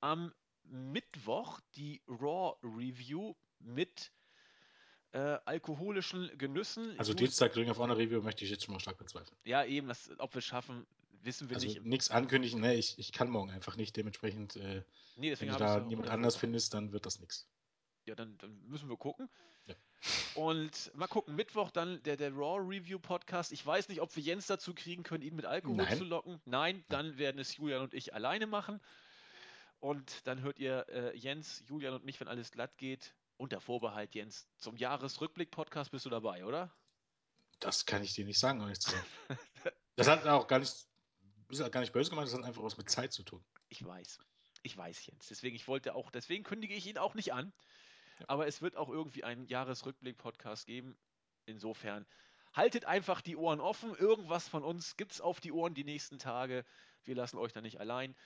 [0.00, 0.34] am
[0.64, 4.12] Mittwoch die Raw Review mit
[5.12, 6.98] äh, alkoholischen Genüssen.
[6.98, 9.36] Also Dienstag Ring of Honor Review möchte ich jetzt schon mal stark bezweifeln.
[9.44, 10.86] Ja, eben, das, ob wir es schaffen,
[11.22, 11.84] wissen wir Also nicht.
[11.84, 12.74] nichts ankündigen, ne?
[12.74, 13.96] Ich, ich kann morgen einfach nicht.
[13.96, 14.82] Dementsprechend, äh,
[15.16, 17.48] Nee, wenn du da unter anders findest, dann wird das nichts.
[18.04, 19.28] Ja, dann, dann müssen wir gucken.
[19.66, 19.74] Ja.
[20.34, 23.50] Und mal gucken, Mittwoch dann der, der Raw Review Podcast.
[23.52, 25.98] Ich weiß nicht, ob wir Jens dazu kriegen können, ihn mit Alkohol Nein.
[25.98, 26.40] zu locken.
[26.44, 28.80] Nein, dann werden es Julian und ich alleine machen.
[29.80, 33.14] Und dann hört ihr äh, Jens, Julian und mich, wenn alles glatt geht.
[33.36, 34.48] Unter Vorbehalt, Jens.
[34.56, 36.74] Zum Jahresrückblick-Podcast bist du dabei, oder?
[37.60, 39.38] Das kann ich dir nicht sagen, um ehrlich zu sein.
[39.96, 40.74] Das hat auch gar nicht,
[41.48, 43.44] ist auch gar nicht böse gemeint, das hat einfach was mit Zeit zu tun.
[43.68, 44.18] Ich weiß.
[44.62, 45.26] Ich weiß, Jens.
[45.28, 47.52] Deswegen, ich wollte auch, deswegen kündige ich ihn auch nicht an.
[48.20, 48.26] Ja.
[48.28, 50.98] Aber es wird auch irgendwie einen Jahresrückblick-Podcast geben.
[51.46, 52.06] Insofern,
[52.52, 53.94] haltet einfach die Ohren offen.
[53.94, 56.64] Irgendwas von uns gibt es auf die Ohren die nächsten Tage.
[57.04, 58.16] Wir lassen euch da nicht allein.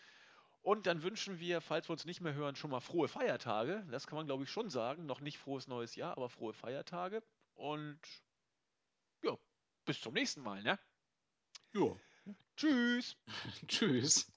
[0.62, 3.84] Und dann wünschen wir, falls wir uns nicht mehr hören, schon mal frohe Feiertage.
[3.90, 5.06] Das kann man, glaube ich, schon sagen.
[5.06, 7.22] Noch nicht frohes neues Jahr, aber frohe Feiertage.
[7.54, 7.98] Und
[9.22, 9.36] ja,
[9.86, 10.78] bis zum nächsten Mal, ne?
[11.72, 11.98] Jo.
[12.56, 13.16] Tschüss.
[13.68, 14.30] Tschüss.